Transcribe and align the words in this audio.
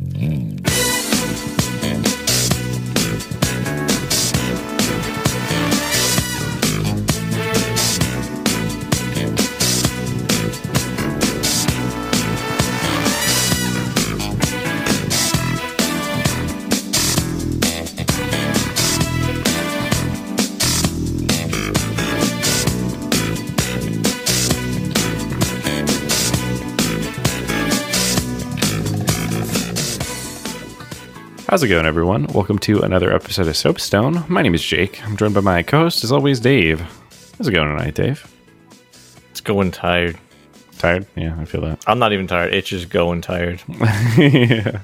Mm-hmm. 0.00 0.27
How's 31.50 31.62
it 31.62 31.68
going, 31.68 31.86
everyone? 31.86 32.26
Welcome 32.26 32.58
to 32.58 32.82
another 32.82 33.10
episode 33.10 33.46
of 33.46 33.56
Soapstone. 33.56 34.28
My 34.28 34.42
name 34.42 34.54
is 34.54 34.62
Jake. 34.62 35.02
I'm 35.02 35.16
joined 35.16 35.32
by 35.32 35.40
my 35.40 35.62
co-host, 35.62 36.04
as 36.04 36.12
always, 36.12 36.40
Dave. 36.40 36.78
How's 37.38 37.48
it 37.48 37.52
going 37.52 37.74
tonight, 37.74 37.94
Dave? 37.94 38.30
It's 39.30 39.40
going 39.40 39.70
tired. 39.70 40.18
Tired? 40.76 41.06
Yeah, 41.16 41.34
I 41.40 41.46
feel 41.46 41.62
that. 41.62 41.82
I'm 41.86 41.98
not 41.98 42.12
even 42.12 42.26
tired. 42.26 42.52
It's 42.52 42.68
just 42.68 42.90
going 42.90 43.22
tired. 43.22 43.62
yeah. 44.18 44.80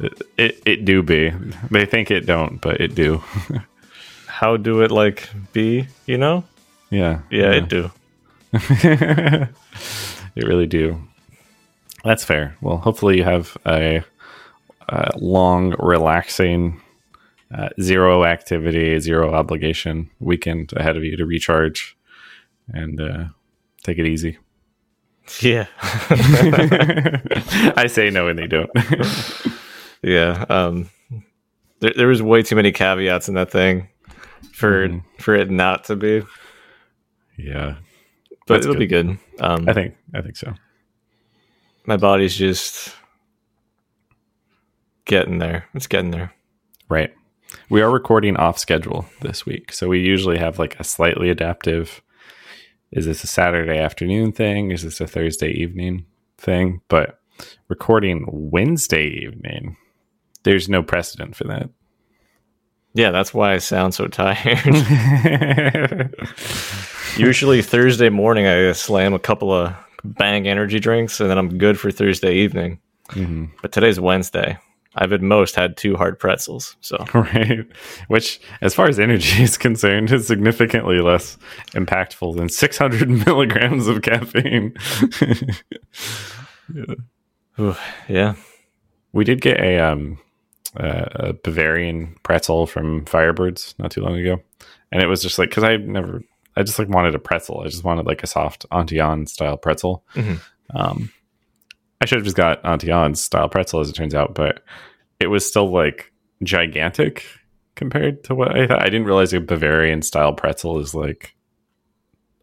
It, 0.00 0.22
it 0.38 0.62
it 0.64 0.84
do 0.86 1.02
be. 1.02 1.30
They 1.70 1.84
think 1.84 2.10
it 2.10 2.24
don't, 2.24 2.58
but 2.58 2.80
it 2.80 2.94
do. 2.94 3.22
How 4.26 4.56
do 4.56 4.80
it 4.80 4.90
like 4.90 5.28
be? 5.52 5.88
You 6.06 6.16
know? 6.16 6.44
yeah. 6.88 7.20
Yeah, 7.28 7.52
it 7.52 7.68
do. 7.68 7.90
it 8.54 9.48
really 10.36 10.66
do. 10.66 11.02
That's 12.02 12.24
fair. 12.24 12.56
Well, 12.62 12.78
hopefully 12.78 13.18
you 13.18 13.24
have 13.24 13.58
a, 13.66 14.02
a 14.90 15.12
long, 15.18 15.74
relaxing, 15.78 16.80
uh, 17.56 17.68
zero 17.80 18.24
activity, 18.24 18.98
zero 19.00 19.32
obligation 19.32 20.10
weekend 20.18 20.72
ahead 20.76 20.96
of 20.96 21.04
you 21.04 21.16
to 21.16 21.24
recharge 21.26 21.96
and 22.68 23.00
uh, 23.00 23.24
take 23.84 23.98
it 23.98 24.06
easy. 24.06 24.38
Yeah. 25.40 25.66
I 27.76 27.86
say 27.88 28.10
no 28.10 28.28
and 28.28 28.38
they 28.38 28.46
don't. 28.48 28.70
yeah. 30.02 30.44
Um 30.48 30.90
there, 31.80 31.92
there 31.96 32.08
was 32.08 32.20
way 32.22 32.42
too 32.42 32.56
many 32.56 32.72
caveats 32.72 33.28
in 33.28 33.34
that 33.34 33.50
thing 33.50 33.88
for 34.52 34.88
Mhm. 34.88 35.04
for 35.18 35.34
it 35.36 35.50
not 35.50 35.84
to 35.84 35.94
be. 35.96 36.22
yeah, 37.38 37.76
But 38.46 38.54
That's 38.54 38.66
it'll 38.66 38.76
be 38.78 38.86
good. 38.88 39.18
Um 39.38 39.68
I 39.68 39.72
think 39.72 39.94
I 40.14 40.20
think 40.20 40.36
so. 40.36 40.52
my 41.86 41.96
body's 41.96 42.34
just 42.36 42.92
getting 45.10 45.38
there. 45.38 45.66
It's 45.74 45.86
getting 45.88 46.12
there. 46.12 46.32
Right. 46.88 47.12
We 47.68 47.82
are 47.82 47.90
recording 47.90 48.36
off 48.36 48.58
schedule 48.58 49.04
this 49.22 49.44
week. 49.44 49.72
So 49.72 49.88
we 49.88 49.98
usually 49.98 50.38
have 50.38 50.58
like 50.60 50.78
a 50.78 50.84
slightly 50.84 51.28
adaptive 51.30 52.00
is 52.92 53.06
this 53.06 53.22
a 53.22 53.28
Saturday 53.28 53.78
afternoon 53.78 54.32
thing? 54.32 54.72
Is 54.72 54.82
this 54.82 55.00
a 55.00 55.06
Thursday 55.06 55.50
evening 55.50 56.06
thing? 56.38 56.80
But 56.88 57.20
recording 57.68 58.24
Wednesday 58.28 59.06
evening, 59.06 59.76
there's 60.42 60.68
no 60.68 60.82
precedent 60.82 61.36
for 61.36 61.44
that. 61.44 61.70
Yeah, 62.94 63.12
that's 63.12 63.32
why 63.32 63.52
I 63.54 63.58
sound 63.58 63.94
so 63.94 64.08
tired. 64.08 64.58
Usually 67.16 67.62
Thursday 67.62 68.08
morning 68.08 68.46
I 68.48 68.72
slam 68.72 69.14
a 69.14 69.18
couple 69.20 69.52
of 69.52 69.72
bang 70.02 70.48
energy 70.48 70.80
drinks 70.80 71.20
and 71.20 71.30
then 71.30 71.38
I'm 71.38 71.58
good 71.58 71.78
for 71.78 71.92
Thursday 71.92 72.34
evening. 72.38 72.80
Mhm. 73.10 73.50
But 73.62 73.70
today's 73.70 74.00
Wednesday. 74.00 74.58
I've 74.96 75.12
at 75.12 75.22
most 75.22 75.54
had 75.54 75.76
two 75.76 75.96
hard 75.96 76.18
pretzels. 76.18 76.76
So 76.80 77.04
Right. 77.14 77.66
Which, 78.08 78.40
as 78.60 78.74
far 78.74 78.88
as 78.88 78.98
energy 78.98 79.42
is 79.42 79.56
concerned, 79.56 80.10
is 80.10 80.26
significantly 80.26 81.00
less 81.00 81.38
impactful 81.72 82.36
than 82.36 82.48
600 82.48 83.08
milligrams 83.26 83.86
of 83.86 84.02
caffeine. 84.02 84.74
Ooh, 87.58 87.76
yeah. 88.08 88.34
We 89.12 89.24
did 89.24 89.40
get 89.40 89.60
a 89.60 89.78
um 89.78 90.18
uh, 90.78 91.06
a 91.14 91.32
Bavarian 91.32 92.16
pretzel 92.22 92.66
from 92.66 93.04
Firebirds 93.04 93.74
not 93.78 93.90
too 93.90 94.02
long 94.02 94.16
ago, 94.16 94.40
and 94.92 95.02
it 95.02 95.06
was 95.06 95.20
just 95.22 95.38
like 95.38 95.48
because 95.50 95.64
I 95.64 95.76
never 95.78 96.22
I 96.56 96.62
just 96.62 96.78
like 96.78 96.88
wanted 96.88 97.14
a 97.14 97.18
pretzel. 97.18 97.60
I 97.60 97.68
just 97.68 97.84
wanted 97.84 98.06
like 98.06 98.22
a 98.22 98.28
soft 98.28 98.66
Auntie 98.70 99.00
Anne 99.00 99.26
style 99.26 99.56
pretzel. 99.56 100.04
Mhm. 100.14 100.40
Um, 100.74 101.10
I 102.00 102.06
should 102.06 102.18
have 102.18 102.24
just 102.24 102.36
got 102.36 102.64
Auntie 102.64 102.90
Anne's 102.90 103.22
style 103.22 103.48
pretzel 103.48 103.80
as 103.80 103.90
it 103.90 103.94
turns 103.94 104.14
out, 104.14 104.34
but 104.34 104.62
it 105.18 105.26
was 105.26 105.44
still 105.46 105.70
like 105.70 106.12
gigantic 106.42 107.24
compared 107.74 108.24
to 108.24 108.34
what 108.34 108.56
I 108.56 108.66
thought. 108.66 108.80
I 108.82 108.86
didn't 108.86 109.04
realize 109.04 109.32
a 109.32 109.40
Bavarian 109.40 110.02
style 110.02 110.32
pretzel 110.32 110.78
is 110.80 110.94
like 110.94 111.34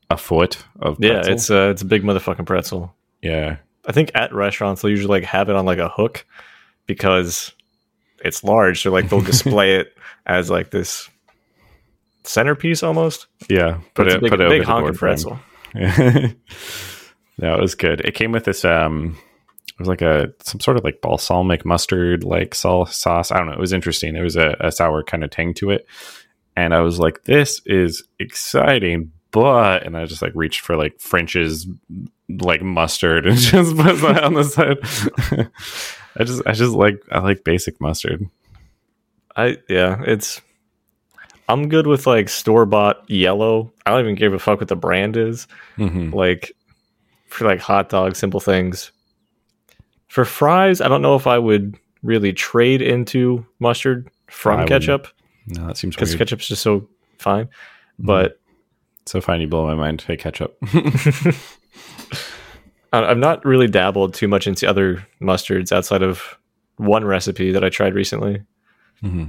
a 0.09 0.17
foot 0.17 0.63
of 0.79 0.97
Yeah, 0.99 1.21
it's 1.25 1.49
a 1.49 1.69
it's 1.69 1.81
a 1.81 1.85
big 1.85 2.03
motherfucking 2.03 2.45
pretzel. 2.45 2.95
yeah 3.21 3.57
I 3.85 3.91
think 3.93 4.11
at 4.15 4.33
restaurants 4.33 4.81
they'll 4.81 4.91
usually 4.91 5.19
like 5.21 5.23
have 5.23 5.49
it 5.49 5.55
on 5.55 5.65
like 5.65 5.79
a 5.79 5.89
hook 5.89 6.25
because 6.85 7.53
it's 8.23 8.43
large. 8.43 8.81
So 8.81 8.91
like 8.91 9.09
they'll 9.09 9.21
display 9.21 9.75
it 9.77 9.97
as 10.25 10.49
like 10.49 10.71
this 10.71 11.09
centerpiece 12.23 12.83
almost. 12.83 13.27
yeah. 13.49 13.79
But 13.95 14.05
Put 14.05 14.07
it's 14.07 14.15
it 14.15 14.17
a 14.17 14.21
big, 14.21 14.29
put 14.31 14.41
it 14.41 14.49
big 14.49 14.63
honking 14.63 14.93
pretzel. 14.95 15.39
no, 15.73 17.53
it 17.55 17.61
was 17.61 17.75
good. 17.75 18.01
It 18.01 18.13
came 18.13 18.31
with 18.31 18.43
this 18.45 18.65
um 18.65 19.17
it 19.77 19.81
was 19.81 19.87
like 19.87 20.01
a 20.01 20.33
some 20.41 20.59
sort 20.59 20.77
of 20.77 20.83
like 20.83 21.01
balsamic 21.01 21.63
mustard 21.63 22.23
like 22.23 22.55
sauce. 22.55 23.31
I 23.31 23.37
don't 23.37 23.45
know. 23.45 23.53
It 23.53 23.59
was 23.59 23.73
interesting. 23.73 24.15
It 24.15 24.23
was 24.23 24.35
a, 24.35 24.57
a 24.59 24.71
sour 24.71 25.03
kind 25.03 25.23
of 25.23 25.29
tang 25.29 25.53
to 25.55 25.69
it. 25.69 25.85
And 26.55 26.73
I 26.73 26.79
was 26.79 26.97
like, 26.97 27.25
this 27.25 27.61
is 27.67 28.03
exciting, 28.19 29.11
but 29.29 29.83
and 29.83 29.95
I 29.95 30.05
just 30.05 30.23
like 30.23 30.31
reached 30.33 30.61
for 30.61 30.75
like 30.75 30.99
French's 30.99 31.67
like 32.27 32.63
mustard 32.63 33.27
and 33.27 33.37
just 33.37 33.77
put 33.77 34.01
that 34.01 34.23
on 34.23 34.33
the 34.33 34.43
side. 34.43 34.77
I 36.17 36.23
just 36.23 36.41
I 36.47 36.53
just 36.53 36.73
like 36.73 36.99
I 37.11 37.19
like 37.19 37.43
basic 37.43 37.79
mustard. 37.79 38.27
I 39.35 39.57
yeah, 39.69 40.01
it's 40.07 40.41
I'm 41.47 41.69
good 41.69 41.85
with 41.85 42.07
like 42.07 42.29
store 42.29 42.65
bought 42.65 43.07
yellow. 43.07 43.71
I 43.85 43.91
don't 43.91 44.01
even 44.01 44.15
give 44.15 44.33
a 44.33 44.39
fuck 44.39 44.59
what 44.59 44.69
the 44.69 44.75
brand 44.75 45.15
is. 45.15 45.47
Mm-hmm. 45.77 46.15
Like 46.15 46.51
for 47.27 47.45
like 47.45 47.59
hot 47.59 47.89
dogs, 47.89 48.17
simple 48.17 48.39
things. 48.39 48.91
For 50.07 50.25
fries, 50.25 50.81
I 50.81 50.87
don't 50.87 51.01
know 51.01 51.15
if 51.15 51.27
I 51.27 51.37
would 51.37 51.77
really 52.03 52.33
trade 52.33 52.81
into 52.81 53.45
mustard 53.59 54.09
from 54.27 54.59
I 54.59 54.63
wouldn't. 54.63 54.81
ketchup 54.81 55.07
No, 55.47 55.67
that 55.67 55.77
seems 55.77 55.95
because 55.95 56.15
ketchup's 56.15 56.47
just 56.47 56.61
so 56.61 56.87
fine. 57.17 57.49
But 57.99 58.39
so 59.05 59.21
fine, 59.21 59.41
you 59.41 59.47
blow 59.47 59.65
my 59.65 59.75
mind. 59.75 60.01
Hey, 60.01 60.17
ketchup. 60.17 60.57
I've 62.93 63.17
not 63.17 63.43
really 63.45 63.67
dabbled 63.67 64.13
too 64.13 64.27
much 64.27 64.47
into 64.47 64.69
other 64.69 65.05
mustards 65.21 65.71
outside 65.71 66.03
of 66.03 66.37
one 66.77 67.05
recipe 67.05 67.51
that 67.51 67.63
I 67.63 67.69
tried 67.69 67.93
recently. 67.93 68.41
mm-hmm. 69.03 69.25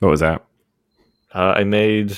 What 0.00 0.08
was 0.08 0.20
that? 0.20 0.44
Uh, 1.34 1.54
I 1.56 1.64
made 1.64 2.16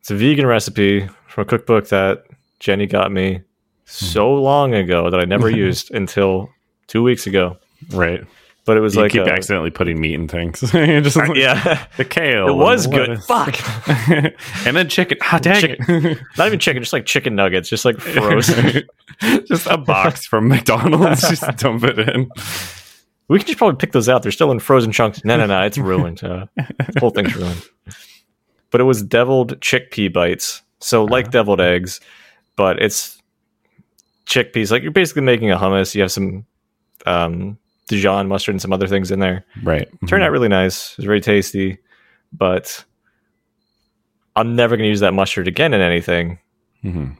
it's 0.00 0.10
a 0.10 0.14
vegan 0.14 0.46
recipe 0.46 1.08
from 1.26 1.42
a 1.42 1.44
cookbook 1.44 1.88
that 1.88 2.24
Jenny 2.60 2.86
got 2.86 3.10
me 3.10 3.42
so 3.86 4.32
long 4.34 4.74
ago 4.74 5.08
that 5.10 5.18
I 5.18 5.24
never 5.24 5.48
used 5.64 5.90
until 5.92 6.50
two 6.86 7.02
weeks 7.02 7.26
ago. 7.26 7.56
Right. 7.90 8.24
But 8.64 8.76
it 8.76 8.80
was 8.80 8.96
you 8.96 9.02
like 9.02 9.12
keep 9.12 9.22
a- 9.22 9.30
accidentally 9.30 9.70
putting 9.70 10.00
meat 10.00 10.14
in 10.14 10.26
things. 10.26 10.60
Just 10.72 11.14
like, 11.16 11.36
yeah, 11.36 11.86
the 11.96 12.04
kale. 12.04 12.48
it 12.48 12.54
was 12.54 12.88
good. 12.88 13.22
Fuck, 13.22 13.56
and 14.66 14.76
then 14.76 14.88
chicken. 14.88 15.18
Ah, 15.22 15.38
dang 15.40 15.76
it. 15.78 16.18
not 16.36 16.48
even 16.48 16.58
chicken, 16.58 16.82
just 16.82 16.92
like 16.92 17.06
chicken 17.06 17.36
nuggets, 17.36 17.68
just 17.68 17.84
like 17.84 18.00
frozen. 18.00 18.82
just 19.44 19.68
a 19.68 19.78
box 19.78 20.26
from 20.26 20.48
McDonald's. 20.48 21.20
just 21.20 21.44
dump 21.58 21.84
it 21.84 21.96
in. 22.08 22.28
we 23.28 23.38
can 23.38 23.46
just 23.46 23.56
probably 23.58 23.76
pick 23.76 23.92
those 23.92 24.08
out. 24.08 24.24
They're 24.24 24.32
still 24.32 24.50
in 24.50 24.58
frozen 24.58 24.90
chunks. 24.90 25.24
No, 25.24 25.36
no, 25.36 25.46
no, 25.46 25.62
it's 25.62 25.78
ruined. 25.78 26.24
Uh, 26.24 26.46
the 26.56 26.98
whole 26.98 27.10
thing's 27.10 27.36
ruined. 27.36 27.62
But 28.72 28.80
it 28.80 28.84
was 28.84 29.00
deviled 29.00 29.60
chickpea 29.60 30.12
bites, 30.12 30.62
so 30.80 31.04
like 31.04 31.30
deviled 31.30 31.60
eggs, 31.60 32.00
but 32.56 32.82
it's 32.82 33.15
chickpeas. 34.26 34.70
Like 34.70 34.82
you're 34.82 34.92
basically 34.92 35.22
making 35.22 35.50
a 35.50 35.56
hummus. 35.56 35.94
You 35.94 36.02
have 36.02 36.12
some 36.12 36.44
um, 37.06 37.58
Dijon 37.88 38.28
mustard 38.28 38.54
and 38.54 38.62
some 38.62 38.72
other 38.72 38.86
things 38.88 39.10
in 39.10 39.20
there. 39.20 39.44
Right. 39.62 39.88
Turned 40.08 40.22
out 40.22 40.30
really 40.32 40.48
nice. 40.48 40.92
It 40.92 40.98
was 40.98 41.06
very 41.06 41.20
tasty, 41.20 41.78
but 42.32 42.84
I'm 44.34 44.56
never 44.56 44.76
going 44.76 44.86
to 44.86 44.90
use 44.90 45.00
that 45.00 45.14
mustard 45.14 45.48
again 45.48 45.72
in 45.72 45.80
anything. 45.80 46.38
hmm 46.82 47.10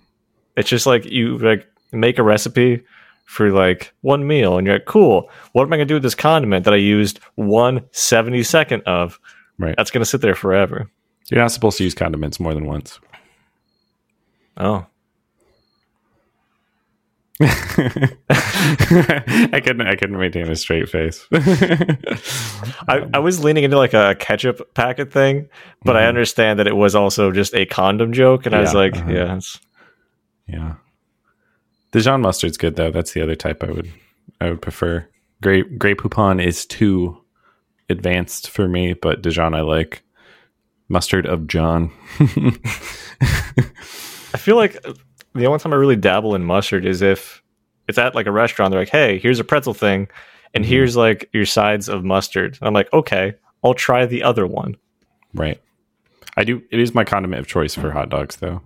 It's 0.56 0.69
just 0.69 0.87
like 0.87 1.06
you 1.06 1.38
like 1.38 1.67
make 1.93 2.19
a 2.19 2.23
recipe 2.23 2.82
for 3.25 3.50
like 3.50 3.93
one 4.02 4.26
meal, 4.26 4.56
and 4.56 4.67
you're 4.67 4.76
like, 4.76 4.87
cool. 4.87 5.31
What 5.52 5.64
am 5.64 5.73
I 5.73 5.76
going 5.76 5.88
to 5.88 5.93
do 5.93 5.94
with 5.94 6.02
this 6.02 6.14
condiment 6.14 6.64
that 6.64 6.75
I 6.75 6.79
used 6.79 7.19
one 7.35 7.85
seventy 7.93 8.43
second 8.43 8.82
of? 8.82 9.19
Right. 9.59 9.75
That's 9.76 9.91
going 9.91 10.02
to 10.02 10.06
sit 10.06 10.20
there 10.20 10.35
forever. 10.35 10.91
You're 11.31 11.41
not 11.41 11.50
supposed 11.50 11.79
to 11.79 11.85
use 11.85 11.94
condiments 11.94 12.38
more 12.38 12.55
than 12.55 12.67
once. 12.67 13.00
Oh, 14.59 14.87
I 18.31 19.61
couldn't. 19.62 19.87
I 19.87 19.94
couldn't 19.97 20.19
maintain 20.19 20.49
a 20.50 20.56
straight 20.56 20.88
face. 20.88 21.27
I, 21.33 23.06
I 23.12 23.19
was 23.19 23.44
leaning 23.44 23.65
into 23.65 23.77
like 23.77 23.93
a 23.94 24.15
ketchup 24.19 24.73
packet 24.75 25.12
thing, 25.12 25.49
but 25.85 25.97
I 25.97 26.03
Mhm. 26.03 26.09
understand 26.09 26.59
that 26.59 26.67
it 26.67 26.77
was 26.77 26.94
also 26.94 27.31
just 27.33 27.55
a 27.55 27.67
condom 27.67 28.12
joke, 28.12 28.47
and 28.47 28.55
I 28.55 28.61
was 28.61 28.75
like, 28.75 28.97
uh-huh. 28.97 29.11
yeah, 29.12 29.37
it's, 29.37 29.61
Yeah. 30.47 30.75
Dijon 31.93 32.21
mustard's 32.23 32.56
good 32.56 32.77
though. 32.77 32.91
That's 32.91 33.12
the 33.12 33.23
other 33.23 33.37
type 33.37 33.62
I 33.62 33.71
would 33.71 33.91
I 34.41 34.50
would 34.50 34.62
prefer. 34.62 35.06
Grey 35.43 35.62
Grey 35.62 35.94
Poupon 35.94 36.43
is 36.44 36.65
too 36.67 37.19
advanced 37.91 38.50
for 38.50 38.69
me, 38.69 38.94
but 38.94 39.23
Dijon 39.23 39.55
I 39.55 39.61
like. 39.61 40.03
Mustard 40.88 41.27
of 41.27 41.49
John. 41.49 41.91
I 42.21 42.27
feel 44.38 44.55
like 44.55 44.77
the 45.37 45.47
only 45.47 45.59
time 45.59 45.73
I 45.73 45.77
really 45.77 45.97
dabble 45.97 46.35
in 46.35 46.44
mustard 46.44 46.85
is 46.85 47.03
if 47.03 47.43
it's 47.88 47.99
at 47.99 48.15
like 48.15 48.27
a 48.27 48.33
restaurant. 48.33 48.71
They're 48.73 48.81
like, 48.81 48.88
"Hey, 48.88 49.19
here's 49.19 49.38
a 49.41 49.44
pretzel 49.44 49.75
thing, 49.75 50.09
and 50.55 50.65
Mhm. 50.65 50.69
here's 50.69 50.97
like 50.97 51.29
your 51.33 51.47
sides 51.47 51.88
of 51.88 52.05
mustard." 52.05 52.59
And 52.61 52.67
I'm 52.69 52.75
like, 52.75 52.93
"Okay, 52.93 53.35
I'll 53.62 53.75
try 53.75 54.06
the 54.06 54.23
other 54.23 54.47
one." 54.47 54.77
right. 55.35 55.61
I 56.38 56.44
do 56.44 56.62
it 56.71 56.81
is 56.81 56.94
my 56.94 57.05
condiment 57.05 57.41
of 57.41 57.47
choice 57.47 57.75
for 57.75 57.91
hot 57.93 58.09
dogs 58.11 58.37
though. 58.37 58.61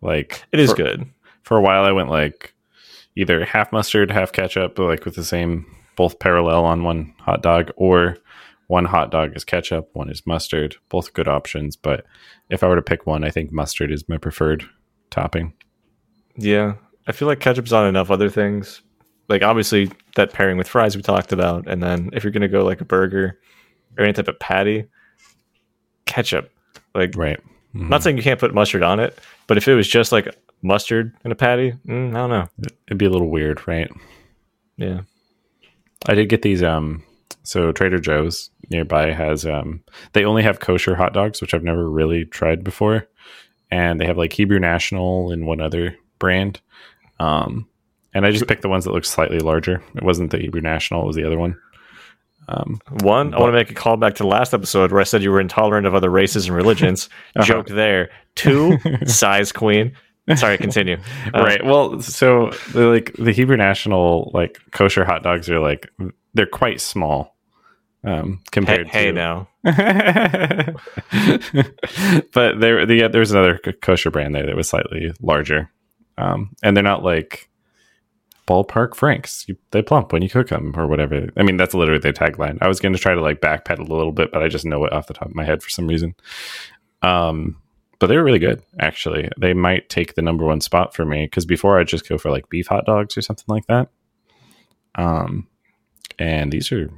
Like 0.00 0.42
It 0.52 0.60
is 0.60 0.70
for, 0.70 0.76
good. 0.76 1.06
For 1.42 1.56
a 1.56 1.60
while 1.60 1.84
I 1.84 1.92
went 1.92 2.08
like 2.10 2.54
either 3.16 3.44
half 3.44 3.72
mustard, 3.72 4.10
half 4.10 4.32
ketchup, 4.32 4.74
but 4.74 4.84
like 4.86 5.04
with 5.04 5.14
the 5.14 5.24
same 5.24 5.66
both 5.96 6.18
parallel 6.18 6.64
on 6.64 6.82
one 6.82 7.12
hot 7.20 7.42
dog 7.42 7.70
or 7.76 8.16
one 8.68 8.86
hot 8.86 9.10
dog 9.10 9.36
is 9.36 9.44
ketchup, 9.44 9.90
one 9.92 10.08
is 10.10 10.26
mustard. 10.26 10.76
Both 10.88 11.12
good 11.12 11.28
options, 11.28 11.76
but 11.76 12.04
if 12.50 12.62
I 12.62 12.68
were 12.68 12.76
to 12.76 12.82
pick 12.82 13.06
one, 13.06 13.22
I 13.22 13.30
think 13.30 13.52
mustard 13.52 13.90
is 13.92 14.08
my 14.08 14.16
preferred 14.18 14.64
topping. 15.10 15.52
Yeah, 16.36 16.74
I 17.06 17.12
feel 17.12 17.28
like 17.28 17.40
ketchup's 17.40 17.72
on 17.72 17.86
enough 17.86 18.10
other 18.10 18.30
things. 18.30 18.82
Like 19.28 19.42
obviously 19.42 19.90
that 20.16 20.32
pairing 20.32 20.58
with 20.58 20.68
fries 20.68 20.96
we 20.96 21.02
talked 21.02 21.32
about, 21.32 21.66
and 21.68 21.82
then 21.82 22.10
if 22.12 22.24
you're 22.24 22.32
gonna 22.32 22.48
go 22.48 22.64
like 22.64 22.80
a 22.80 22.84
burger 22.84 23.38
or 23.96 24.04
any 24.04 24.12
type 24.12 24.28
of 24.28 24.38
patty, 24.38 24.86
ketchup. 26.06 26.50
Like, 26.94 27.14
Right. 27.16 27.40
Mhm. 27.74 27.88
Not 27.88 28.02
saying 28.04 28.16
you 28.16 28.22
can't 28.22 28.38
put 28.38 28.54
mustard 28.54 28.82
on 28.84 29.00
it, 29.00 29.18
but 29.48 29.56
if 29.56 29.66
it 29.66 29.74
was 29.74 29.88
just 29.88 30.12
like 30.12 30.28
mustard 30.62 31.12
in 31.24 31.32
a 31.32 31.34
patty, 31.34 31.72
mm, 31.86 32.10
I 32.10 32.18
don't 32.18 32.30
know. 32.30 32.46
It'd 32.86 32.98
be 32.98 33.06
a 33.06 33.10
little 33.10 33.30
weird, 33.30 33.66
right? 33.66 33.90
Yeah, 34.76 35.00
I 36.06 36.14
did 36.14 36.28
get 36.28 36.42
these 36.42 36.62
um 36.62 37.02
so 37.42 37.72
Trader 37.72 37.98
Joe's 37.98 38.50
nearby 38.70 39.10
has 39.12 39.44
um 39.44 39.82
they 40.12 40.24
only 40.24 40.42
have 40.44 40.60
kosher 40.60 40.94
hot 40.94 41.12
dogs, 41.14 41.40
which 41.40 41.52
I've 41.52 41.64
never 41.64 41.90
really 41.90 42.24
tried 42.26 42.62
before. 42.62 43.08
And 43.70 44.00
they 44.00 44.06
have 44.06 44.18
like 44.18 44.32
Hebrew 44.32 44.60
National 44.60 45.32
and 45.32 45.46
one 45.46 45.60
other 45.60 45.96
brand. 46.24 46.60
Um 47.20 47.68
and 48.14 48.24
I 48.24 48.30
just 48.30 48.46
picked 48.46 48.62
the 48.62 48.68
ones 48.68 48.84
that 48.84 48.92
look 48.92 49.04
slightly 49.04 49.40
larger. 49.40 49.82
It 49.96 50.04
wasn't 50.04 50.30
the 50.30 50.38
Hebrew 50.38 50.60
National, 50.60 51.02
it 51.02 51.06
was 51.06 51.16
the 51.16 51.26
other 51.26 51.38
one. 51.38 51.56
Um 52.48 52.80
one. 53.02 53.34
I 53.34 53.38
want 53.40 53.52
to 53.52 53.58
make 53.58 53.70
a 53.70 53.74
call 53.74 53.96
back 53.96 54.14
to 54.16 54.22
the 54.22 54.28
last 54.28 54.54
episode 54.54 54.92
where 54.92 55.00
I 55.00 55.04
said 55.04 55.22
you 55.22 55.30
were 55.30 55.40
intolerant 55.40 55.86
of 55.86 55.94
other 55.94 56.10
races 56.10 56.46
and 56.46 56.56
religions. 56.56 57.08
Uh-huh. 57.36 57.44
Joke 57.46 57.68
there. 57.68 58.10
Two, 58.36 58.78
size 59.06 59.50
queen. 59.52 59.96
Sorry, 60.36 60.56
continue. 60.58 60.98
Uh, 61.34 61.42
right. 61.42 61.64
Well, 61.64 62.00
so 62.00 62.50
the 62.72 62.86
like 62.86 63.12
the 63.18 63.32
Hebrew 63.32 63.56
National 63.56 64.30
like 64.34 64.58
kosher 64.70 65.04
hot 65.04 65.22
dogs 65.22 65.50
are 65.50 65.58
like 65.58 65.90
they're 66.34 66.46
quite 66.46 66.80
small 66.80 67.34
um 68.04 68.40
compared 68.52 68.86
hey 68.86 69.06
to 69.06 69.08
hey 69.08 69.12
now. 69.12 69.48
but 72.32 72.60
there, 72.60 72.84
the, 72.86 73.08
there 73.10 73.20
was 73.20 73.32
another 73.32 73.58
kosher 73.82 74.10
brand 74.10 74.34
there 74.34 74.46
that 74.46 74.54
was 74.56 74.68
slightly 74.68 75.12
larger, 75.20 75.70
um, 76.18 76.54
and 76.62 76.76
they're 76.76 76.84
not 76.84 77.02
like 77.02 77.48
ballpark 78.46 78.94
franks. 78.94 79.46
You, 79.48 79.56
they 79.70 79.82
plump 79.82 80.12
when 80.12 80.22
you 80.22 80.28
cook 80.28 80.48
them 80.48 80.72
or 80.76 80.86
whatever. 80.86 81.28
I 81.36 81.42
mean, 81.42 81.56
that's 81.56 81.74
literally 81.74 82.00
their 82.00 82.12
tagline. 82.12 82.58
I 82.60 82.68
was 82.68 82.80
going 82.80 82.92
to 82.92 82.98
try 82.98 83.14
to 83.14 83.20
like 83.20 83.40
backpedal 83.40 83.88
a 83.88 83.94
little 83.94 84.12
bit, 84.12 84.32
but 84.32 84.42
I 84.42 84.48
just 84.48 84.66
know 84.66 84.84
it 84.84 84.92
off 84.92 85.06
the 85.06 85.14
top 85.14 85.28
of 85.28 85.34
my 85.34 85.44
head 85.44 85.62
for 85.62 85.70
some 85.70 85.86
reason. 85.86 86.14
Um, 87.02 87.56
but 87.98 88.08
they 88.08 88.16
were 88.16 88.24
really 88.24 88.38
good, 88.38 88.62
actually. 88.80 89.30
They 89.38 89.54
might 89.54 89.88
take 89.88 90.14
the 90.14 90.22
number 90.22 90.44
one 90.44 90.60
spot 90.60 90.94
for 90.94 91.04
me 91.04 91.24
because 91.26 91.46
before 91.46 91.78
I'd 91.78 91.88
just 91.88 92.08
go 92.08 92.18
for 92.18 92.30
like 92.30 92.48
beef 92.50 92.66
hot 92.66 92.84
dogs 92.86 93.16
or 93.16 93.22
something 93.22 93.46
like 93.48 93.66
that. 93.66 93.88
Um, 94.96 95.48
and 96.18 96.52
these 96.52 96.70
are 96.70 96.90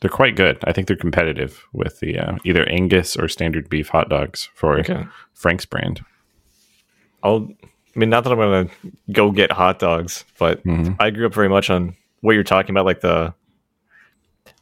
they're 0.00 0.10
quite 0.10 0.34
good. 0.36 0.58
I 0.64 0.72
think 0.72 0.86
they're 0.86 0.96
competitive 0.96 1.62
with 1.74 2.00
the 2.00 2.18
uh, 2.18 2.38
either 2.44 2.66
Angus 2.70 3.16
or 3.16 3.28
standard 3.28 3.68
beef 3.68 3.88
hot 3.88 4.08
dogs 4.08 4.48
for 4.54 4.78
Okay. 4.80 5.04
Frank's 5.34 5.66
brand. 5.66 6.00
I'll. 7.22 7.48
I 7.94 7.98
mean, 7.98 8.08
not 8.10 8.24
that 8.24 8.32
I'm 8.32 8.38
gonna 8.38 8.68
go 9.12 9.30
get 9.30 9.50
hot 9.50 9.78
dogs, 9.78 10.24
but 10.38 10.62
Mhm. 10.64 10.96
I 11.00 11.10
grew 11.10 11.26
up 11.26 11.34
very 11.34 11.48
much 11.48 11.70
on 11.70 11.96
what 12.20 12.32
you're 12.34 12.44
talking 12.44 12.70
about, 12.74 12.84
like 12.86 13.00
the. 13.00 13.34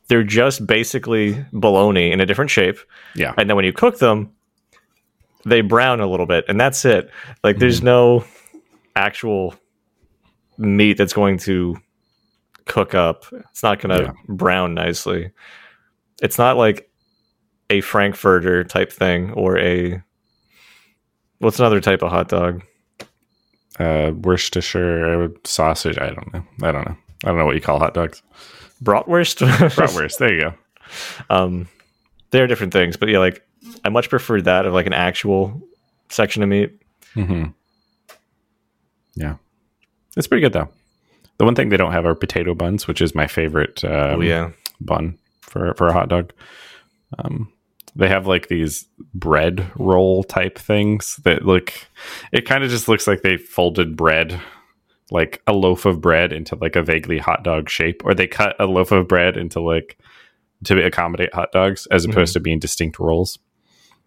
They're 0.08 0.22
just 0.24 0.66
basically 0.66 1.44
bologna 1.52 2.10
in 2.12 2.20
a 2.20 2.24
different 2.26 2.50
shape, 2.50 2.78
Yeah, 3.14 3.34
and 3.36 3.48
then 3.50 3.56
when 3.56 3.66
you 3.66 3.74
cook 3.74 3.98
them, 3.98 4.30
they 5.44 5.60
brown 5.60 6.00
a 6.00 6.06
little 6.06 6.24
bit, 6.24 6.46
and 6.48 6.58
that's 6.58 6.82
it. 6.86 7.10
Like, 7.44 7.58
there's 7.58 7.82
no 7.82 8.24
actual 8.96 9.54
meat 10.56 10.96
that's 10.96 11.12
going 11.12 11.36
to 11.40 11.76
cook 12.64 12.94
up. 12.94 13.26
It's 13.50 13.62
not 13.62 13.80
going 13.80 13.96
to 13.98 14.04
Yeah. 14.04 14.12
brown 14.28 14.72
nicely. 14.72 15.30
It's 16.22 16.38
not 16.38 16.56
like 16.56 16.90
a 17.68 17.82
frankfurter 17.82 18.64
type 18.64 18.90
thing 18.90 19.32
or 19.34 19.58
a 19.58 20.02
what's 21.38 21.58
another 21.58 21.80
type 21.82 22.02
of 22.02 22.10
hot 22.10 22.28
dog? 22.28 22.62
Uh, 23.78 24.12
Worcestershire 24.14 25.30
sausage. 25.44 25.98
I 25.98 26.10
don't 26.10 26.32
know. 26.32 26.44
I 26.62 26.72
don't 26.72 26.86
know. 26.86 26.96
I 27.24 27.28
don't 27.28 27.38
know 27.38 27.46
what 27.46 27.54
you 27.54 27.60
call 27.60 27.78
hot 27.78 27.94
dogs. 27.94 28.22
Bratwurst. 28.82 29.46
Bratwurst. 29.70 30.18
There 30.18 30.32
you 30.32 30.40
go. 30.40 30.54
um, 31.30 31.68
they're 32.30 32.46
different 32.46 32.72
things, 32.72 32.96
but 32.96 33.08
yeah, 33.08 33.18
like 33.18 33.42
I 33.84 33.88
much 33.88 34.08
prefer 34.08 34.40
that 34.42 34.66
of 34.66 34.72
like 34.74 34.86
an 34.86 34.92
actual 34.92 35.60
section 36.08 36.42
of 36.42 36.48
meat. 36.48 36.80
hmm 37.14 37.46
Yeah, 39.14 39.36
it's 40.16 40.26
pretty 40.26 40.42
good 40.42 40.52
though. 40.52 40.68
The 41.38 41.44
one 41.44 41.54
thing 41.54 41.68
they 41.68 41.76
don't 41.76 41.92
have 41.92 42.04
are 42.06 42.14
potato 42.14 42.54
buns, 42.54 42.88
which 42.88 43.00
is 43.00 43.14
my 43.14 43.26
favorite. 43.26 43.84
Um, 43.84 43.92
oh 43.92 44.20
yeah, 44.20 44.50
bun 44.80 45.18
for 45.40 45.74
for 45.74 45.88
a 45.88 45.92
hot 45.92 46.08
dog. 46.08 46.32
Um, 47.18 47.52
they 47.98 48.08
have 48.08 48.26
like 48.26 48.48
these 48.48 48.86
bread 49.12 49.70
roll 49.76 50.24
type 50.24 50.58
things 50.58 51.16
that 51.24 51.44
look. 51.44 51.72
It 52.32 52.46
kind 52.46 52.64
of 52.64 52.70
just 52.70 52.88
looks 52.88 53.06
like 53.06 53.20
they 53.22 53.36
folded 53.36 53.96
bread, 53.96 54.40
like 55.10 55.42
a 55.46 55.52
loaf 55.52 55.84
of 55.84 56.00
bread, 56.00 56.32
into 56.32 56.56
like 56.56 56.76
a 56.76 56.82
vaguely 56.82 57.18
hot 57.18 57.42
dog 57.44 57.68
shape, 57.68 58.02
or 58.04 58.14
they 58.14 58.26
cut 58.26 58.56
a 58.58 58.64
loaf 58.66 58.90
of 58.92 59.06
bread 59.08 59.36
into 59.36 59.60
like 59.60 59.98
to 60.64 60.84
accommodate 60.84 61.34
hot 61.34 61.52
dogs, 61.52 61.86
as 61.90 62.04
opposed 62.04 62.32
to 62.32 62.40
being 62.40 62.58
distinct 62.58 62.98
rolls. 62.98 63.38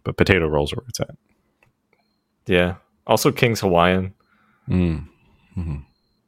But 0.03 0.17
potato 0.17 0.47
rolls 0.47 0.73
are 0.73 0.77
where 0.77 0.85
it's 0.89 0.99
at. 0.99 1.11
yeah. 2.47 2.75
Also, 3.07 3.31
King's 3.31 3.59
Hawaiian, 3.61 4.13
Mm. 4.69 5.05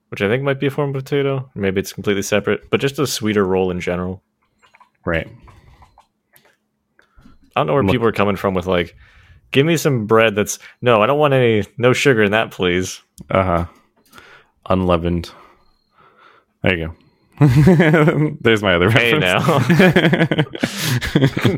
which 0.10 0.22
I 0.22 0.28
think 0.28 0.44
might 0.44 0.60
be 0.60 0.68
a 0.68 0.72
form 0.72 0.90
of 0.90 0.96
potato. 1.04 1.50
Maybe 1.56 1.80
it's 1.80 1.94
completely 1.94 2.22
separate, 2.24 2.70
but 2.70 2.80
just 2.82 3.00
a 3.00 3.08
sweeter 3.08 3.46
roll 3.46 3.72
in 3.72 3.80
general. 3.80 4.22
Right. 5.06 5.28
I 7.56 7.60
don't 7.60 7.68
know 7.68 7.74
where 7.74 7.84
people 7.84 8.08
are 8.08 8.12
coming 8.12 8.36
from 8.36 8.54
with 8.54 8.66
like, 8.66 8.96
give 9.52 9.66
me 9.66 9.78
some 9.78 10.06
bread 10.06 10.36
that's 10.36 10.60
no, 10.82 11.02
I 11.02 11.06
don't 11.08 11.20
want 11.20 11.34
any 11.34 11.66
no 11.78 11.94
sugar 11.94 12.24
in 12.24 12.32
that, 12.32 12.52
please. 12.52 13.02
Uh 13.30 13.44
huh. 13.44 13.66
Unleavened. 14.70 15.32
There 16.64 16.78
you 16.78 16.88
go. 16.88 16.96
There's 18.42 18.62
my 18.62 18.76
other 18.76 18.90
Hey, 18.90 19.14
reference. 19.14 19.68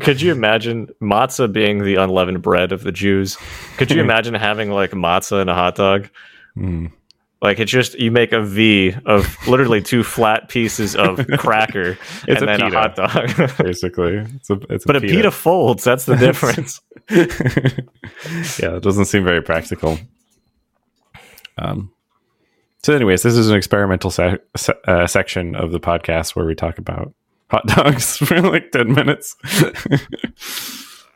Could 0.04 0.20
you 0.20 0.32
imagine 0.32 0.88
matzah 1.02 1.52
being 1.52 1.84
the 1.84 1.96
unleavened 1.96 2.42
bread 2.42 2.72
of 2.72 2.82
the 2.82 2.92
Jews? 2.92 3.36
Could 3.76 3.90
you 3.90 4.00
imagine 4.04 4.34
having 4.34 4.70
like 4.70 4.92
matzah 4.92 5.42
in 5.42 5.48
a 5.48 5.54
hot 5.54 5.74
dog? 5.76 6.08
Mm. 6.56 6.90
Like 7.42 7.60
it's 7.60 7.70
just 7.70 7.98
you 7.98 8.10
make 8.10 8.32
a 8.32 8.40
V 8.40 8.94
of 9.04 9.36
literally 9.46 9.82
two 9.82 10.02
flat 10.02 10.48
pieces 10.48 10.96
of 10.96 11.24
cracker 11.38 11.98
It's 12.26 12.40
and 12.40 12.42
a 12.42 12.46
then 12.46 12.60
a 12.62 12.64
pita. 12.64 12.76
hot 12.78 12.96
dog. 12.96 13.58
basically. 13.58 14.16
It's 14.36 14.48
a, 14.50 14.58
it's 14.70 14.84
but 14.86 14.96
a 14.96 15.00
pita 15.00 15.30
folds. 15.30 15.84
That's 15.84 16.06
the 16.06 16.16
difference. 16.16 16.80
yeah, 17.10 18.76
it 18.76 18.82
doesn't 18.82 19.04
seem 19.04 19.24
very 19.24 19.42
practical. 19.42 19.98
Um. 21.58 21.92
So, 22.82 22.94
anyways, 22.94 23.22
this 23.22 23.34
is 23.36 23.50
an 23.50 23.56
experimental 23.56 24.10
se- 24.10 24.38
se- 24.56 24.74
uh, 24.86 25.06
section 25.08 25.56
of 25.56 25.72
the 25.72 25.80
podcast 25.80 26.36
where 26.36 26.46
we 26.46 26.54
talk 26.54 26.78
about 26.78 27.12
hot 27.50 27.66
dogs 27.66 28.16
for 28.16 28.40
like 28.40 28.70
ten 28.70 28.92
minutes. 28.94 29.36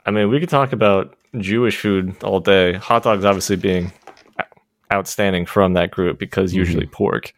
I 0.05 0.11
mean, 0.11 0.29
we 0.31 0.41
could 0.41 0.49
talk 0.49 0.73
about 0.73 1.17
Jewish 1.39 1.77
food 1.77 2.17
all 2.25 2.41
day. 2.41 2.73
Hot 2.75 3.03
dogs, 3.05 3.25
obviously, 3.25 3.57
being 3.57 3.93
outstanding 4.93 5.47
from 5.47 5.75
that 5.75 5.91
group 5.91 6.19
because 6.19 6.53
usually 6.55 6.87
pork. 6.87 7.33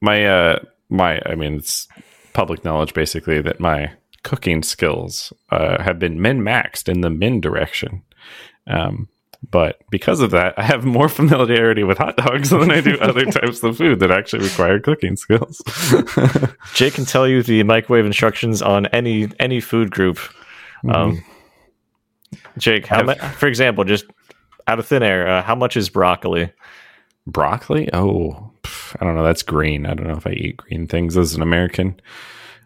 my 0.00 0.26
uh 0.26 0.58
my 0.88 1.20
i 1.26 1.34
mean 1.34 1.54
it's 1.54 1.86
public 2.32 2.64
knowledge 2.64 2.94
basically 2.94 3.40
that 3.40 3.60
my 3.60 3.90
cooking 4.22 4.62
skills 4.62 5.32
uh 5.50 5.82
have 5.82 5.98
been 5.98 6.20
min 6.20 6.40
maxed 6.40 6.88
in 6.88 7.00
the 7.02 7.10
min 7.10 7.40
direction 7.40 8.02
um 8.66 9.08
But 9.50 9.78
because 9.90 10.20
of 10.20 10.32
that, 10.32 10.54
I 10.58 10.64
have 10.64 10.84
more 10.84 11.08
familiarity 11.20 11.84
with 11.84 11.98
hot 11.98 12.16
dogs 12.16 12.50
than 12.50 12.72
I 12.72 12.80
do 12.80 12.98
other 12.98 13.24
types 13.38 13.62
of 13.62 13.76
food 13.76 14.00
that 14.00 14.10
actually 14.10 14.42
require 14.48 14.80
cooking 14.80 15.14
skills. 15.16 15.62
Jake 16.74 16.94
can 16.94 17.04
tell 17.06 17.26
you 17.28 17.42
the 17.44 17.62
microwave 17.62 18.04
instructions 18.04 18.62
on 18.62 18.86
any 18.86 19.28
any 19.38 19.60
food 19.60 19.90
group. 19.92 20.18
Um, 20.88 21.22
Jake, 22.58 22.86
how 22.86 23.06
I've- 23.06 23.20
for 23.38 23.46
example, 23.46 23.84
just 23.84 24.06
out 24.68 24.78
of 24.78 24.86
thin 24.86 25.02
air, 25.02 25.26
uh, 25.26 25.42
how 25.42 25.54
much 25.54 25.76
is 25.76 25.88
broccoli? 25.88 26.52
Broccoli? 27.26 27.88
Oh, 27.92 28.52
I 29.00 29.04
don't 29.04 29.16
know. 29.16 29.24
That's 29.24 29.42
green. 29.42 29.86
I 29.86 29.94
don't 29.94 30.06
know 30.06 30.16
if 30.16 30.26
I 30.26 30.32
eat 30.32 30.58
green 30.58 30.86
things 30.86 31.16
as 31.16 31.34
an 31.34 31.42
American. 31.42 32.00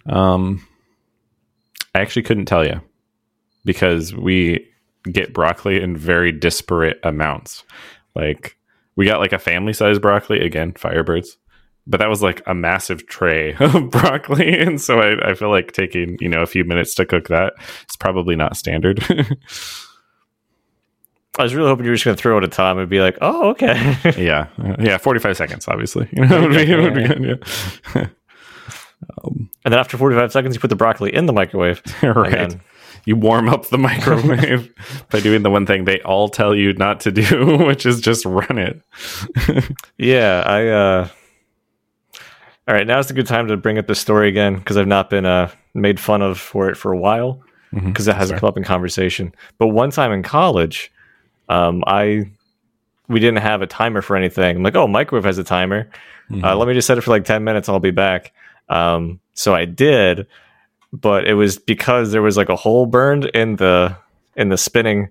Um, 0.07 0.67
I 1.95 2.01
actually 2.01 2.23
couldn't 2.23 2.47
tell 2.47 2.67
you 2.67 2.81
because 3.65 4.15
we 4.15 4.69
get 5.11 5.33
broccoli 5.33 5.81
in 5.81 5.97
very 5.97 6.33
disparate 6.33 6.99
amounts. 7.03 7.65
Like 8.15 8.57
we 8.97 9.07
got 9.07 9.21
like 9.21 9.33
a 9.33 9.39
family 9.39 9.73
size 9.73 9.99
broccoli 9.99 10.41
again, 10.45 10.73
Firebirds, 10.73 11.37
but 11.87 11.99
that 11.99 12.09
was 12.09 12.23
like 12.23 12.43
a 12.47 12.55
massive 12.55 13.07
tray 13.07 13.55
of 13.61 13.91
broccoli, 13.91 14.59
and 14.61 14.81
so 14.81 15.01
I, 15.01 15.31
I 15.31 15.35
feel 15.35 15.51
like 15.51 15.73
taking 15.73 16.17
you 16.21 16.29
know 16.29 16.43
a 16.43 16.47
few 16.47 16.65
minutes 16.65 16.95
to 16.97 17.07
cook 17.07 17.29
that 17.29 17.55
is 17.89 17.97
probably 17.97 18.37
not 18.37 18.57
standard. 18.57 19.05
I 21.39 21.43
was 21.45 21.55
really 21.55 21.69
hoping 21.69 21.85
you 21.87 21.91
were 21.91 21.97
just 21.97 22.05
going 22.05 22.17
to 22.17 22.21
throw 22.23 22.37
it 22.37 22.45
at 22.45 22.49
a 22.49 22.49
time 22.49 22.79
and 22.79 22.89
be 22.91 23.01
like, 23.01 23.17
"Oh, 23.23 23.51
okay." 23.51 23.97
yeah, 24.19 24.49
yeah, 24.79 24.99
forty 24.99 25.19
five 25.21 25.37
seconds, 25.37 25.67
obviously. 25.69 26.09
You 26.13 26.27
know, 26.27 26.43
would 26.43 26.51
be, 26.51 26.75
would 26.77 26.95
be 26.95 27.05
good. 27.05 27.45
Yeah. 27.95 28.07
and 29.25 29.49
then 29.65 29.79
after 29.79 29.97
45 29.97 30.33
seconds, 30.33 30.55
you 30.55 30.61
put 30.61 30.71
the 30.71 30.77
broccoli 30.77 31.15
in 31.15 31.27
the 31.27 31.33
microwave. 31.33 31.83
right. 32.03 32.31
Then- 32.31 32.61
you 33.05 33.17
warm 33.17 33.49
up 33.49 33.67
the 33.67 33.79
microwave 33.79 34.73
by 35.11 35.19
doing 35.19 35.43
the 35.43 35.51
one 35.51 35.67
thing 35.67 35.87
they 35.87 36.01
all 36.03 36.29
tell 36.29 36.55
you 36.55 36.73
not 36.75 37.01
to 37.01 37.11
do, 37.11 37.59
which 37.67 37.85
is 37.85 38.01
just 38.01 38.25
run 38.25 38.59
it. 38.59 38.81
Yeah, 39.99 40.45
I. 40.47 40.69
uh 40.69 41.09
All 42.69 42.75
right, 42.77 42.87
now's 42.87 43.11
a 43.11 43.15
good 43.15 43.27
time 43.27 43.49
to 43.49 43.57
bring 43.57 43.77
up 43.77 43.89
the 43.89 43.97
story 43.97 44.29
again 44.29 44.55
because 44.57 44.77
I've 44.77 44.87
not 44.87 45.11
been 45.11 45.27
uh 45.27 45.51
made 45.75 45.99
fun 45.99 46.23
of 46.23 46.39
for 46.39 46.69
it 46.71 46.77
for 46.77 46.93
a 46.93 46.97
while 46.97 47.43
because 47.73 48.07
it 48.07 48.15
hasn't 48.15 48.39
Sorry. 48.39 48.41
come 48.41 48.49
up 48.51 48.57
in 48.57 48.63
conversation. 48.63 49.35
But 49.59 49.69
one 49.69 49.91
time 49.91 50.13
in 50.13 50.23
college, 50.23 50.93
um, 51.49 51.83
I 51.87 52.31
we 53.09 53.21
didn't 53.21 53.41
have 53.43 53.63
a 53.63 53.67
timer 53.67 54.03
for 54.03 54.17
anything. 54.17 54.57
I'm 54.57 54.63
like, 54.63 54.77
oh, 54.77 54.87
microwave 54.87 55.25
has 55.25 55.39
a 55.39 55.45
timer. 55.45 55.89
Mm-hmm. 56.31 56.45
Uh, 56.45 56.55
let 56.57 56.67
me 56.67 56.75
just 56.75 56.87
set 56.87 56.99
it 56.99 57.03
for 57.03 57.11
like 57.11 57.25
10 57.25 57.45
minutes 57.45 57.69
I'll 57.69 57.81
be 57.81 57.91
back. 57.91 58.33
Um, 58.69 59.21
so 59.35 59.55
I 59.55 59.67
did, 59.67 60.27
but 60.93 61.27
it 61.27 61.35
was 61.35 61.59
because 61.59 62.13
there 62.13 62.23
was 62.23 62.37
like 62.37 62.49
a 62.49 62.57
hole 62.57 62.87
burned 62.87 63.27
in 63.27 63.57
the 63.57 63.97
in 64.37 64.49
the 64.49 64.57
spinning 64.57 65.09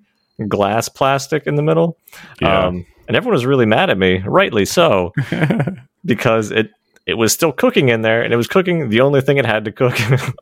glass 0.47 0.89
plastic 0.89 1.45
in 1.45 1.55
the 1.55 1.61
middle. 1.61 1.97
Yeah. 2.41 2.65
Um, 2.65 2.85
and 3.07 3.15
everyone 3.15 3.33
was 3.33 3.45
really 3.45 3.65
mad 3.65 3.89
at 3.89 3.97
me, 3.97 4.19
rightly 4.25 4.65
so, 4.65 5.13
because 6.05 6.49
it 6.51 6.71
it 7.05 7.15
was 7.15 7.33
still 7.33 7.51
cooking 7.51 7.89
in 7.89 8.01
there 8.01 8.21
and 8.23 8.33
it 8.33 8.37
was 8.37 8.47
cooking 8.47 8.89
the 8.89 9.01
only 9.01 9.21
thing 9.21 9.37
it 9.37 9.45
had 9.45 9.65
to 9.65 9.71
cook, 9.71 9.97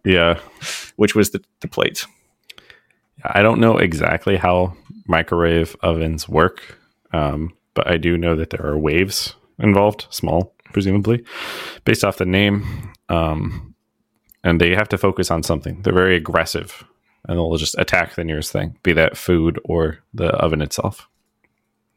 yeah. 0.06 0.40
which 0.98 1.16
was 1.16 1.32
the, 1.32 1.44
the 1.62 1.68
plate. 1.68 2.06
I 3.24 3.42
don't 3.42 3.60
know 3.60 3.78
exactly 3.78 4.38
how 4.38 4.76
microwave 5.10 5.76
ovens 5.82 6.30
work, 6.30 6.78
um, 7.12 7.54
but 7.74 7.90
I 7.90 7.98
do 7.98 8.18
know 8.18 8.36
that 8.36 8.52
there 8.52 8.66
are 8.66 8.78
waves 8.78 9.36
involved, 9.58 10.08
small, 10.10 10.54
presumably, 10.72 11.24
based 11.84 12.04
off 12.04 12.18
the 12.18 12.26
name. 12.26 12.94
Um, 13.10 13.76
and 14.44 14.62
they 14.62 14.76
have 14.76 14.90
to 14.90 14.98
focus 14.98 15.32
on 15.32 15.44
something. 15.44 15.82
They're 15.82 15.94
very 15.94 16.16
aggressive 16.16 16.84
and 17.28 17.38
they'll 17.38 17.58
just 17.58 17.78
attack 17.78 18.16
the 18.16 18.24
nearest 18.24 18.52
thing, 18.52 18.78
be 18.84 18.94
that 18.94 19.18
food 19.18 19.60
or 19.66 20.00
the 20.14 20.28
oven 20.28 20.62
itself. 20.62 21.10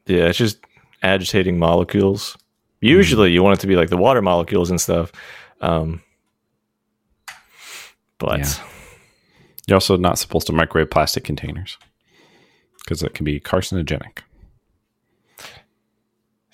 Yeah, 0.07 0.25
it's 0.25 0.39
just 0.39 0.59
agitating 1.03 1.59
molecules. 1.59 2.37
Usually, 2.81 3.31
you 3.31 3.43
want 3.43 3.59
it 3.59 3.61
to 3.61 3.69
be 3.69 3.77
like 3.77 3.91
the 3.91 3.97
water 3.97 4.21
molecules 4.21 4.71
and 4.71 4.81
stuff. 4.81 5.13
Um, 5.61 6.03
but 8.19 8.41
Yeah. 8.41 8.55
You're 9.69 9.77
also 9.77 9.97
not 9.97 10.19
supposed 10.19 10.49
to 10.49 10.53
microwave 10.53 10.91
plastic 10.91 11.23
containers 11.23 11.79
because 12.85 13.03
it 13.03 13.15
can 13.15 13.25
be 13.25 13.41
carcinogenic. 13.41 14.19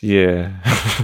yeah, 0.00 0.52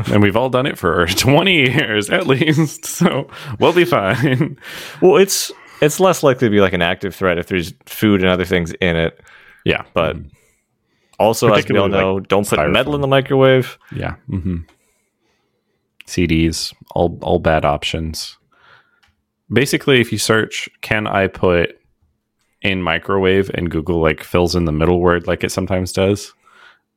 and 0.13 0.23
we've 0.23 0.37
all 0.37 0.51
done 0.51 0.67
it 0.67 0.79
for 0.79 1.07
20 1.09 1.55
years 1.55 2.11
at 2.11 2.27
least. 2.27 2.85
So 2.87 3.29
we'll 3.59 3.73
be 3.73 3.85
fine. 3.85 4.59
well, 5.01 5.17
it's 5.17 5.51
it's 5.81 6.01
less 6.01 6.23
likely 6.23 6.47
to 6.47 6.51
be 6.51 6.61
like 6.61 6.73
an 6.73 6.83
active 6.83 7.15
threat 7.15 7.39
if 7.39 7.47
there's 7.47 7.75
food 7.87 8.21
and 8.21 8.31
other 8.31 8.45
things 8.45 8.73
in 8.81 8.97
it. 8.97 9.21
Yeah. 9.65 9.85
But 9.93 10.17
also, 11.19 11.53
as 11.53 11.69
we 11.69 11.79
all 11.79 11.89
know, 11.89 12.21
don't 12.21 12.49
put 12.49 12.71
metal 12.71 12.95
in 12.95 13.01
the 13.01 13.09
microwave. 13.09 13.79
Yeah. 13.95 14.17
Mm-hmm. 14.29 14.59
CDs, 16.07 16.75
all 16.95 17.19
all 17.23 17.39
bad 17.39 17.65
options. 17.65 18.37
Basically, 19.53 20.01
if 20.01 20.13
you 20.13 20.19
search, 20.19 20.69
can 20.81 21.07
I 21.07 21.29
put 21.29 21.79
in 22.65 22.83
microwave 22.83 23.51
and 23.55 23.71
Google 23.71 24.01
like 24.01 24.25
fills 24.25 24.57
in 24.57 24.65
the 24.65 24.73
middle 24.73 24.99
word 24.99 25.29
like 25.29 25.45
it 25.45 25.53
sometimes 25.53 25.93
does, 25.93 26.33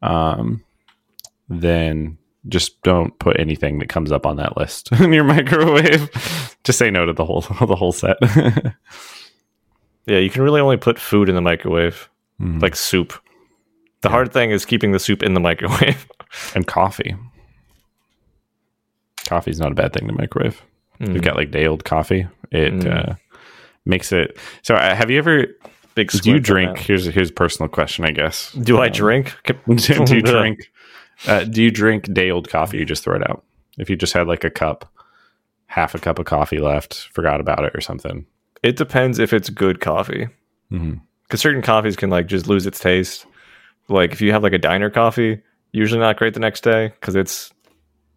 um, 0.02 0.64
then 1.50 2.18
just 2.48 2.82
don't 2.82 3.18
put 3.20 3.40
anything 3.40 3.78
that 3.80 3.90
comes 3.90 4.12
up 4.12 4.26
on 4.26 4.38
that 4.38 4.58
list 4.58 4.92
in 5.00 5.14
your 5.14 5.26
microwave. 5.26 6.10
just 6.64 6.80
say 6.80 6.90
no 6.90 7.06
to 7.06 7.14
the 7.14 7.26
whole 7.26 7.42
the 7.68 7.76
whole 7.76 7.92
set. 7.92 8.18
Yeah, 10.06 10.20
you 10.20 10.30
can 10.30 10.42
really 10.42 10.62
only 10.62 10.78
put 10.78 10.98
food 10.98 11.28
in 11.30 11.36
the 11.36 11.42
microwave, 11.42 12.10
Mhm. 12.42 12.62
like 12.62 12.76
soup. 12.76 13.14
The 14.02 14.10
hard 14.10 14.32
thing 14.32 14.52
is 14.52 14.64
keeping 14.66 14.92
the 14.94 15.00
soup 15.00 15.22
in 15.22 15.34
the 15.34 15.40
microwave. 15.42 16.08
and 16.56 16.66
coffee. 16.66 17.16
Coffee's 19.26 19.60
not 19.60 19.72
a 19.72 19.76
bad 19.76 19.92
thing 19.94 20.08
to 20.08 20.14
microwave. 20.14 20.62
Mm. 21.02 21.14
We've 21.14 21.22
got 21.22 21.36
like 21.36 21.52
day 21.52 21.68
old 21.68 21.84
coffee. 21.84 22.28
It 22.52 22.74
Mm. 22.74 23.10
uh, 23.12 23.16
makes 23.88 24.12
it. 24.12 24.38
So, 24.62 24.76
uh, 24.76 24.96
have 24.96 25.10
you 25.10 25.18
ever? 25.18 25.46
Big 25.96 26.12
Do 26.12 26.30
you 26.30 26.40
drink? 26.40 26.78
Here's 26.78 27.06
here's 27.06 27.30
a 27.32 27.34
personal 27.34 27.68
question, 27.70 28.06
I 28.06 28.12
guess. 28.12 28.52
Do 28.54 28.78
I 28.78 28.86
Um, 28.88 28.92
drink? 28.92 29.36
do 29.68 30.16
you 30.16 30.22
drink? 30.22 30.72
Uh, 31.26 31.44
do 31.44 31.64
you 31.64 31.72
drink 31.72 32.14
day 32.14 32.30
old 32.30 32.50
coffee? 32.50 32.78
You 32.78 32.86
just 32.86 33.04
throw 33.04 33.16
it 33.16 33.28
out. 33.28 33.44
If 33.80 33.90
you 33.90 33.96
just 33.96 34.14
had 34.14 34.28
like 34.28 34.44
a 34.44 34.52
cup, 34.52 34.92
half 35.66 35.96
a 35.96 36.00
cup 36.00 36.20
of 36.20 36.26
coffee 36.26 36.60
left, 36.60 37.08
forgot 37.14 37.40
about 37.42 37.64
it 37.64 37.74
or 37.76 37.82
something. 37.82 38.26
It 38.62 38.76
depends 38.76 39.18
if 39.18 39.34
it's 39.34 39.50
good 39.50 39.80
coffee. 39.82 40.28
because 40.70 41.42
certain 41.42 41.62
coffees 41.64 41.96
can 41.96 42.10
like 42.12 42.28
just 42.28 42.48
lose 42.48 42.68
its 42.68 42.80
taste. 42.80 43.26
Like 43.88 44.12
if 44.12 44.22
you 44.22 44.32
have 44.34 44.44
like 44.44 44.54
a 44.54 44.58
diner 44.60 44.90
coffee, 44.92 45.42
usually 45.72 46.00
not 46.00 46.18
great 46.18 46.34
the 46.36 46.40
next 46.40 46.62
day 46.62 46.90
because 47.00 47.16
it's 47.16 47.52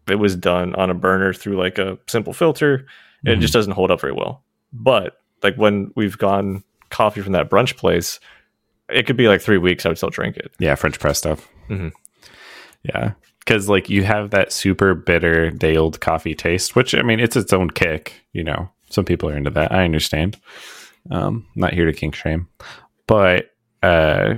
it 0.07 0.15
was 0.15 0.35
done 0.35 0.75
on 0.75 0.89
a 0.89 0.93
burner 0.93 1.33
through 1.33 1.57
like 1.57 1.77
a 1.79 1.97
simple 2.07 2.33
filter. 2.33 2.85
and 3.25 3.35
It 3.35 3.39
just 3.39 3.53
doesn't 3.53 3.73
hold 3.73 3.89
up 3.91 4.01
very 4.01 4.13
well. 4.13 4.43
But 4.73 5.20
like 5.43 5.55
when 5.55 5.91
we've 5.95 6.17
gone 6.17 6.63
coffee 6.89 7.21
from 7.21 7.33
that 7.33 7.49
brunch 7.49 7.77
place, 7.77 8.19
it 8.89 9.05
could 9.07 9.17
be 9.17 9.27
like 9.27 9.41
three 9.41 9.57
weeks. 9.57 9.85
I 9.85 9.89
would 9.89 9.97
still 9.97 10.09
drink 10.09 10.37
it. 10.37 10.51
Yeah, 10.59 10.75
French 10.75 10.99
press 10.99 11.17
stuff. 11.17 11.47
Mhm. 11.69 11.91
Yeah, 12.83 13.13
because 13.39 13.69
like 13.69 13.89
you 13.89 14.03
have 14.03 14.31
that 14.31 14.51
super 14.51 14.93
bitter 14.95 15.49
day 15.51 15.77
old 15.77 16.01
coffee 16.01 16.35
taste, 16.35 16.75
which 16.75 16.93
I 16.95 17.01
mean, 17.01 17.19
it's 17.19 17.35
its 17.35 17.53
own 17.53 17.69
kick. 17.69 18.13
You 18.33 18.43
know, 18.43 18.69
some 18.89 19.05
people 19.05 19.29
are 19.29 19.37
into 19.37 19.51
that. 19.51 19.71
I 19.71 19.83
understand. 19.85 20.37
Um, 21.09 21.47
not 21.55 21.73
here 21.73 21.85
to 21.85 21.93
kink 21.93 22.13
shame, 22.13 22.47
but 23.07 23.51
uh, 23.81 24.35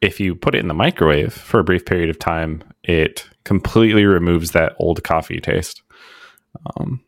if 0.00 0.18
you 0.18 0.34
put 0.34 0.54
it 0.56 0.58
in 0.58 0.66
the 0.68 0.74
microwave 0.74 1.32
for 1.32 1.60
a 1.60 1.64
brief 1.64 1.84
period 1.84 2.10
of 2.10 2.18
time, 2.18 2.64
it 2.82 3.28
completely 3.44 4.04
removes 4.04 4.50
that 4.50 4.74
old 4.80 5.04
coffee 5.04 5.40
taste. 5.40 5.82
Um, 6.76 7.04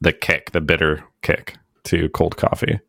the 0.00 0.12
kick, 0.12 0.50
the 0.50 0.60
bitter 0.60 1.04
kick 1.22 1.56
to 1.84 2.08
cold 2.10 2.36
coffee, 2.36 2.80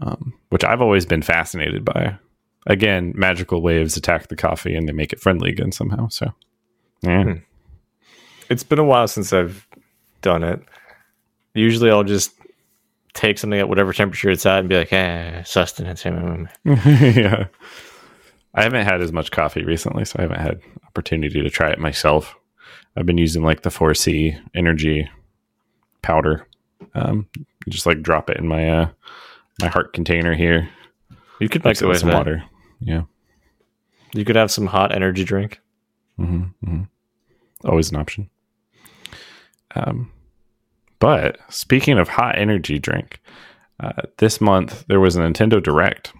um, 0.00 0.34
which 0.50 0.64
I've 0.64 0.80
always 0.80 1.06
been 1.06 1.22
fascinated 1.22 1.84
by 1.84 2.18
again, 2.66 3.12
magical 3.16 3.62
waves 3.62 3.96
attack 3.96 4.28
the 4.28 4.36
coffee 4.36 4.74
and 4.74 4.88
they 4.88 4.92
make 4.92 5.12
it 5.12 5.20
friendly 5.20 5.50
again 5.50 5.72
somehow. 5.72 6.08
So, 6.08 6.32
yeah. 7.02 7.24
Hmm. 7.24 7.32
It's 8.48 8.64
been 8.64 8.78
a 8.78 8.84
while 8.84 9.06
since 9.08 9.32
I've 9.32 9.66
done 10.22 10.42
it. 10.42 10.60
Usually 11.54 11.90
I'll 11.90 12.04
just 12.04 12.32
take 13.14 13.38
something 13.38 13.58
at 13.58 13.68
whatever 13.68 13.92
temperature 13.92 14.30
it's 14.30 14.46
at 14.46 14.60
and 14.60 14.68
be 14.68 14.76
like, 14.76 14.92
eh, 14.92 15.42
sustenance. 15.44 16.04
yeah. 16.64 17.46
I 18.54 18.62
haven't 18.62 18.84
had 18.84 19.00
as 19.00 19.12
much 19.12 19.30
coffee 19.30 19.64
recently, 19.64 20.04
so 20.04 20.16
I 20.18 20.22
haven't 20.22 20.40
had 20.40 20.60
opportunity 20.86 21.40
to 21.42 21.50
try 21.50 21.70
it 21.70 21.78
myself. 21.78 22.34
I've 22.96 23.06
been 23.06 23.18
using 23.18 23.42
like 23.42 23.62
the 23.62 23.70
4C 23.70 24.40
energy 24.54 25.08
powder. 26.02 26.46
Um, 26.94 27.28
just 27.68 27.86
like 27.86 28.02
drop 28.02 28.30
it 28.30 28.36
in 28.38 28.48
my 28.48 28.68
uh 28.68 28.88
my 29.60 29.68
heart 29.68 29.92
container 29.92 30.34
here. 30.34 30.68
You 31.40 31.48
could 31.48 31.64
Mix 31.64 31.82
it 31.82 31.86
with 31.86 31.98
some 31.98 32.08
that. 32.10 32.16
water. 32.16 32.42
Yeah. 32.80 33.02
You 34.14 34.24
could 34.24 34.36
have 34.36 34.50
some 34.50 34.66
hot 34.66 34.94
energy 34.94 35.24
drink. 35.24 35.60
hmm 36.16 36.44
hmm 36.64 36.82
Always 37.64 37.90
an 37.90 37.96
option. 37.96 38.30
Um, 39.74 40.10
but 40.98 41.38
speaking 41.48 41.98
of 41.98 42.08
hot 42.08 42.36
energy 42.38 42.78
drink, 42.78 43.20
uh, 43.78 44.02
this 44.18 44.40
month 44.40 44.84
there 44.88 45.00
was 45.00 45.16
a 45.16 45.20
Nintendo 45.20 45.62
Direct, 45.62 46.12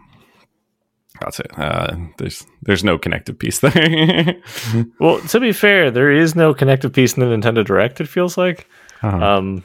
That's 1.21 1.41
it. 1.41 1.51
Uh, 1.59 1.97
there's 2.19 2.47
there's 2.63 2.85
no 2.85 2.97
connective 2.99 3.39
piece 3.39 3.59
there. 3.61 4.37
Well, 5.01 5.21
to 5.21 5.41
be 5.41 5.53
fair, 5.53 5.91
there 5.91 6.11
is 6.13 6.35
no 6.37 6.55
connective 6.55 6.93
piece 6.93 7.15
in 7.17 7.21
the 7.21 7.27
Nintendo 7.35 7.65
Direct. 7.65 8.01
It 8.01 8.09
feels 8.09 8.37
like. 8.39 8.67
uh 9.03 9.09
Um, 9.09 9.65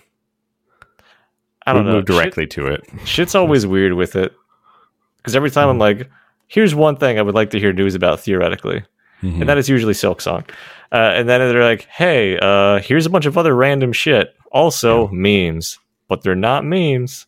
I 1.65 1.74
we 1.74 1.79
don't 1.79 1.86
know. 1.88 1.93
move 1.93 2.05
directly 2.05 2.48
to 2.48 2.67
it. 2.67 2.84
Shit's 3.05 3.36
always 3.36 3.65
weird 3.75 3.93
with 3.93 4.15
it 4.15 4.34
because 5.17 5.36
every 5.36 5.50
time 5.51 5.69
I'm 5.69 5.79
like, 5.79 6.10
"Here's 6.48 6.75
one 6.75 6.95
thing 6.98 7.17
I 7.17 7.22
would 7.22 7.36
like 7.36 7.50
to 7.51 7.60
hear 7.60 7.74
news 7.74 7.95
about 7.95 8.19
theoretically," 8.19 8.84
Mhm. 9.24 9.39
and 9.41 9.50
that 9.50 9.57
is 9.57 9.67
usually 9.69 9.93
Silksong. 9.93 10.48
Uh, 10.91 10.95
and 11.15 11.27
then 11.27 11.39
they're 11.41 11.63
like, 11.63 11.86
"Hey, 11.86 12.38
uh, 12.39 12.79
here's 12.79 13.05
a 13.05 13.10
bunch 13.10 13.25
of 13.25 13.38
other 13.38 13.55
random 13.55 13.91
shit. 13.93 14.36
Also 14.51 15.07
memes, 15.10 15.79
but 16.07 16.22
they're 16.22 16.36
not 16.36 16.63
memes." 16.65 17.25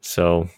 So 0.00 0.48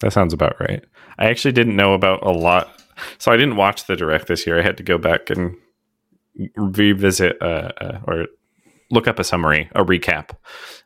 That 0.00 0.12
sounds 0.12 0.32
about 0.34 0.56
right. 0.58 0.84
I 1.18 1.26
actually 1.26 1.52
didn't 1.52 1.76
know 1.76 1.94
about 1.94 2.24
a 2.26 2.30
lot. 2.32 2.82
So 3.18 3.30
I 3.30 3.36
didn't 3.36 3.54
watch 3.56 3.84
the 3.86 3.94
direct 3.94 4.26
this 4.26 4.44
year. 4.46 4.58
I 4.58 4.62
had 4.62 4.76
to 4.78 4.82
go 4.82 4.98
back 4.98 5.30
and 5.30 5.56
revisit 6.56 7.40
uh, 7.40 7.70
uh, 7.80 7.98
or 8.06 8.26
look 8.92 9.08
up 9.08 9.18
a 9.18 9.24
summary, 9.24 9.68
a 9.74 9.84
recap 9.84 10.30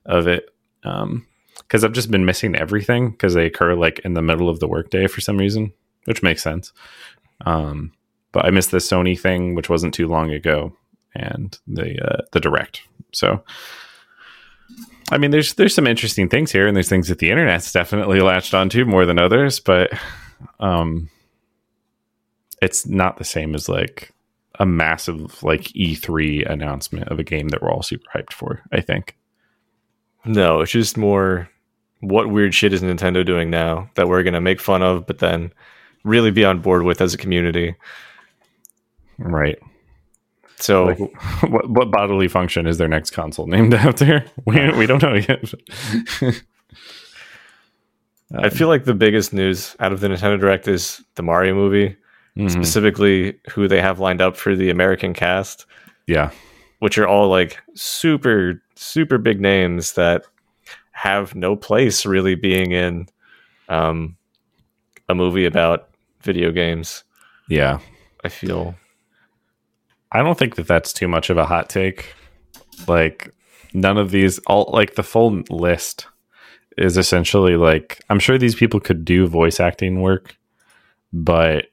of 0.07 0.27
it. 0.27 0.49
Because 0.83 1.85
I've 1.85 1.93
just 1.93 2.11
been 2.11 2.25
missing 2.25 2.55
everything 2.55 3.11
because 3.11 3.35
they 3.35 3.47
occur 3.47 3.75
like 3.75 3.99
in 4.01 4.15
the 4.15 4.23
middle 4.23 4.49
of 4.49 4.61
the 4.61 4.69
workday 4.69 5.07
for 5.09 5.21
some 5.21 5.37
reason, 5.37 5.73
which 6.05 6.23
makes 6.23 6.43
sense. 6.43 6.73
Um, 7.45 7.93
but 8.33 8.45
I 8.45 8.51
missed 8.51 8.71
the 8.71 8.79
Sony 8.79 9.19
thing, 9.19 9.55
which 9.55 9.69
wasn't 9.69 9.93
too 9.93 10.07
long 10.07 10.31
ago, 10.31 10.75
and 11.15 11.59
the 11.67 12.01
uh, 12.03 12.23
the 12.33 12.41
direct. 12.41 12.83
So 13.13 13.43
I 15.11 15.19
mean, 15.19 15.31
there's 15.31 15.55
there's 15.55 15.75
some 15.75 15.87
interesting 15.87 16.29
things 16.29 16.51
here, 16.51 16.67
and 16.67 16.77
there's 16.77 16.89
things 16.89 17.09
that 17.09 17.19
the 17.19 17.31
internet's 17.31 17.73
definitely 17.73 18.21
latched 18.21 18.55
onto 18.55 18.85
more 18.85 19.07
than 19.07 19.19
others, 19.19 19.61
but 19.61 19.91
um, 20.59 21.11
it's 22.61 22.87
not 22.87 23.17
the 23.17 23.25
same 23.25 23.55
as 23.55 23.69
like 23.69 24.13
a 24.59 24.67
massive 24.67 25.43
like 25.43 25.63
E3 25.73 26.51
announcement 26.51 27.09
of 27.09 27.19
a 27.19 27.25
game 27.25 27.49
that 27.49 27.63
we're 27.63 27.71
all 27.71 27.83
super 27.83 28.07
hyped 28.15 28.33
for. 28.33 28.63
I 28.73 28.81
think. 28.81 29.17
no, 30.25 30.61
it's 30.61 30.73
just 30.73 30.97
more 30.97 31.49
what 32.01 32.31
weird 32.31 32.55
shit 32.55 32.73
is 32.73 32.83
Nintendo 32.83 33.25
doing 33.25 33.51
now 33.51 33.91
that 33.95 34.09
we're 34.09 34.23
gonna 34.23 34.41
make 34.41 34.61
fun 34.61 34.83
of, 34.83 35.07
but 35.07 35.19
then 35.19 35.53
really 36.05 36.31
be 36.31 36.45
on 36.45 36.61
board 36.61 36.83
with 36.83 37.01
as 37.01 37.15
a 37.15 37.19
community. 37.19 37.75
Right. 39.19 39.59
So 40.59 40.85
Like, 40.85 40.99
what, 41.51 41.69
what 41.69 41.91
bodily 41.91 42.29
function 42.29 42.67
is 42.67 42.79
their 42.79 42.89
next 42.89 43.11
console 43.11 43.47
named 43.47 43.75
after? 43.87 44.25
We, 44.45 44.71
we 44.73 44.87
don't 44.87 45.03
know 45.03 45.15
yet. 45.15 45.53
I 48.35 48.49
feel 48.49 48.67
like 48.69 48.85
the 48.85 48.95
biggest 48.95 49.33
news 49.33 49.77
out 49.79 49.93
of 49.93 50.01
the 50.01 50.09
Nintendo 50.09 50.39
Direct 50.41 50.67
is 50.67 51.01
the 51.15 51.23
Mario 51.23 51.55
movie, 51.55 51.97
Mhm. 52.37 52.50
specifically 52.50 53.38
who 53.50 53.66
they 53.69 53.81
have 53.81 53.99
lined 54.00 54.21
up 54.21 54.37
for 54.37 54.55
the 54.55 54.69
American 54.71 55.14
cast, 55.14 55.64
Yeah. 56.07 56.31
which 56.81 56.99
are 56.99 57.07
all 57.09 57.28
like 57.28 57.59
super, 57.75 58.62
super 58.75 59.16
big 59.19 59.40
names 59.40 59.95
that 59.95 60.23
have 60.93 61.35
no 61.35 61.57
place 61.57 62.05
really 62.07 62.35
being 62.35 62.73
in 62.73 63.07
um, 63.69 64.16
a 65.09 65.14
movie 65.14 65.45
about 65.47 65.88
video 66.23 66.52
games. 66.52 67.05
Yeah. 67.49 67.78
I 68.25 68.28
feel 68.28 68.75
I 70.12 70.23
don't 70.23 70.38
think 70.38 70.55
that 70.57 70.66
that's 70.69 70.93
too 70.93 71.09
much 71.09 71.31
of 71.31 71.37
a 71.37 71.45
hot 71.47 71.69
take. 71.69 72.14
Like 72.87 73.33
none 73.75 73.99
of 73.99 74.11
these 74.11 74.38
all 74.47 74.71
like 74.73 74.95
the 74.95 75.02
full 75.02 75.43
list 75.50 76.07
is 76.78 76.97
essentially 76.97 77.57
like 77.57 78.00
I'm 78.11 78.19
sure 78.19 78.38
these 78.38 78.55
people 78.55 78.81
could 78.81 79.05
do 79.05 79.26
voice 79.26 79.59
acting 79.61 80.00
work, 80.00 80.37
but 81.12 81.66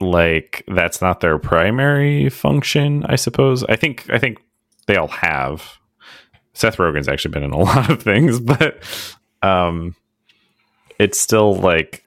like 0.00 0.64
that's 0.68 1.00
not 1.00 1.20
their 1.20 1.38
primary 1.38 2.28
function, 2.28 3.04
I 3.06 3.16
suppose. 3.16 3.64
I 3.64 3.76
think 3.76 4.08
I 4.10 4.18
think 4.18 4.38
they 4.86 4.96
all 4.96 5.08
have. 5.08 5.78
Seth 6.52 6.76
Rogen's 6.76 7.08
actually 7.08 7.32
been 7.32 7.42
in 7.42 7.52
a 7.52 7.58
lot 7.58 7.90
of 7.90 8.02
things, 8.02 8.40
but 8.40 8.78
um 9.42 9.94
it's 10.98 11.20
still 11.20 11.54
like 11.56 12.04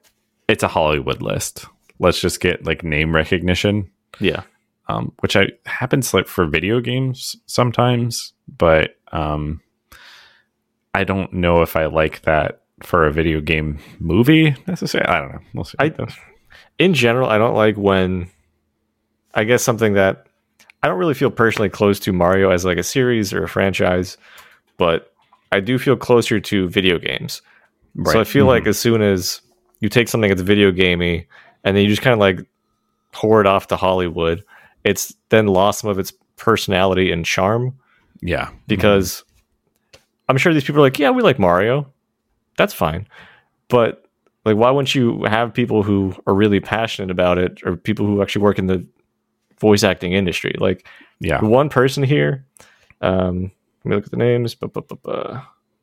it's 0.48 0.62
a 0.62 0.68
Hollywood 0.68 1.20
list. 1.22 1.66
Let's 1.98 2.20
just 2.20 2.40
get 2.40 2.64
like 2.64 2.82
name 2.82 3.14
recognition 3.14 3.90
yeah. 4.20 4.42
um, 4.88 5.12
which 5.20 5.36
I 5.36 5.48
happens 5.66 6.14
like 6.14 6.26
for 6.26 6.46
video 6.46 6.80
games 6.80 7.36
sometimes, 7.46 8.32
but 8.56 8.96
um, 9.12 9.60
I 10.94 11.04
don't 11.04 11.32
know 11.32 11.62
if 11.62 11.76
I 11.76 11.86
like 11.86 12.22
that 12.22 12.62
for 12.82 13.06
a 13.06 13.12
video 13.12 13.40
game 13.40 13.78
movie 13.98 14.56
necessarily. 14.66 15.08
I 15.08 15.20
don't 15.20 15.32
know. 15.32 15.40
We'll 15.54 15.64
see. 15.64 15.76
I- 15.78 15.94
in 16.78 16.94
general, 16.94 17.28
I 17.28 17.38
don't 17.38 17.54
like 17.54 17.76
when 17.76 18.28
I 19.34 19.44
guess 19.44 19.62
something 19.62 19.94
that 19.94 20.26
I 20.82 20.88
don't 20.88 20.98
really 20.98 21.14
feel 21.14 21.30
personally 21.30 21.68
close 21.68 21.98
to 22.00 22.12
Mario 22.12 22.50
as 22.50 22.64
like 22.64 22.78
a 22.78 22.82
series 22.82 23.32
or 23.32 23.42
a 23.44 23.48
franchise, 23.48 24.16
but 24.76 25.12
I 25.52 25.60
do 25.60 25.78
feel 25.78 25.96
closer 25.96 26.38
to 26.40 26.68
video 26.68 26.98
games. 26.98 27.42
So 28.04 28.20
I 28.20 28.24
feel 28.24 28.44
Mhm. 28.44 28.48
like 28.48 28.66
as 28.66 28.78
soon 28.78 29.02
as 29.02 29.40
you 29.80 29.88
take 29.88 30.08
something 30.08 30.28
that's 30.28 30.42
video 30.42 30.70
gamey 30.70 31.26
and 31.64 31.76
then 31.76 31.82
you 31.82 31.90
just 31.90 32.02
kind 32.02 32.12
of 32.12 32.20
like 32.20 32.40
pour 33.12 33.40
it 33.40 33.46
off 33.46 33.66
to 33.68 33.76
Hollywood, 33.76 34.44
it's 34.84 35.14
then 35.30 35.46
lost 35.46 35.80
some 35.80 35.90
of 35.90 35.98
its 35.98 36.12
personality 36.36 37.10
and 37.10 37.24
charm 37.24 37.74
yeah, 38.20 38.50
because 38.68 39.24
I'm 40.28 40.36
sure 40.36 40.52
these 40.54 40.64
people 40.64 40.80
are 40.80 40.86
like, 40.86 40.98
yeah, 40.98 41.10
we 41.10 41.22
like 41.22 41.38
Mario. 41.38 41.92
That's 42.56 42.74
fine. 42.74 43.08
But 43.68 44.04
like 44.48 44.56
why 44.56 44.70
wouldn't 44.70 44.94
you 44.94 45.22
have 45.24 45.52
people 45.54 45.82
who 45.82 46.14
are 46.26 46.34
really 46.34 46.60
passionate 46.60 47.10
about 47.10 47.38
it 47.38 47.60
or 47.64 47.76
people 47.76 48.06
who 48.06 48.22
actually 48.22 48.42
work 48.42 48.58
in 48.58 48.66
the 48.66 48.86
voice 49.60 49.82
acting 49.84 50.12
industry? 50.12 50.54
Like 50.58 50.86
yeah, 51.20 51.42
one 51.44 51.68
person 51.68 52.02
here, 52.02 52.44
um, 53.00 53.50
let 53.84 53.90
me 53.90 53.94
look 53.96 54.04
at 54.06 54.10
the 54.10 54.16
names. 54.16 54.56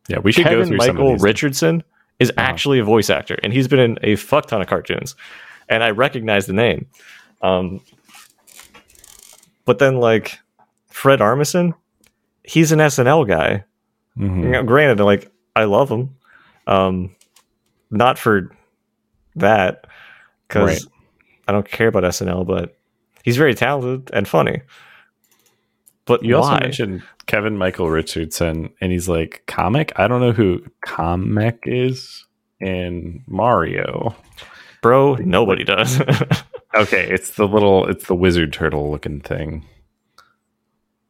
Yeah. 0.07 0.19
We 0.19 0.31
should 0.31 0.43
go 0.45 0.49
Kevin 0.51 0.67
through 0.67 0.79
some 0.79 0.95
Michael. 0.95 1.17
Richardson 1.17 1.83
is 2.19 2.29
Uh-huh. 2.31 2.41
actually 2.41 2.79
a 2.79 2.83
voice 2.83 3.09
actor, 3.09 3.37
and 3.43 3.51
he's 3.51 3.67
been 3.67 3.79
in 3.79 3.97
a 4.03 4.15
fuck 4.15 4.45
ton 4.47 4.61
of 4.61 4.67
cartoons, 4.67 5.15
and 5.69 5.83
I 5.83 5.89
recognize 5.91 6.45
the 6.45 6.53
name. 6.53 6.85
Um, 7.41 7.81
but 9.65 9.79
then 9.79 9.97
like 9.97 10.39
Fred 10.89 11.19
Armisen, 11.19 11.73
he's 12.43 12.71
an 12.71 12.79
SNL 12.79 13.25
guy. 13.27 13.63
Mhm. 14.17 14.43
You 14.43 14.49
know, 14.49 14.63
granted, 14.63 15.03
like 15.03 15.29
I 15.55 15.65
love 15.65 15.89
him, 15.89 16.15
um, 16.67 17.15
not 17.91 18.17
for 18.17 18.51
that 19.35 19.85
because 20.47 20.85
Right. 20.85 20.93
I 21.47 21.51
don't 21.51 21.69
care 21.69 21.87
about 21.87 22.03
SNL, 22.03 22.45
but 22.45 22.77
he's 23.23 23.37
very 23.37 23.53
talented 23.55 24.09
and 24.13 24.27
funny. 24.27 24.61
But 26.05 26.23
You 26.23 26.37
also 26.37 26.59
mentioned 26.59 27.01
Kevin 27.25 27.57
Michael 27.57 27.89
Richardson, 27.89 28.69
and 28.79 28.91
he's 28.91 29.09
like 29.09 29.43
Kamek. 29.47 29.91
I 29.95 30.07
don't 30.07 30.21
know 30.21 30.31
who 30.31 30.61
Kamek 30.85 31.59
is 31.65 32.25
in 32.59 33.23
Mario. 33.27 34.15
bro, 34.81 35.15
nobody 35.15 35.63
does. 35.63 36.01
Okay, 36.75 37.09
it's 37.09 37.35
the 37.35 37.47
little, 37.47 37.87
it's 37.87 38.07
the 38.07 38.15
wizard 38.15 38.51
turtle 38.51 38.91
looking 38.91 39.21
thing. 39.21 39.65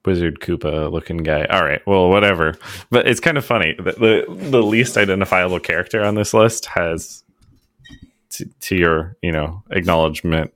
Wizard 0.06 0.40
Koopa 0.40 0.92
looking 0.92 1.18
guy. 1.18 1.46
All 1.46 1.64
right, 1.64 1.82
well, 1.88 2.10
whatever. 2.10 2.56
But 2.92 3.08
it's 3.08 3.20
kind 3.20 3.36
of 3.36 3.44
funny. 3.44 3.74
The 3.74 3.94
the, 4.28 4.50
the 4.52 4.62
least 4.62 4.96
identifiable 4.96 5.60
character 5.60 6.04
on 6.04 6.14
this 6.14 6.36
list 6.36 6.68
has, 6.68 7.24
to, 8.38 8.46
to 8.62 8.76
your 8.76 9.18
you 9.22 9.32
know 9.32 9.64
acknowledgement, 9.72 10.54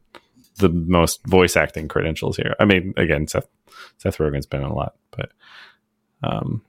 the 0.57 0.69
most 0.69 1.25
voice 1.25 1.55
acting 1.57 1.87
credentials 1.87 2.37
here. 2.37 2.55
I 2.59 2.65
mean, 2.65 2.93
again, 2.97 3.27
Seth 3.27 3.47
Seth 3.97 4.17
Rogen's 4.17 4.45
been 4.45 4.61
in 4.61 4.67
a 4.67 4.73
lot, 4.73 4.95
but 5.11 5.31
um, 6.23 6.61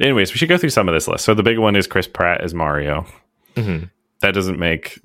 anyways, 0.00 0.32
we 0.32 0.38
should 0.38 0.48
go 0.48 0.58
through 0.58 0.70
some 0.70 0.88
of 0.88 0.94
this 0.94 1.08
list. 1.08 1.24
So 1.24 1.34
the 1.34 1.42
big 1.42 1.58
one 1.58 1.76
is 1.76 1.86
Chris 1.86 2.06
Pratt 2.06 2.40
as 2.40 2.54
Mario. 2.54 3.06
Mhm. 3.54 3.90
That 4.20 4.34
doesn't 4.34 4.58
make 4.58 5.00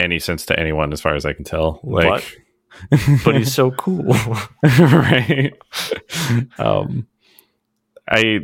any 0.00 0.18
sense 0.18 0.46
to 0.46 0.58
anyone, 0.58 0.92
as 0.92 1.00
far 1.00 1.14
as 1.14 1.24
I 1.24 1.32
can 1.32 1.44
tell. 1.44 1.80
Like, 1.82 2.40
but 3.24 3.36
he's 3.36 3.54
so 3.54 3.70
cool. 3.70 4.16
right. 4.62 5.52
um, 6.58 7.06
I, 8.12 8.40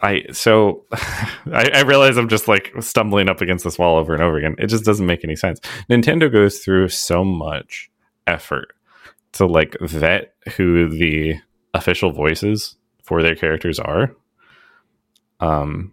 I, 0.00 0.26
so 0.32 0.84
I, 0.92 1.70
I 1.74 1.80
realize 1.80 2.16
I'm 2.16 2.28
just 2.28 2.46
like 2.46 2.72
stumbling 2.80 3.28
up 3.28 3.40
against 3.40 3.64
this 3.64 3.78
wall 3.78 3.98
over 3.98 4.14
and 4.14 4.22
over 4.22 4.38
again. 4.38 4.54
It 4.58 4.68
just 4.68 4.84
doesn't 4.84 5.04
make 5.04 5.24
any 5.24 5.34
sense. 5.34 5.60
Nintendo 5.90 6.32
goes 6.32 6.60
through 6.60 6.88
so 6.88 7.24
much 7.24 7.90
effort 8.26 8.72
to 9.32 9.46
like 9.46 9.76
vet 9.80 10.34
who 10.56 10.88
the 10.88 11.34
official 11.74 12.12
voices 12.12 12.76
for 13.02 13.22
their 13.22 13.34
characters 13.34 13.80
are. 13.80 14.14
Um, 15.40 15.92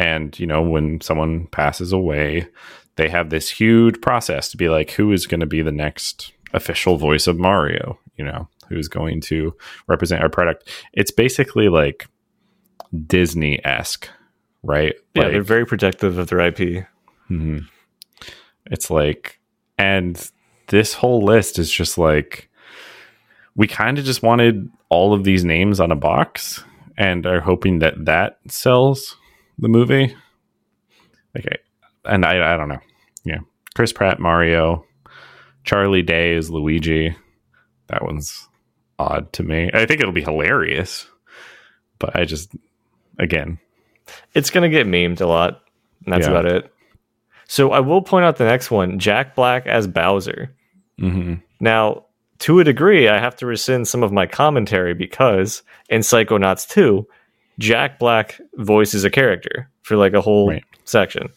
and 0.00 0.38
you 0.38 0.46
know, 0.46 0.62
when 0.62 1.00
someone 1.00 1.46
passes 1.46 1.92
away, 1.92 2.48
they 2.96 3.08
have 3.08 3.30
this 3.30 3.48
huge 3.48 4.00
process 4.00 4.50
to 4.50 4.56
be 4.56 4.68
like, 4.68 4.90
who 4.90 5.12
is 5.12 5.26
going 5.26 5.40
to 5.40 5.46
be 5.46 5.62
the 5.62 5.72
next 5.72 6.32
official 6.52 6.96
voice 6.96 7.26
of 7.26 7.38
Mario? 7.38 7.98
You 8.16 8.24
know, 8.24 8.48
who's 8.68 8.88
going 8.88 9.20
to 9.22 9.54
represent 9.86 10.22
our 10.22 10.28
product? 10.28 10.68
It's 10.94 11.10
basically 11.10 11.68
like 11.68 12.08
Disney 13.06 13.64
esque, 13.64 14.08
right? 14.62 14.94
yeah, 15.14 15.22
Like- 15.24 15.32
they're 15.32 15.42
very 15.42 15.66
protective 15.66 16.18
of 16.18 16.28
their 16.28 16.40
IP. 16.40 16.86
Mhm. 17.30 17.66
It's 18.70 18.90
like 18.90 19.38
And 19.78 20.30
this 20.68 20.94
whole 20.94 21.22
list 21.22 21.58
is 21.58 21.70
just 21.70 21.98
like 21.98 22.48
we 23.54 23.66
kind 23.66 23.98
of 23.98 24.04
just 24.04 24.22
wanted 24.22 24.68
all 24.88 25.12
of 25.12 25.24
these 25.24 25.44
names 25.44 25.80
on 25.80 25.90
a 25.92 25.96
box 25.96 26.64
and 26.96 27.26
are 27.26 27.40
hoping 27.40 27.78
that 27.80 28.04
that 28.06 28.38
sells 28.48 29.16
the 29.58 29.68
movie. 29.68 30.14
Okay. 31.38 31.58
And 32.04 32.24
I, 32.24 32.54
I 32.54 32.56
don't 32.56 32.68
know. 32.68 32.80
Yeah. 33.24 33.40
Chris 33.74 33.92
Pratt, 33.92 34.18
Mario, 34.20 34.84
Charlie 35.64 36.02
Day 36.02 36.34
is 36.34 36.50
Luigi. 36.50 37.14
That 37.88 38.02
one's 38.04 38.48
odd 38.98 39.32
to 39.34 39.42
me. 39.42 39.70
I 39.74 39.84
think 39.86 40.00
it'll 40.00 40.12
be 40.12 40.22
hilarious, 40.22 41.06
but 41.98 42.16
I 42.16 42.24
just, 42.24 42.50
again, 43.18 43.58
It's 44.34 44.50
going 44.50 44.62
to 44.62 44.74
get 44.74 44.86
memed 44.86 45.20
a 45.20 45.26
lot. 45.26 45.62
And 46.04 46.12
that's 46.12 46.26
Yeah. 46.26 46.32
about 46.32 46.46
it. 46.46 46.72
So 47.48 47.72
I 47.72 47.80
will 47.80 48.02
point 48.02 48.24
out 48.24 48.36
the 48.36 48.44
next 48.44 48.70
one 48.70 48.98
Jack 48.98 49.34
Black 49.34 49.66
as 49.66 49.86
Bowser. 49.86 50.50
hmm 50.98 51.34
Now, 51.60 52.04
to 52.40 52.60
a 52.60 52.64
degree, 52.64 53.08
I 53.08 53.18
have 53.18 53.34
to 53.36 53.46
rescind 53.46 53.88
some 53.88 54.02
of 54.02 54.12
my 54.12 54.26
commentary 54.26 54.94
because 54.94 55.62
in 55.88 56.00
Psychonauts 56.02 56.68
2, 56.68 57.06
Jack 57.58 57.98
Black 57.98 58.38
voices 58.56 59.04
a 59.04 59.10
character 59.10 59.70
for 59.82 59.96
like 59.96 60.12
a 60.12 60.20
whole 60.20 60.50
Right. 60.50 60.64
section. 60.84 61.28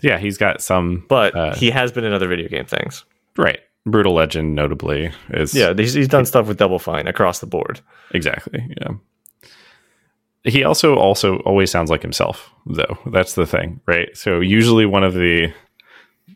yeah, 0.00 0.18
he's 0.18 0.36
got 0.38 0.60
some, 0.62 1.04
But 1.08 1.34
Uh, 1.34 1.54
he 1.54 1.70
has 1.70 1.92
been 1.92 2.04
in 2.04 2.12
other 2.12 2.28
video 2.28 2.48
game 2.48 2.64
things. 2.66 3.04
right. 3.36 3.60
Brutal 3.84 4.14
Legend, 4.14 4.54
notably, 4.54 5.10
is 5.30 5.54
Yeah, 5.54 5.74
he's, 5.76 5.94
he's 5.94 6.08
done 6.08 6.24
stuff 6.24 6.46
with 6.46 6.56
Double 6.58 6.78
Fine 6.78 7.08
across 7.08 7.40
the 7.40 7.46
board. 7.46 7.80
Exactly. 8.12 8.74
Yeah. 8.80 8.94
He 10.44 10.64
also 10.64 10.96
also 10.96 11.38
always 11.40 11.70
sounds 11.70 11.90
like 11.90 12.02
himself, 12.02 12.50
though. 12.66 12.98
That's 13.06 13.34
the 13.34 13.46
thing, 13.46 13.80
right? 13.86 14.16
So 14.16 14.40
usually 14.40 14.86
one 14.86 15.04
of 15.04 15.14
the 15.14 15.52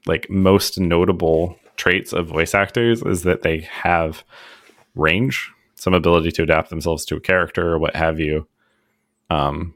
like 0.07 0.29
most 0.31 0.79
notable 0.79 1.57
traits 1.77 2.13
of 2.13 2.29
voice 2.29 2.55
actors 2.55 3.03
is 3.03 3.23
that 3.23 3.43
they 3.43 3.61
have 3.61 4.25
range, 4.95 5.53
some 5.75 5.95
ability 5.95 6.33
to 6.33 6.43
adapt 6.43 6.71
themselves 6.71 7.05
to 7.07 7.17
a 7.17 7.21
character 7.21 7.73
or 7.73 7.79
what 7.79 7.97
have 7.97 8.21
you. 8.21 8.47
Um 9.31 9.75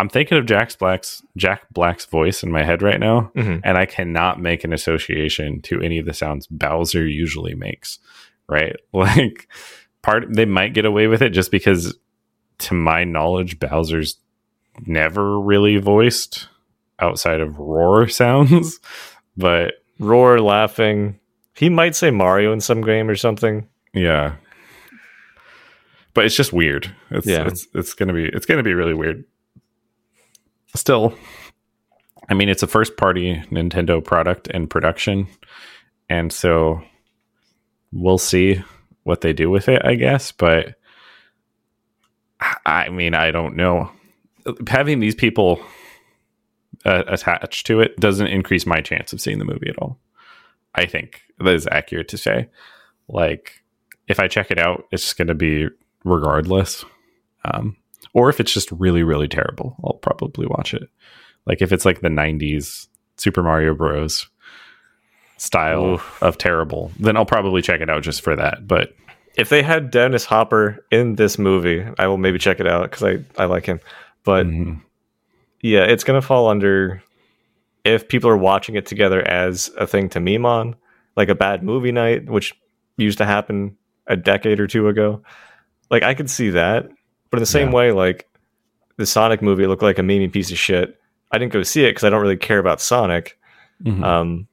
I'm 0.00 0.08
thinking 0.08 0.38
of 0.38 0.46
Jack 0.46 0.76
Black's 0.78 1.22
Jack 1.36 1.62
Black's 1.72 2.06
voice 2.06 2.42
in 2.42 2.50
my 2.50 2.62
head 2.64 2.82
right 2.82 2.98
now, 2.98 3.30
Mhm. 3.36 3.60
and 3.64 3.76
I 3.78 3.86
cannot 3.86 4.40
make 4.40 4.64
an 4.64 4.72
association 4.72 5.60
to 5.62 5.80
any 5.80 5.98
of 5.98 6.06
the 6.06 6.14
sounds 6.14 6.46
Bowser 6.46 7.06
usually 7.06 7.54
makes. 7.54 7.98
Right? 8.48 8.76
Like 8.92 9.48
part 10.02 10.34
they 10.34 10.46
might 10.46 10.72
get 10.74 10.84
away 10.86 11.06
with 11.06 11.20
it 11.22 11.30
just 11.30 11.50
because 11.50 11.96
to 12.58 12.74
my 12.74 13.04
knowledge 13.04 13.58
Bowser's 13.60 14.18
never 14.86 15.38
really 15.38 15.76
voiced 15.76 16.48
outside 16.98 17.40
of 17.40 17.58
roar 17.58 18.08
sounds. 18.20 18.80
But 19.36 19.74
Roar 19.98 20.40
laughing. 20.40 21.18
He 21.54 21.68
might 21.68 21.94
say 21.94 22.10
Mario 22.10 22.52
in 22.54 22.60
some 22.60 22.80
game 22.80 23.08
or 23.10 23.16
something. 23.16 23.66
yeah. 23.92 24.36
But 26.14 26.24
it's 26.24 26.34
just 26.34 26.52
weird. 26.52 26.90
It's 27.10 27.26
Yeah. 27.26 27.46
it's 27.46 27.68
it's 27.74 27.94
gonna 27.94 28.12
be 28.14 28.24
it's 28.24 28.46
gonna 28.46 28.62
be 28.62 28.74
really 28.74 28.94
weird. 28.94 29.24
Still, 30.74 31.14
I 32.28 32.34
mean 32.34 32.48
it's 32.48 32.62
a 32.62 32.68
first 32.68 32.96
party 32.96 33.36
Nintendo 33.50 34.04
product 34.04 34.48
and 34.48 34.70
production. 34.70 35.26
And 36.08 36.32
so 36.32 36.82
we'll 37.92 38.18
see 38.18 38.62
what 39.04 39.20
they 39.20 39.32
do 39.32 39.50
with 39.50 39.68
it, 39.68 39.82
I 39.84 39.94
guess. 39.94 40.32
But 40.32 40.76
I 42.64 42.88
mean, 42.88 43.14
I 43.14 43.30
don't 43.30 43.56
know. 43.56 43.90
Having 44.68 45.00
these 45.00 45.14
people 45.14 45.62
uh, 46.84 47.04
attached 47.06 47.66
to 47.66 47.80
it 47.80 47.96
doesn't 47.98 48.28
increase 48.28 48.66
my 48.66 48.80
chance 48.80 49.12
of 49.12 49.20
seeing 49.20 49.38
the 49.38 49.44
movie 49.44 49.68
at 49.68 49.78
all. 49.78 49.98
I 50.74 50.86
think 50.86 51.22
that 51.38 51.54
is 51.54 51.68
accurate 51.70 52.08
to 52.08 52.18
say. 52.18 52.48
Like, 53.08 53.62
if 54.08 54.20
I 54.20 54.28
check 54.28 54.50
it 54.50 54.58
out, 54.58 54.84
it's 54.92 55.12
going 55.12 55.28
to 55.28 55.34
be 55.34 55.68
regardless. 56.04 56.84
Um, 57.44 57.76
or 58.14 58.28
if 58.28 58.40
it's 58.40 58.52
just 58.52 58.70
really, 58.72 59.02
really 59.02 59.28
terrible, 59.28 59.76
I'll 59.84 59.94
probably 59.94 60.46
watch 60.46 60.74
it. 60.74 60.88
Like, 61.46 61.62
if 61.62 61.72
it's 61.72 61.84
like 61.84 62.00
the 62.00 62.08
90s 62.08 62.88
Super 63.16 63.42
Mario 63.42 63.74
Bros. 63.74 64.28
style 65.36 65.94
Oof. 65.94 66.22
of 66.22 66.38
terrible, 66.38 66.92
then 66.98 67.16
I'll 67.16 67.26
probably 67.26 67.62
check 67.62 67.80
it 67.80 67.90
out 67.90 68.02
just 68.02 68.22
for 68.22 68.36
that. 68.36 68.66
But 68.66 68.94
If 69.36 69.48
they 69.48 69.62
had 69.62 69.90
Dennis 69.90 70.24
Hopper 70.24 70.84
in 70.90 71.16
this 71.16 71.38
movie, 71.38 71.86
I 71.98 72.06
will 72.08 72.18
maybe 72.18 72.38
check 72.38 72.60
it 72.60 72.66
out 72.66 72.90
because 72.90 73.02
I, 73.02 73.42
I 73.42 73.46
like 73.46 73.64
him. 73.66 73.80
But 74.24 74.46
mhm, 74.46 74.82
yeah, 75.62 75.84
it's 75.84 76.04
going 76.04 76.20
to 76.20 76.26
fall 76.26 76.48
under 76.48 77.02
if 77.84 78.08
people 78.08 78.28
are 78.28 78.36
watching 78.36 78.74
it 78.74 78.84
together 78.86 79.26
as 79.26 79.70
a 79.78 79.86
thing 79.86 80.08
to 80.10 80.20
meme 80.20 80.44
on, 80.44 80.76
like 81.16 81.30
a 81.30 81.34
bad 81.34 81.62
movie 81.62 81.92
night, 81.92 82.28
which 82.28 82.54
used 82.98 83.18
to 83.18 83.24
happen 83.24 83.76
a 84.06 84.16
decade 84.16 84.60
or 84.60 84.66
two 84.66 84.88
ago. 84.88 85.22
Like 85.90 86.02
I 86.02 86.12
could 86.14 86.28
see 86.28 86.50
that, 86.50 86.88
but 87.30 87.38
in 87.38 87.40
the 87.42 87.46
same 87.46 87.68
Yeah. 87.68 87.74
way, 87.74 87.92
like 87.92 88.28
the 88.96 89.06
Sonic 89.06 89.40
movie 89.42 89.66
looked 89.66 89.82
like 89.82 89.98
a 89.98 90.02
memey 90.02 90.30
piece 90.32 90.50
of 90.50 90.58
shit. 90.58 91.00
I 91.32 91.38
didn't 91.38 91.52
go 91.52 91.62
see 91.62 91.84
it 91.84 91.90
because 91.90 92.04
I 92.04 92.10
don't 92.10 92.20
really 92.22 92.36
care 92.36 92.58
about 92.58 92.80
Sonic. 92.80 93.38
mhm, 93.84 94.04
Um, 94.04 94.46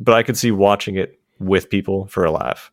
but 0.00 0.14
I 0.14 0.22
could 0.22 0.36
see 0.36 0.50
watching 0.50 0.96
it 0.96 1.18
with 1.38 1.68
people 1.70 2.06
for 2.06 2.24
a 2.24 2.30
laugh. 2.30 2.70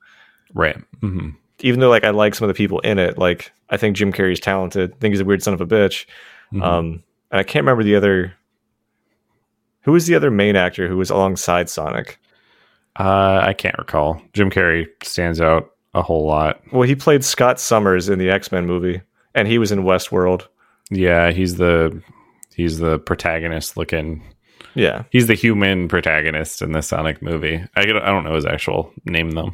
right. 0.53 0.77
hmm 1.01 1.29
Even 1.59 1.79
though 1.79 1.89
like 1.89 2.03
I 2.03 2.09
like 2.11 2.33
some 2.35 2.47
of 2.49 2.53
the 2.55 2.57
people 2.57 2.79
in 2.79 2.97
it, 2.99 3.17
like 3.17 3.51
I 3.69 3.77
think 3.77 3.95
Jim 3.95 4.11
Carrey's 4.11 4.39
talented. 4.39 4.91
I 4.93 4.97
think 4.99 5.11
he's 5.13 5.21
a 5.21 5.25
weird 5.25 5.43
son 5.43 5.53
of 5.53 5.61
a 5.61 5.65
bitch. 5.67 6.05
Mhm. 6.53 6.63
Um, 6.63 6.85
and 7.31 7.39
I 7.39 7.43
can't 7.43 7.63
remember 7.63 7.83
the 7.83 7.95
other. 7.95 8.33
Who 9.81 9.91
was 9.93 10.05
the 10.07 10.15
other 10.15 10.29
main 10.31 10.55
actor 10.55 10.87
who 10.87 10.97
was 10.97 11.09
alongside 11.09 11.69
Sonic? 11.69 12.19
Uh, 12.99 13.41
I 13.43 13.53
can't 13.53 13.77
recall. 13.77 14.21
Jim 14.33 14.49
Carrey 14.51 14.87
stands 15.03 15.39
out 15.41 15.71
a 15.93 16.01
whole 16.01 16.25
lot. 16.25 16.61
Well, 16.71 16.83
he 16.87 16.95
played 16.95 17.23
Scott 17.23 17.59
Summers 17.59 18.09
in 18.09 18.19
the 18.19 18.29
X 18.29 18.51
Men 18.51 18.65
movie, 18.65 19.01
and 19.35 19.47
he 19.47 19.57
was 19.57 19.71
in 19.71 19.83
Westworld. 19.83 20.47
Yeah, 20.89 21.31
he's 21.31 21.55
the 21.55 22.01
he's 22.55 22.79
the 22.79 22.99
protagonist 22.99 23.77
looking. 23.77 24.23
Yeah, 24.73 25.03
He's 25.09 25.27
the 25.27 25.33
human 25.33 25.89
protagonist 25.89 26.61
in 26.61 26.71
the 26.71 26.81
Sonic 26.81 27.21
movie. 27.21 27.61
I 27.75 27.85
don't, 27.85 28.01
I 28.01 28.05
don't 28.05 28.23
know 28.23 28.35
his 28.35 28.45
actual 28.45 28.93
name 29.03 29.31
though. 29.31 29.51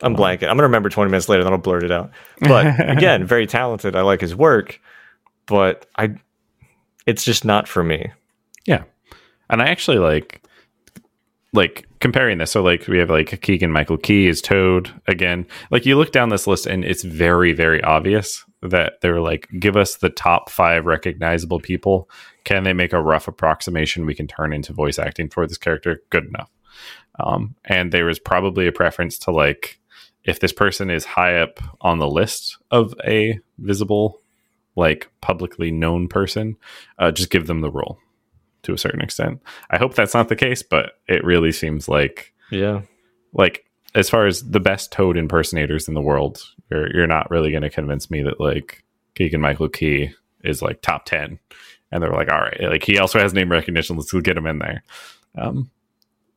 I'm 0.00 0.14
um, 0.14 0.16
blanking. 0.16 0.44
I'm 0.44 0.56
gonna 0.56 0.62
remember 0.64 0.88
20 0.88 1.10
minutes 1.10 1.28
later, 1.28 1.44
then 1.44 1.52
I'll 1.52 1.58
blurt 1.58 1.82
it 1.82 1.90
out. 1.90 2.10
But 2.40 2.66
again, 2.90 3.26
very 3.26 3.46
talented. 3.46 3.94
I 3.94 4.00
like 4.00 4.20
his 4.20 4.34
work, 4.34 4.80
but 5.46 5.86
I, 5.96 6.14
it's 7.06 7.24
just 7.24 7.44
not 7.44 7.68
for 7.68 7.84
me. 7.84 8.10
Yeah, 8.64 8.84
and 9.50 9.60
I 9.60 9.68
actually 9.68 9.98
like 9.98 10.42
like 11.54 11.88
comparing 12.00 12.38
this. 12.38 12.50
So 12.50 12.62
like 12.62 12.86
we 12.88 12.98
have 12.98 13.10
like 13.10 13.40
Keegan 13.40 13.70
Michael 13.70 13.96
Key 13.96 14.26
is 14.26 14.42
Toad 14.42 14.92
again. 15.06 15.46
Like 15.70 15.86
you 15.86 15.96
look 15.96 16.12
down 16.12 16.28
this 16.28 16.46
list 16.46 16.66
and 16.66 16.84
it's 16.84 17.04
very 17.04 17.52
very 17.52 17.82
obvious 17.82 18.44
that 18.60 18.94
they're 19.00 19.20
like 19.20 19.48
give 19.58 19.76
us 19.76 19.96
the 19.96 20.10
top 20.10 20.50
five 20.50 20.84
recognizable 20.84 21.60
people. 21.60 22.10
Can 22.44 22.64
they 22.64 22.72
make 22.72 22.92
a 22.92 23.00
rough 23.00 23.28
approximation 23.28 24.04
we 24.04 24.14
can 24.14 24.26
turn 24.26 24.52
into 24.52 24.72
voice 24.72 24.98
acting 24.98 25.30
for 25.30 25.46
this 25.46 25.58
character? 25.58 26.02
Good 26.10 26.26
enough. 26.26 26.50
Um, 27.20 27.54
and 27.64 27.92
there 27.92 28.06
was 28.06 28.18
probably 28.18 28.66
a 28.66 28.72
preference 28.72 29.18
to 29.20 29.30
like 29.30 29.78
if 30.24 30.40
this 30.40 30.52
person 30.52 30.90
is 30.90 31.04
high 31.04 31.38
up 31.38 31.60
on 31.80 31.98
the 32.00 32.08
list 32.08 32.58
of 32.70 32.94
a 33.06 33.38
visible 33.58 34.18
like 34.76 35.08
publicly 35.20 35.70
known 35.70 36.08
person, 36.08 36.56
uh, 36.98 37.12
just 37.12 37.30
give 37.30 37.46
them 37.46 37.60
the 37.60 37.70
role 37.70 37.98
to 38.64 38.74
a 38.74 38.78
certain 38.78 39.00
extent. 39.00 39.42
I 39.70 39.78
hope 39.78 39.94
that's 39.94 40.14
not 40.14 40.28
the 40.28 40.36
case, 40.36 40.62
but 40.62 40.92
it 41.08 41.24
really 41.24 41.52
seems 41.52 41.88
like 41.88 42.34
Yeah, 42.50 42.82
like 43.32 43.64
as 43.94 44.10
far 44.10 44.26
as 44.26 44.42
the 44.42 44.60
best 44.60 44.92
Toad 44.92 45.16
impersonators 45.16 45.88
in 45.88 45.94
the 45.94 46.02
world, 46.02 46.42
you're 46.70 46.94
you're 46.94 47.06
not 47.06 47.30
really 47.30 47.50
going 47.50 47.62
to 47.62 47.70
convince 47.70 48.10
me 48.10 48.22
that 48.22 48.40
like 48.40 48.84
Keegan 49.14 49.40
Michael 49.40 49.68
Key 49.68 50.12
is 50.42 50.62
like 50.62 50.82
top 50.82 51.04
ten, 51.04 51.38
and 51.90 52.02
they're 52.02 52.12
like, 52.12 52.30
all 52.30 52.40
right, 52.40 52.60
like 52.62 52.84
he 52.84 52.98
also 52.98 53.18
has 53.18 53.32
name 53.32 53.50
recognition. 53.50 53.96
Let's 53.96 54.12
go 54.12 54.20
get 54.20 54.36
him 54.36 54.46
in 54.46 54.58
there. 54.58 54.82
Um, 55.36 55.70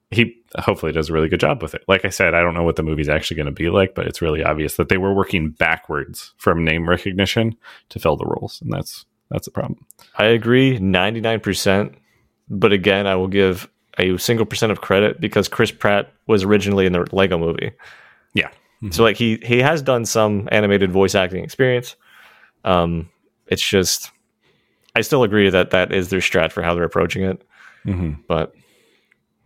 he 0.10 0.42
hopefully 0.58 0.94
does 0.94 1.10
a 1.10 1.13
really 1.13 1.28
good 1.28 1.40
job 1.40 1.62
with 1.62 1.76
it. 1.76 1.84
Like 1.88 2.06
I 2.06 2.10
said, 2.10 2.34
I 2.34 2.42
don't 2.42 2.54
know 2.54 2.63
what 2.63 2.78
the 2.78 2.84
movie's 2.84 3.10
actually 3.10 3.38
going 3.38 3.48
to 3.48 3.52
be 3.52 3.70
like, 3.70 3.94
but 3.94 4.08
it's 4.08 4.22
really 4.22 4.42
obvious 4.44 4.78
that 4.78 4.88
they 4.88 4.98
were 4.98 5.13
working 5.13 5.50
backwards 5.50 6.34
from 6.38 6.63
name 6.63 6.88
recognition 6.88 7.58
to 7.90 8.00
fill 8.00 8.16
the 8.16 8.26
roles, 8.26 8.62
and 8.62 8.72
that's 8.72 9.06
that's 9.30 9.48
a 9.48 9.52
problem. 9.52 9.86
I 10.18 10.26
agree 10.26 10.80
99%. 10.80 11.96
But 12.49 12.71
again, 12.73 13.07
I 13.07 13.15
will 13.15 13.27
give 13.27 13.69
a 13.97 14.17
single 14.17 14.45
percent 14.45 14.71
of 14.71 14.81
credit 14.81 15.19
because 15.19 15.47
Chris 15.47 15.71
Pratt 15.71 16.12
was 16.27 16.43
originally 16.43 16.86
in 16.86 16.93
the 16.93 17.07
Lego 17.12 17.38
movie. 17.38 17.71
Yeah. 18.33 18.49
So 18.91 19.03
like 19.03 19.17
he 19.17 19.39
he 19.43 19.60
has 19.60 19.81
done 19.81 20.05
some 20.05 20.47
animated 20.51 20.91
voice 20.91 21.15
acting 21.15 21.43
experience. 21.43 21.95
Um, 22.63 23.10
it's 23.47 23.67
just 23.67 24.12
I 24.95 25.01
still 25.01 25.23
agree 25.23 25.49
that 25.49 25.71
that 25.71 25.91
is 25.91 26.10
their 26.10 26.19
strat 26.19 26.51
for 26.51 26.62
how 26.62 26.75
they're 26.75 26.83
approaching 26.83 27.23
it. 27.23 27.41
hmm 27.83 28.13
But 28.27 28.53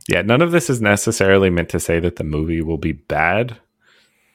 Yeah, 0.10 0.22
none 0.22 0.42
of 0.42 0.52
this 0.52 0.70
is 0.70 0.82
necessarily 0.82 1.50
meant 1.50 1.70
to 1.70 1.80
say 1.80 2.00
that 2.00 2.18
the 2.18 2.24
movie 2.24 2.62
will 2.62 2.78
be 2.78 2.92
bad. 2.92 3.58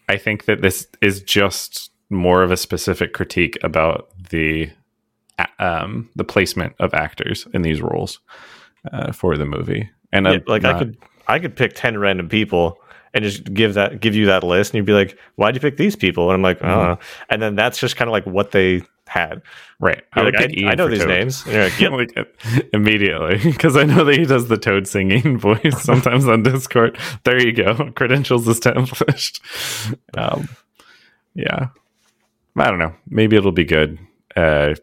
I 0.08 0.16
think 0.16 0.44
that 0.46 0.62
this 0.62 0.86
is 1.02 1.20
just 1.20 1.90
more 2.08 2.42
of 2.42 2.50
a 2.50 2.56
specific 2.56 3.12
critique 3.12 3.58
about 3.62 4.08
the 4.30 4.70
um, 5.58 6.08
the 6.16 6.24
placement 6.24 6.74
of 6.78 6.94
actors 6.94 7.46
in 7.52 7.62
these 7.62 7.82
roles. 7.82 8.20
Uh, 8.92 9.12
for 9.12 9.36
the 9.36 9.44
movie. 9.46 9.88
And 10.12 10.26
Yeah, 10.26 10.38
like 10.46 10.64
I 10.64 10.78
could 10.78 10.96
I 11.28 11.38
could 11.38 11.56
pick 11.56 11.72
ten 11.74 11.98
random 11.98 12.28
people 12.28 12.78
and 13.14 13.24
just 13.24 13.52
give 13.52 13.74
that 13.74 14.00
give 14.00 14.14
you 14.14 14.26
that 14.26 14.42
list, 14.44 14.72
and 14.72 14.78
you'd 14.78 14.86
be 14.86 14.92
like, 14.92 15.18
"Why'd 15.36 15.54
you 15.54 15.60
pick 15.60 15.76
these 15.76 15.96
people?" 15.96 16.30
And 16.30 16.34
I'm 16.34 16.42
like, 16.42 16.62
"I 16.62 16.68
don't 16.68 16.98
Mhm. 16.98 17.02
And 17.30 17.42
then 17.42 17.54
that's 17.56 17.78
just 17.78 17.96
kind 17.96 18.08
of 18.08 18.12
like 18.12 18.26
what 18.26 18.50
they 18.52 18.82
had. 19.08 19.40
right. 19.78 20.02
You're 20.16 20.24
like, 20.24 20.34
I, 20.36 20.70
I 20.72 20.74
know 20.74 20.88
these 20.88 20.98
Toad. 21.00 21.08
names. 21.08 21.46
Like, 21.46 21.78
yep. 21.80 21.92
like 22.00 22.16
uh, 22.16 22.24
immediately 22.72 23.38
because 23.52 23.76
I 23.76 23.84
know 23.84 24.02
that 24.04 24.18
he 24.18 24.24
does 24.26 24.48
the 24.48 24.58
Toad 24.58 24.88
singing 24.88 25.38
voice 25.48 25.80
sometimes 25.82 26.26
on 26.26 26.42
Discord. 26.42 26.98
There 27.24 27.40
you 27.40 27.52
go, 27.52 27.90
credentials 27.94 28.48
established. 28.48 29.40
Um, 30.16 30.48
yeah, 31.34 31.68
I 32.56 32.68
don't 32.70 32.78
know. 32.80 32.94
Maybe 33.08 33.36
it'll 33.36 33.52
be 33.52 33.64
good. 33.64 33.98
Uh, 34.34 34.74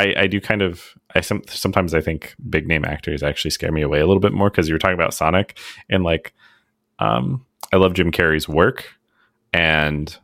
I 0.00 0.14
I 0.22 0.26
do 0.26 0.40
kind 0.40 0.62
of. 0.62 0.94
I 1.14 1.20
some, 1.20 1.42
sometimes 1.48 1.94
I 1.94 2.00
think 2.00 2.34
big 2.48 2.66
name 2.68 2.84
actors 2.84 3.22
actually 3.22 3.50
scare 3.50 3.72
me 3.72 3.82
away 3.82 4.00
a 4.00 4.06
little 4.06 4.20
bit 4.20 4.32
more 4.32 4.48
because 4.48 4.68
you 4.68 4.74
were 4.74 4.78
talking 4.78 4.94
about 4.94 5.14
Sonic 5.14 5.58
and 5.88 6.04
like, 6.04 6.32
um, 7.00 7.44
I 7.72 7.76
love 7.76 7.94
Jim 7.94 8.12
Carrey's 8.12 8.48
work, 8.48 8.86
and 9.52 10.16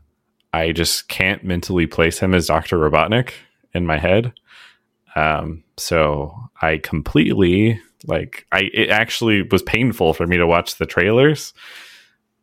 I 0.52 0.72
just 0.72 1.08
can't 1.08 1.44
mentally 1.44 1.86
place 1.86 2.18
him 2.18 2.34
as 2.34 2.46
Doctor 2.46 2.78
Robotnik 2.78 3.32
in 3.74 3.84
my 3.84 3.98
head. 3.98 4.32
Um, 5.14 5.64
so 5.76 6.34
I 6.62 6.78
completely 6.78 7.80
like 8.06 8.46
I 8.52 8.70
it 8.72 8.90
actually 8.90 9.42
was 9.42 9.62
painful 9.62 10.14
for 10.14 10.26
me 10.26 10.36
to 10.36 10.46
watch 10.46 10.76
the 10.76 10.86
trailers 10.86 11.52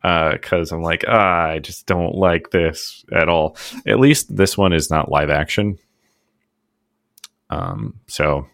because 0.02 0.70
I'm 0.70 0.82
like, 0.82 1.04
ah, 1.08 1.46
I 1.46 1.58
just 1.60 1.86
don't 1.86 2.14
like 2.14 2.50
this 2.50 3.04
at 3.10 3.30
all. 3.30 3.56
At 3.86 4.00
least 4.00 4.36
this 4.36 4.58
one 4.58 4.74
is 4.74 4.90
not 4.90 5.10
live 5.10 5.30
action. 5.30 5.78
Um, 7.54 8.00
so 8.06 8.46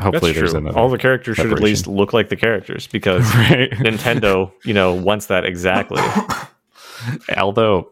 hopefully 0.00 0.32
That's 0.32 0.38
there's 0.38 0.50
true. 0.52 0.60
another 0.60 0.78
All 0.78 0.88
the 0.88 0.98
characters 0.98 1.36
should 1.36 1.52
at 1.52 1.60
least 1.60 1.86
look 1.86 2.12
like 2.12 2.28
the 2.28 2.36
characters 2.36 2.86
because 2.86 3.22
right. 3.34 3.70
Nintendo, 3.70 4.52
you 4.64 4.74
know, 4.74 4.94
wants 4.94 5.26
that 5.26 5.44
exactly. 5.44 6.02
Although 7.36 7.90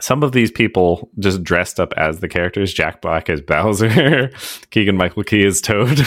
some 0.00 0.22
of 0.22 0.32
these 0.32 0.50
people 0.50 1.08
just 1.18 1.42
dressed 1.44 1.78
up 1.78 1.92
as 1.96 2.20
the 2.20 2.28
characters, 2.28 2.72
Jack 2.72 3.00
Black 3.00 3.30
as 3.30 3.40
Bowser, 3.40 4.30
Keegan 4.70 4.96
Michael 4.96 5.22
Key 5.22 5.44
as 5.46 5.60
Toad. 5.60 5.98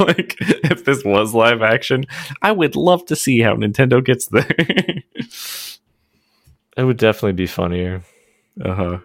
like 0.00 0.36
if 0.40 0.84
this 0.84 1.04
was 1.04 1.34
live 1.34 1.62
action, 1.62 2.04
I 2.42 2.52
would 2.52 2.76
love 2.76 3.06
to 3.06 3.16
see 3.16 3.40
how 3.40 3.54
Nintendo 3.54 4.04
gets 4.04 4.26
there. 4.26 4.46
It 6.76 6.84
would 6.84 6.96
definitely 6.98 7.32
be 7.32 7.46
funnier. 7.46 8.02
uh-huh. 8.64 8.98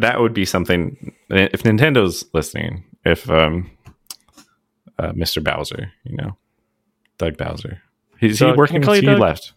That 0.00 0.20
would 0.20 0.34
be 0.34 0.44
something 0.44 1.14
if 1.28 1.62
Nintendo's 1.62 2.24
listening, 2.32 2.84
if 3.04 3.28
um 3.30 3.70
uh, 4.98 5.12
Mr. 5.12 5.42
Bowser, 5.42 5.92
you 6.04 6.16
know, 6.16 6.36
Doug 7.18 7.36
Bowser. 7.38 7.80
Is 8.20 8.38
Doug, 8.38 8.54
he 8.54 8.58
working? 8.58 8.82
I 8.82 8.84
call 8.84 8.94
you 8.96 9.00
He 9.02 9.06
Doug? 9.06 9.18
left. 9.20 9.52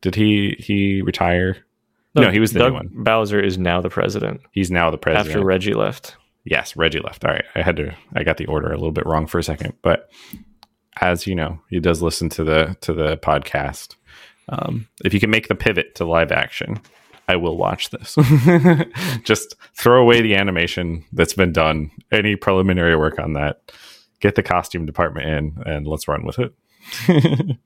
Did 0.00 0.14
he 0.14 0.56
he 0.58 1.02
retire? 1.02 1.58
No, 2.14 2.30
he 2.30 2.40
was 2.40 2.52
the 2.52 2.60
Doug 2.60 2.72
new 2.72 2.76
one. 2.76 2.90
Bowser 2.92 3.38
is 3.40 3.58
now 3.58 3.80
the 3.82 3.90
president 3.90 4.40
He's 4.52 4.70
now 4.70 4.90
the 4.90 4.96
president. 4.98 5.28
after 5.28 5.44
Reggie 5.44 5.74
left. 5.74 6.16
Yes, 6.44 6.74
Reggie 6.76 7.00
left. 7.00 7.24
All 7.24 7.32
right. 7.32 7.44
I 7.54 7.62
had 7.62 7.76
to 7.76 7.94
I 8.14 8.24
got 8.24 8.36
the 8.38 8.46
order 8.46 8.68
a 8.68 8.76
little 8.76 8.92
bit 8.92 9.04
wrong 9.06 9.26
for 9.26 9.38
a 9.38 9.42
second, 9.42 9.74
but 9.82 10.10
as 11.00 11.26
you 11.26 11.34
know, 11.34 11.60
he 11.68 11.78
does 11.78 12.00
listen 12.02 12.28
to 12.30 12.44
the 12.44 12.76
to 12.82 12.92
the 12.94 13.16
podcast. 13.18 13.96
Um, 14.48 14.88
if 15.04 15.12
you 15.12 15.20
can 15.20 15.30
make 15.30 15.48
the 15.48 15.54
pivot 15.54 15.94
to 15.96 16.04
live 16.06 16.32
action, 16.32 16.80
I 17.28 17.36
will 17.36 17.56
watch 17.56 17.90
this. 17.90 18.16
Just 19.24 19.56
throw 19.74 20.00
away 20.00 20.20
the 20.22 20.36
animation 20.36 21.04
that's 21.12 21.34
been 21.34 21.52
done, 21.52 21.90
any 22.12 22.36
preliminary 22.36 22.96
work 22.96 23.18
on 23.18 23.32
that. 23.34 23.72
Get 24.20 24.34
the 24.36 24.42
costume 24.42 24.86
department 24.86 25.26
in 25.28 25.62
and 25.66 25.86
let's 25.86 26.06
run 26.08 26.24
with 26.24 26.38
it. 26.38 26.54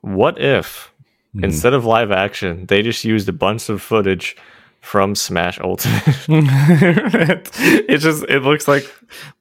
What 0.00 0.38
if 0.40 0.92
Mhm. 1.34 1.44
instead 1.44 1.72
of 1.74 1.84
live 1.84 2.12
action, 2.12 2.66
they 2.66 2.82
just 2.82 3.04
used 3.04 3.28
a 3.28 3.32
bunch 3.32 3.68
of 3.70 3.80
footage 3.82 4.36
from 4.82 5.14
Smash 5.14 5.58
Ultimate? 5.60 6.04
it 7.88 7.98
just 7.98 8.24
it 8.28 8.42
looks 8.42 8.68
like 8.68 8.84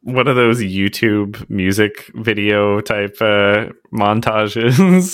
one 0.02 0.28
of 0.30 0.36
those 0.38 0.62
YouTube 0.62 1.48
music 1.50 2.10
video 2.16 2.80
type 2.82 3.18
uh, 3.22 3.66
montages. 3.94 5.14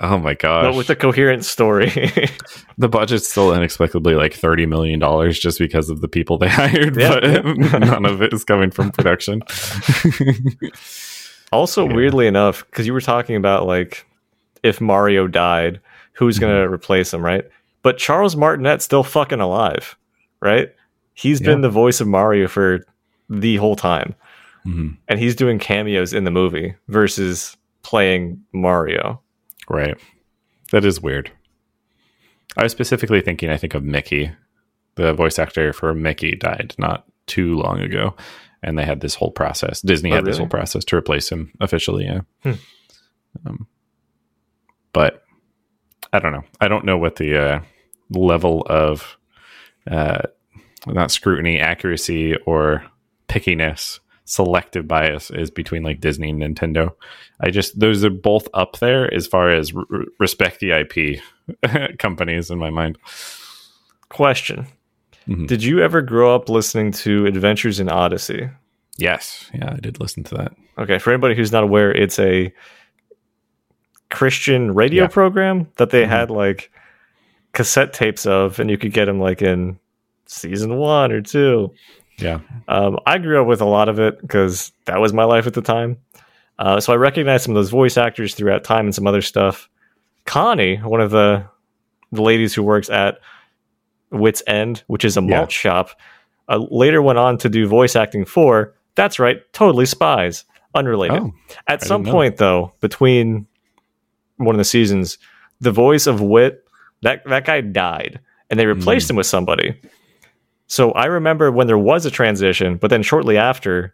Oh 0.00 0.18
my 0.18 0.34
gosh! 0.34 0.64
but 0.64 0.74
with 0.74 0.90
a 0.90 0.96
coherent 0.96 1.44
story. 1.44 1.90
the 2.78 2.88
budget's 2.88 3.28
still 3.28 3.52
inexplicably 3.54 4.14
like 4.14 4.34
thirty 4.34 4.66
million 4.66 4.98
dollars 4.98 5.38
just 5.38 5.58
because 5.58 5.90
of 5.90 6.00
the 6.00 6.08
people 6.08 6.38
they 6.38 6.48
hired, 6.50 6.96
Yeah, 6.96 7.20
but 7.20 7.44
none 7.80 8.04
of 8.06 8.22
it 8.22 8.32
is 8.32 8.44
coming 8.44 8.70
from 8.70 8.90
production. 8.92 9.42
also, 11.52 11.86
Yeah. 11.88 11.94
weirdly 11.94 12.26
enough, 12.26 12.64
because 12.66 12.86
you 12.86 12.92
were 12.92 13.00
talking 13.00 13.36
about 13.36 13.66
like 13.66 14.06
if 14.62 14.80
Mario 14.80 15.26
died, 15.26 15.80
who's 16.14 16.36
Mm-hmm. 16.36 16.44
gonna 16.46 16.70
replace 16.70 17.12
him, 17.12 17.24
right? 17.24 17.44
But 17.82 17.96
Charles 17.98 18.36
Martinet's 18.36 18.84
still 18.84 19.02
fucking 19.02 19.40
alive, 19.40 19.96
right? 20.42 20.68
He's 21.14 21.40
been 21.40 21.60
the 21.62 21.70
voice 21.70 22.00
of 22.00 22.06
Mario 22.08 22.46
for 22.48 22.80
the 23.28 23.56
whole 23.56 23.76
time. 23.76 24.14
Mhm. 24.66 24.96
And 25.08 25.18
he's 25.18 25.34
doing 25.34 25.58
cameos 25.58 26.12
in 26.12 26.24
the 26.24 26.30
movie 26.30 26.74
versus 26.88 27.56
playing 27.82 28.40
Mario. 28.52 29.20
Right, 29.70 29.96
that 30.72 30.84
is 30.84 31.00
weird. 31.00 31.30
I 32.56 32.64
was 32.64 32.72
specifically 32.72 33.20
thinking, 33.20 33.48
I 33.50 33.56
think 33.56 33.74
of 33.74 33.84
Mickey, 33.84 34.32
the 34.96 35.12
voice 35.14 35.38
actor 35.38 35.72
for 35.72 35.94
Mickey 35.94 36.34
died 36.34 36.74
not 36.78 37.06
too 37.26 37.54
long 37.56 37.80
ago, 37.80 38.16
and 38.62 38.76
they 38.76 38.84
had 38.84 39.00
this 39.00 39.14
whole 39.14 39.30
process. 39.30 39.80
Disney 39.80 40.10
Oh, 40.10 40.16
had 40.16 40.24
this 40.24 40.38
whole 40.38 40.48
process 40.48 40.84
to 40.86 40.96
replace 40.96 41.28
him 41.30 41.52
officially. 41.60 42.04
Yeah, 42.04 42.20
Hmm. 42.42 42.52
um, 43.46 43.66
but 44.92 45.22
I 46.12 46.18
don't 46.18 46.32
know. 46.32 46.42
I 46.60 46.66
don't 46.66 46.84
know 46.84 46.98
what 46.98 47.16
the 47.16 47.36
uh, 47.38 47.60
level 48.10 48.62
of 48.68 49.16
uh, 49.88 50.22
not 50.86 51.12
scrutiny, 51.12 51.60
accuracy, 51.60 52.34
or 52.46 52.84
pickiness, 53.28 54.00
selective 54.24 54.86
bias 54.86 55.30
is 55.30 55.50
between 55.50 55.82
like 55.82 56.00
Disney 56.00 56.30
and 56.30 56.40
Nintendo. 56.42 56.92
I 57.40 57.50
just 57.50 57.78
those 57.80 58.04
are 58.04 58.10
both 58.10 58.48
up 58.54 58.78
there 58.78 59.12
as 59.12 59.26
far 59.26 59.50
as 59.50 59.72
r- 59.74 59.84
respect 60.18 60.60
the 60.60 60.70
IP 60.72 61.20
companies 61.98 62.50
in 62.50 62.58
my 62.58 62.70
mind. 62.70 62.98
Question 64.08 64.66
Mhm. 65.28 65.46
Did 65.46 65.62
you 65.62 65.80
ever 65.82 66.00
grow 66.00 66.34
up 66.34 66.48
listening 66.48 66.92
to 66.92 67.26
Adventures 67.26 67.78
in 67.78 67.88
Odyssey? 67.90 68.48
Yes, 68.96 69.50
yeah, 69.54 69.72
I 69.74 69.76
did 69.76 70.00
listen 70.00 70.24
to 70.24 70.34
that. 70.36 70.52
Okay, 70.78 70.98
for 70.98 71.10
anybody 71.12 71.34
who's 71.34 71.52
not 71.52 71.62
aware, 71.62 71.92
it's 71.92 72.18
a 72.18 72.52
Christian 74.10 74.72
radio 74.74 75.04
Yeah. 75.04 75.08
program 75.08 75.68
that 75.76 75.90
they 75.90 76.04
Mhm. 76.04 76.08
had 76.08 76.30
like 76.30 76.70
cassette 77.52 77.92
tapes 77.92 78.26
of, 78.26 78.58
and 78.58 78.70
you 78.70 78.78
could 78.78 78.92
get 78.92 79.04
them 79.06 79.20
like 79.20 79.42
in 79.42 79.78
season 80.26 80.76
one 80.76 81.12
or 81.12 81.20
two. 81.20 81.72
Yeah, 82.20 82.40
Um, 82.68 82.98
I 83.06 83.18
grew 83.18 83.40
up 83.40 83.46
with 83.46 83.60
a 83.60 83.64
lot 83.66 83.88
of 83.88 83.98
it 83.98 84.20
because 84.20 84.72
that 84.86 85.00
was 85.00 85.12
my 85.12 85.24
life 85.24 85.46
at 85.46 85.54
the 85.54 85.62
time. 85.62 85.96
Uh, 86.58 86.78
so 86.80 86.92
I 86.92 86.96
recognized 86.96 87.44
some 87.44 87.52
of 87.52 87.56
those 87.56 87.70
voice 87.70 87.96
actors 87.96 88.34
throughout 88.34 88.64
time 88.64 88.84
and 88.86 88.94
some 88.94 89.06
other 89.06 89.22
stuff. 89.22 89.68
Connie, 90.26 90.76
one 90.76 91.00
of 91.00 91.10
the 91.10 91.44
the 92.12 92.22
ladies 92.22 92.52
who 92.54 92.62
works 92.62 92.90
at 92.90 93.18
Whit's 94.10 94.42
End, 94.46 94.82
which 94.88 95.04
is 95.04 95.16
a 95.16 95.20
Yeah. 95.22 95.38
malt 95.38 95.52
shop, 95.52 95.90
uh, 96.48 96.58
later 96.70 97.00
went 97.00 97.18
on 97.18 97.38
to 97.38 97.48
do 97.48 97.66
voice 97.68 97.94
acting 97.96 98.24
for. 98.24 98.74
That's 98.96 99.18
right, 99.20 99.40
totally 99.52 99.86
spies, 99.86 100.44
unrelated. 100.74 101.18
Oh, 101.20 101.32
At 101.68 101.82
I 101.82 101.86
some 101.86 102.04
point, 102.04 102.36
though, 102.38 102.72
between 102.80 103.46
one 104.36 104.54
of 104.54 104.58
the 104.58 104.64
seasons, 104.64 105.18
the 105.60 105.70
voice 105.70 106.06
of 106.08 106.20
Whit 106.20 106.64
that 107.02 107.24
that 107.26 107.44
guy 107.44 107.60
died, 107.60 108.18
and 108.50 108.58
they 108.58 108.66
replaced 108.66 109.06
Hmm. 109.08 109.12
him 109.12 109.16
with 109.18 109.26
somebody. 109.26 109.74
So 110.70 110.92
I 110.92 111.06
remember 111.06 111.50
when 111.50 111.66
there 111.66 111.76
was 111.76 112.06
a 112.06 112.12
transition, 112.12 112.76
but 112.76 112.90
then 112.90 113.02
shortly 113.02 113.36
after, 113.36 113.92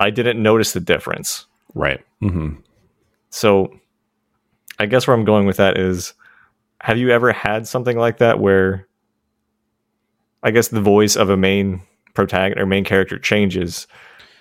I 0.00 0.10
didn't 0.10 0.42
notice 0.42 0.72
the 0.72 0.80
difference. 0.80 1.46
right. 1.72 2.04
hmm 2.20 2.54
So 3.30 3.78
I 4.80 4.86
guess 4.86 5.06
where 5.06 5.16
I'm 5.16 5.24
going 5.24 5.46
with 5.46 5.58
that 5.58 5.78
is, 5.78 6.12
have 6.80 6.98
you 6.98 7.10
ever 7.10 7.32
had 7.32 7.68
something 7.68 7.96
like 7.96 8.18
that 8.18 8.40
where, 8.40 8.88
I 10.42 10.50
guess 10.50 10.66
the 10.66 10.80
voice 10.80 11.14
of 11.14 11.30
a 11.30 11.36
main 11.36 11.80
protagonist 12.12 12.60
or 12.60 12.66
main 12.66 12.84
character 12.84 13.16
changes, 13.16 13.86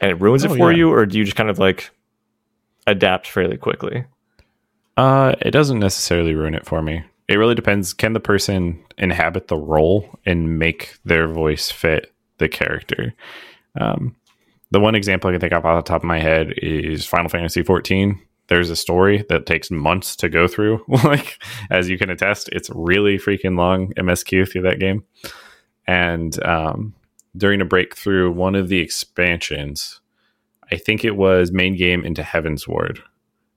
and 0.02 0.10
it 0.10 0.16
ruins 0.20 0.44
Oh, 0.44 0.52
it 0.54 0.58
for 0.58 0.72
yeah. 0.72 0.78
you, 0.80 0.92
or 0.92 1.06
do 1.06 1.20
you 1.20 1.24
just 1.24 1.38
kind 1.38 1.52
of 1.52 1.60
like 1.60 1.92
adapt 2.88 3.28
fairly 3.28 3.58
quickly? 3.58 4.06
Uh, 4.98 5.36
it 5.40 5.52
doesn't 5.52 5.80
necessarily 5.80 6.34
ruin 6.34 6.56
it 6.56 6.66
for 6.66 6.82
me. 6.82 7.04
It 7.34 7.38
really 7.38 7.56
depends. 7.56 7.94
Can 7.94 8.14
the 8.14 8.20
person 8.20 8.80
inhabit 8.96 9.48
the 9.48 9.58
role 9.58 10.20
and 10.24 10.60
make 10.60 11.00
their 11.04 11.28
voice 11.28 11.72
fit 11.72 12.14
the 12.38 12.48
character? 12.48 13.16
Um, 13.82 14.16
the 14.70 14.80
one 14.80 14.94
example 14.94 15.32
I 15.32 15.34
can 15.34 15.42
think 15.42 15.52
of 15.52 15.66
off 15.66 15.84
the 15.84 15.90
top 15.90 16.02
of 16.02 16.08
my 16.08 16.20
head 16.20 16.54
is 16.58 17.08
Final 17.08 17.30
Fantasy 17.30 17.64
XIV. 17.64 18.20
There's 18.50 18.70
a 18.70 18.76
story 18.76 19.26
that 19.30 19.48
takes 19.48 19.72
months 19.72 20.16
to 20.18 20.30
go 20.30 20.48
through. 20.48 20.86
like, 21.04 21.42
as 21.72 21.90
you 21.90 21.98
can 21.98 22.12
attest, 22.12 22.50
it's 22.52 22.70
really 22.70 23.18
freaking 23.18 23.58
long 23.58 23.94
MSQ 23.94 24.48
through 24.52 24.62
that 24.62 24.80
game. 24.80 25.04
And 25.88 26.40
um, 26.46 26.94
during 27.36 27.62
a 27.62 27.66
breakthrough, 27.66 28.30
one 28.30 28.54
of 28.54 28.70
the 28.70 28.78
expansions, 28.78 30.02
I 30.72 30.78
think 30.78 31.04
it 31.04 31.16
was 31.16 31.52
main 31.52 31.76
game 31.78 32.06
into 32.06 32.22
Heavensward 32.22 33.00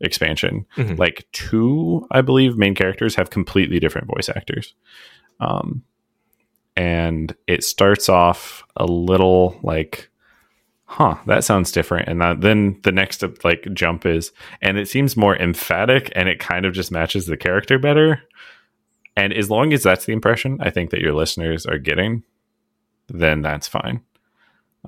expansion. 0.01 0.67
Mhm. 0.77 0.99
Like 0.99 1.27
two, 1.33 2.07
I 2.11 2.21
believe, 2.21 2.57
main 2.57 2.75
characters 2.75 3.15
have 3.15 3.31
completely 3.31 3.79
different 3.79 4.09
voice 4.09 4.29
actors. 4.29 4.75
Um, 5.41 5.83
and 6.77 7.35
it 7.47 7.65
starts 7.65 8.09
off 8.09 8.65
a 8.77 8.85
little 8.85 9.59
like, 9.63 10.11
huh, 10.85 11.17
that 11.27 11.45
sounds 11.45 11.73
different. 11.73 12.09
And 12.09 12.21
that, 12.21 12.43
then 12.43 12.79
the 12.83 12.93
next 12.93 13.25
like 13.45 13.67
jump 13.73 14.07
is, 14.07 14.33
and 14.61 14.79
it 14.79 14.89
seems 14.89 15.17
more 15.17 15.37
emphatic, 15.37 16.13
and 16.15 16.29
it 16.29 16.39
kind 16.39 16.67
of 16.67 16.75
just 16.75 16.93
matches 16.93 17.27
the 17.27 17.37
character 17.37 17.79
better. 17.79 18.23
And 19.17 19.33
as 19.33 19.49
long 19.51 19.73
as 19.73 19.83
that's 19.83 20.05
the 20.05 20.13
impression, 20.13 20.59
I 20.61 20.69
think 20.71 20.91
that 20.91 21.01
your 21.01 21.15
listeners 21.15 21.65
are 21.65 21.79
getting, 21.79 22.23
then 23.09 23.41
that's 23.41 23.67
fine. 23.67 24.03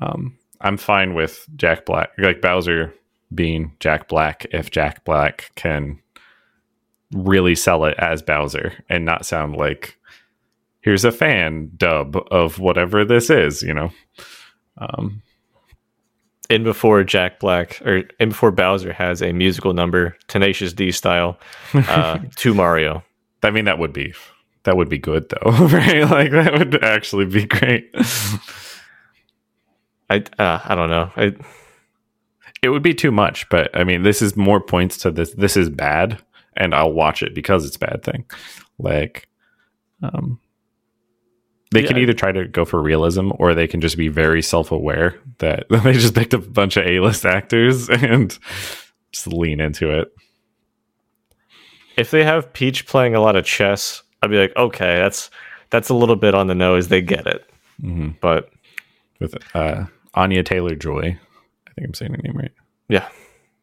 Um, 0.00 0.36
I'm 0.60 0.76
fine 0.76 1.14
with 1.14 1.46
Jack 1.56 1.86
Black, 1.86 2.10
like 2.18 2.42
Bowser 2.42 2.92
being 3.34 3.72
Jack 3.80 4.08
Black, 4.08 4.46
if 4.52 4.70
Jack 4.70 5.04
Black 5.04 5.50
can 5.54 6.00
really 7.12 7.54
sell 7.54 7.84
it 7.84 7.94
as 7.98 8.22
Bowser 8.22 8.72
and 8.88 9.04
not 9.04 9.26
sound 9.26 9.56
like 9.56 9.98
here's 10.80 11.04
a 11.04 11.12
fan 11.12 11.70
dub 11.76 12.16
of 12.30 12.58
whatever 12.58 13.04
this 13.04 13.30
is, 13.30 13.62
you 13.62 13.74
know. 13.74 13.90
Um, 14.78 15.22
in 16.48 16.64
before 16.64 17.04
Jack 17.04 17.40
Black 17.40 17.80
or 17.82 18.04
in 18.18 18.30
before 18.30 18.50
Bowser 18.50 18.92
has 18.92 19.20
a 19.22 19.32
musical 19.32 19.74
number, 19.74 20.16
Tenacious 20.28 20.72
D 20.72 20.92
style, 20.92 21.38
uh, 21.74 22.18
to 22.36 22.54
Mario. 22.54 23.02
I 23.42 23.50
mean, 23.50 23.66
that 23.66 23.78
would 23.78 23.92
be 23.92 24.14
that 24.64 24.76
would 24.76 24.88
be 24.88 24.98
good 24.98 25.28
though, 25.28 25.50
right? 25.66 26.08
Like 26.08 26.30
that 26.32 26.52
would 26.58 26.82
actually 26.82 27.26
be 27.26 27.46
great. 27.46 27.90
I 30.10 30.24
uh, 30.38 30.60
I 30.64 30.74
don't 30.74 30.90
know. 30.90 31.10
I 31.16 31.34
it 32.62 32.70
would 32.70 32.82
be 32.82 32.94
too 32.94 33.10
much, 33.10 33.48
but 33.48 33.70
I 33.76 33.84
mean, 33.84 34.02
this 34.02 34.20
is 34.22 34.36
more 34.36 34.60
points 34.60 34.96
to 34.98 35.10
this. 35.10 35.34
This 35.34 35.56
is 35.56 35.68
bad, 35.68 36.20
and 36.56 36.74
I'll 36.74 36.92
watch 36.92 37.22
it 37.22 37.34
because 37.34 37.64
it's 37.66 37.76
a 37.76 37.80
bad 37.80 38.02
thing. 38.02 38.24
Like, 38.78 39.28
um, 40.02 40.40
they 41.70 41.82
can 41.82 41.98
either 41.98 42.14
try 42.14 42.32
to 42.32 42.46
go 42.48 42.64
for 42.64 42.80
realism, 42.80 43.30
or 43.38 43.54
they 43.54 43.66
can 43.66 43.80
just 43.80 43.96
be 43.96 44.08
very 44.08 44.40
self-aware 44.42 45.18
that 45.38 45.66
they 45.70 45.92
just 45.92 46.14
picked 46.14 46.34
up 46.34 46.44
a 46.44 46.50
bunch 46.50 46.76
of 46.76 46.86
A-list 46.86 47.26
actors 47.26 47.88
and 47.90 48.38
just 49.12 49.26
lean 49.26 49.60
into 49.60 49.90
it. 49.90 50.08
if 51.96 52.10
they 52.10 52.24
have 52.24 52.52
Peach 52.52 52.86
playing 52.86 53.14
a 53.14 53.20
lot 53.20 53.36
of 53.36 53.44
chess, 53.44 54.02
I'd 54.22 54.30
be 54.30 54.38
like, 54.38 54.56
okay, 54.56 54.96
that's 54.98 55.30
that's 55.70 55.88
a 55.90 55.94
little 55.94 56.16
bit 56.16 56.34
on 56.34 56.46
the 56.46 56.54
nose. 56.54 56.88
They 56.88 57.02
get 57.02 57.26
it, 57.26 57.44
hmm 57.80 58.10
but 58.20 58.50
With 59.20 59.34
uh, 59.54 59.84
Anya 60.14 60.42
Taylor 60.42 60.74
Joy, 60.74 61.18
think 61.78 61.86
I'm 61.88 61.94
saying 61.94 62.12
her 62.12 62.18
name 62.18 62.36
right. 62.36 62.52
yeah, 62.88 63.08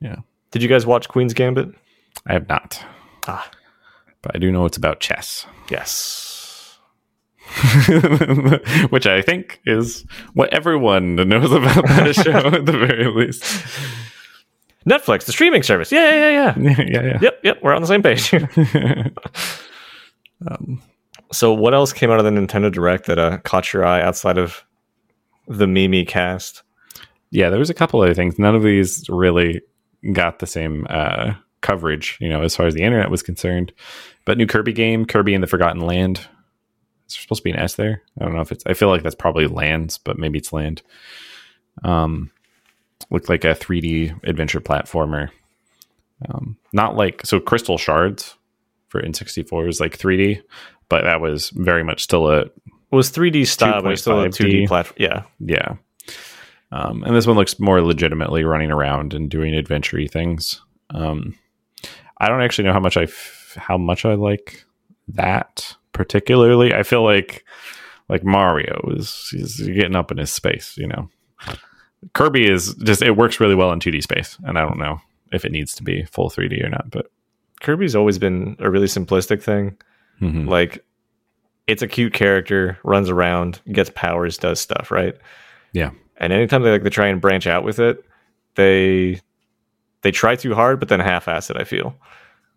Yeah. 0.02 0.18
Did 0.52 0.62
you 0.64 0.70
guys 0.70 0.86
watch 0.86 1.08
Queen's 1.10 1.34
Gambit? 1.34 1.70
I 2.26 2.34
have 2.34 2.48
not, 2.48 2.82
Ah, 3.28 3.50
but 4.22 4.36
I 4.36 4.40
do 4.40 4.52
know 4.52 4.66
it's 4.66 4.78
about 4.78 5.00
chess. 5.00 5.46
yes. 5.70 6.32
which 8.90 9.06
I 9.06 9.22
think 9.22 9.62
is 9.68 10.04
what 10.34 10.52
everyone 10.54 11.16
knows 11.16 11.52
about 11.52 11.86
that 11.88 12.16
show 12.24 12.32
at 12.48 12.66
the 12.66 12.72
very 12.72 13.06
least. 13.12 13.44
Netflix, 14.90 15.26
the 15.26 15.32
streaming 15.32 15.62
service. 15.62 15.92
Yeah, 15.92 16.10
yeah, 16.10 16.30
yeah, 16.30 16.58
yeah. 16.58 16.84
yeah, 16.88 17.04
yeah, 17.04 17.20
Yep, 17.22 17.40
yep. 17.44 17.60
We're 17.62 17.74
on 17.76 17.82
the 17.82 17.88
same 17.88 18.02
page. 18.02 18.34
um, 20.48 20.82
so, 21.32 21.54
what 21.54 21.74
else 21.74 21.94
came 21.94 22.12
out 22.12 22.20
of 22.20 22.26
the 22.26 22.32
Nintendo 22.32 22.72
Direct 22.72 23.06
that 23.08 23.20
uh, 23.20 23.38
caught 23.40 23.74
your 23.74 23.86
eye 23.86 24.02
outside 24.02 24.38
of 24.38 24.64
the 25.48 25.68
Mimi 25.68 26.06
cast? 26.06 26.64
Yeah, 27.32 27.50
there 27.50 27.60
was 27.60 27.70
a 27.70 27.76
couple 27.76 28.02
other 28.02 28.14
things. 28.14 28.40
None 28.40 28.56
of 28.56 28.64
these 28.64 29.10
really 29.10 29.62
got 30.14 30.40
the 30.40 30.48
same 30.48 30.86
uh, 30.90 31.34
coverage, 31.62 32.18
you 32.22 32.30
know, 32.30 32.44
as 32.44 32.56
far 32.56 32.68
as 32.68 32.74
the 32.74 32.84
internet 32.84 33.10
was 33.10 33.24
concerned. 33.24 33.74
But 34.24 34.38
new 34.38 34.48
Kirby 34.48 34.74
game, 34.74 35.06
Kirby 35.06 35.34
and 35.34 35.44
the 35.44 35.48
Forgotten 35.48 35.82
Land. 35.82 36.18
Is 37.08 37.16
there 37.16 37.22
supposed 37.22 37.42
to 37.42 37.44
be 37.44 37.52
an 37.52 37.60
S 37.60 37.76
there? 37.76 38.02
I 38.20 38.24
don't 38.24 38.34
know 38.34 38.42
if 38.42 38.52
it's. 38.52 38.66
I 38.66 38.74
feel 38.74 38.90
like 38.90 39.04
that's 39.04 39.16
probably 39.16 39.48
lands, 39.48 39.98
but 39.98 40.18
maybe 40.18 40.40
it's 40.40 40.54
land. 40.54 40.82
Um, 41.84 42.32
looked 43.12 43.30
like 43.30 43.44
a 43.44 43.54
3D 43.54 44.24
adventure 44.24 44.62
platformer. 44.62 45.30
Um, 46.30 46.58
not 46.74 46.96
like 46.96 47.26
so 47.26 47.40
Crystal 47.40 47.78
Shards 47.78 48.36
for 48.88 49.02
N64 49.02 49.68
is 49.68 49.80
like 49.80 49.98
3D, 49.98 50.42
but 50.90 51.04
that 51.04 51.22
was 51.22 51.50
very 51.50 51.84
much 51.84 52.02
still 52.02 52.32
a 52.32 52.46
was 52.92 53.12
3D 53.12 53.46
style, 53.46 53.82
but 53.82 54.00
still 54.00 54.22
a 54.22 54.30
2D 54.30 54.64
2.5D. 54.64 54.68
platform. 54.68 54.96
Yeah. 54.98 55.24
yeah. 55.40 55.76
Um, 56.72 57.04
and 57.04 57.16
this 57.16 57.28
one 57.28 57.36
looks 57.38 57.60
more 57.60 57.82
legitimately 57.82 58.44
running 58.44 58.72
around 58.72 59.14
and 59.14 59.30
doing 59.30 59.54
adventure 59.54 60.06
things. 60.08 60.62
Um, 60.90 61.38
I 62.18 62.28
don't 62.28 62.42
actually 62.42 62.66
know 62.66 62.74
how 62.74 62.80
much 62.80 62.98
I 62.98 63.04
f- 63.04 63.58
how 63.58 63.78
much 63.78 64.06
I 64.06 64.16
like 64.16 64.66
that 65.10 65.76
particularly. 65.94 66.74
I 66.74 66.84
feel 66.84 67.04
like 67.04 67.46
like 68.10 68.24
Mario 68.24 68.90
is 68.96 69.30
is 69.34 69.58
getting 69.62 69.96
up 69.96 70.12
in 70.12 70.18
his 70.18 70.32
space, 70.32 70.76
you 70.78 70.88
know. 70.88 71.10
Kirby 72.14 72.50
is 72.50 72.74
just 72.76 73.02
it 73.02 73.18
works 73.18 73.40
really 73.40 73.56
well 73.56 73.72
in 73.72 73.80
2D 73.80 74.02
space, 74.04 74.38
and 74.44 74.58
I 74.58 74.62
don't 74.62 74.78
know 74.80 75.00
if 75.32 75.44
it 75.46 75.52
needs 75.52 75.74
to 75.76 75.84
be 75.84 76.04
full 76.06 76.30
3D 76.30 76.64
or 76.64 76.70
not, 76.70 76.90
but 76.92 77.08
Kirby's 77.62 77.96
always 77.96 78.20
been 78.20 78.56
a 78.60 78.70
really 78.70 78.88
simplistic 78.88 79.42
thing. 79.42 79.76
mhm. 80.22 80.48
Like, 80.48 80.86
it's 81.68 81.82
a 81.82 81.88
cute 81.88 82.14
character, 82.14 82.78
runs 82.84 83.10
around, 83.10 83.60
gets 83.72 83.90
powers, 83.90 84.38
does 84.38 84.60
stuff, 84.60 84.92
right? 84.92 85.16
Yeah. 85.74 85.92
And 86.18 86.32
anytime 86.34 86.64
they 86.64 86.72
like 86.72 86.84
to 86.84 86.90
try 86.90 87.08
and 87.08 87.20
branch 87.22 87.48
out 87.48 87.64
with 87.64 87.80
it, 87.80 88.04
they 88.56 89.20
they 90.02 90.12
try 90.12 90.36
too 90.36 90.54
hard, 90.54 90.80
but 90.80 90.88
then 90.90 91.00
half-ass 91.00 91.50
it. 91.50 91.58
I 91.58 91.64
feel 91.64 91.96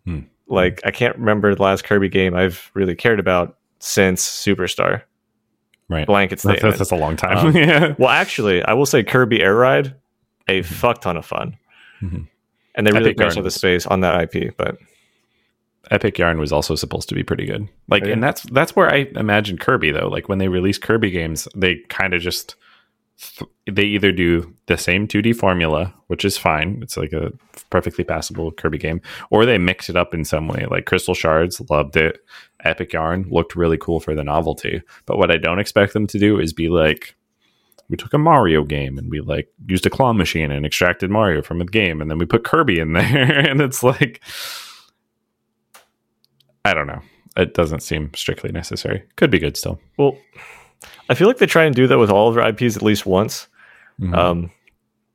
Hmm. 0.05 0.19
like 0.47 0.81
I 0.85 0.91
can't 0.91 1.17
remember 1.17 1.53
the 1.55 1.61
last 1.63 1.83
Kirby 1.83 2.09
game 2.09 2.35
I've 2.35 2.71
really 2.73 2.95
cared 2.95 3.19
about 3.19 3.57
since 3.79 4.23
Superstar. 4.25 5.01
right. 5.89 6.05
Blanket 6.07 6.35
That's, 6.35 6.41
statement. 6.43 6.61
that's, 6.77 6.77
that's 6.77 6.91
a 6.91 6.95
long 7.03 7.15
time. 7.17 7.37
Um, 7.47 7.55
yeah. 7.55 7.95
Well, 7.97 8.09
actually, 8.09 8.63
I 8.63 8.73
will 8.73 8.85
say 8.85 9.03
Kirby 9.03 9.41
Air 9.41 9.55
Ride, 9.55 9.95
a 10.47 10.61
fuck 10.61 11.01
ton 11.01 11.17
of 11.17 11.25
fun. 11.25 11.57
Mhm. 12.01 12.27
And 12.75 12.87
they 12.87 12.91
really 12.91 13.13
branched 13.13 13.37
out 13.37 13.43
the 13.43 13.51
space 13.51 13.85
on 13.87 13.99
that 14.01 14.21
IP, 14.35 14.55
but 14.55 14.77
Epic 15.91 16.17
Yarn 16.17 16.39
was 16.39 16.51
also 16.51 16.75
supposed 16.75 17.09
to 17.09 17.15
be 17.15 17.23
pretty 17.23 17.45
good. 17.45 17.67
Like, 17.87 18.05
Yeah. 18.05 18.11
and 18.13 18.23
that's 18.23 18.43
that's 18.43 18.75
where 18.75 18.89
I 18.93 19.07
imagine 19.15 19.57
Kirby 19.57 19.91
though. 19.91 20.07
Like 20.07 20.29
when 20.29 20.37
they 20.37 20.47
release 20.47 20.77
Kirby 20.77 21.09
games, 21.09 21.47
they 21.55 21.77
kind 21.89 22.13
of 22.13 22.21
just 22.21 22.55
th- 23.19 23.49
they 23.71 23.83
either 23.83 24.11
do 24.11 24.53
the 24.67 24.77
same 24.77 25.07
2D 25.07 25.35
formula, 25.35 25.93
which 26.07 26.25
is 26.25 26.37
fine. 26.37 26.79
It's 26.81 26.97
like 26.97 27.13
a 27.13 27.31
perfectly 27.69 28.03
passable 28.03 28.51
Kirby 28.51 28.77
game, 28.77 29.01
or 29.29 29.45
they 29.45 29.57
mix 29.57 29.89
it 29.89 29.95
up 29.95 30.13
in 30.13 30.25
some 30.25 30.47
way. 30.47 30.65
Like 30.69 30.85
Crystal 30.85 31.13
Shards, 31.13 31.61
loved 31.69 31.97
it. 31.97 32.19
Epic 32.63 32.93
Yarn 32.93 33.27
looked 33.29 33.55
really 33.55 33.77
cool 33.77 33.99
for 33.99 34.15
the 34.15 34.23
novelty. 34.23 34.81
But 35.05 35.17
what 35.17 35.31
I 35.31 35.37
don't 35.37 35.59
expect 35.59 35.93
them 35.93 36.07
to 36.07 36.19
do 36.19 36.39
is 36.39 36.53
be 36.53 36.69
like, 36.69 37.15
we 37.89 37.97
took 37.97 38.13
a 38.13 38.19
Mario 38.19 38.63
game 38.63 38.97
and 38.97 39.09
we 39.09 39.19
like 39.19 39.49
used 39.67 39.85
a 39.85 39.89
claw 39.89 40.13
machine 40.13 40.51
and 40.51 40.65
extracted 40.65 41.09
Mario 41.09 41.41
from 41.41 41.59
the 41.59 41.65
game, 41.65 42.01
and 42.01 42.09
then 42.09 42.17
we 42.17 42.25
put 42.25 42.43
Kirby 42.43 42.79
in 42.79 42.93
there, 42.93 43.39
and 43.49 43.61
it's 43.61 43.83
like, 43.83 44.21
I 46.65 46.73
don't 46.73 46.87
know. 46.87 47.01
It 47.37 47.53
doesn't 47.53 47.81
seem 47.81 48.11
strictly 48.15 48.51
necessary. 48.51 49.03
Could 49.15 49.31
be 49.31 49.39
good 49.39 49.55
still. 49.55 49.79
well, 49.97 50.17
I 51.09 51.13
feel 51.15 51.27
like 51.27 51.37
they 51.37 51.45
try 51.45 51.65
and 51.65 51.75
do 51.75 51.87
that 51.87 51.97
with 51.97 52.09
all 52.09 52.29
of 52.29 52.35
their 52.35 52.47
IPs 52.47 52.75
at 52.77 52.81
least 52.83 53.05
once. 53.05 53.47
Mhm. 53.99 54.15
Um, 54.15 54.51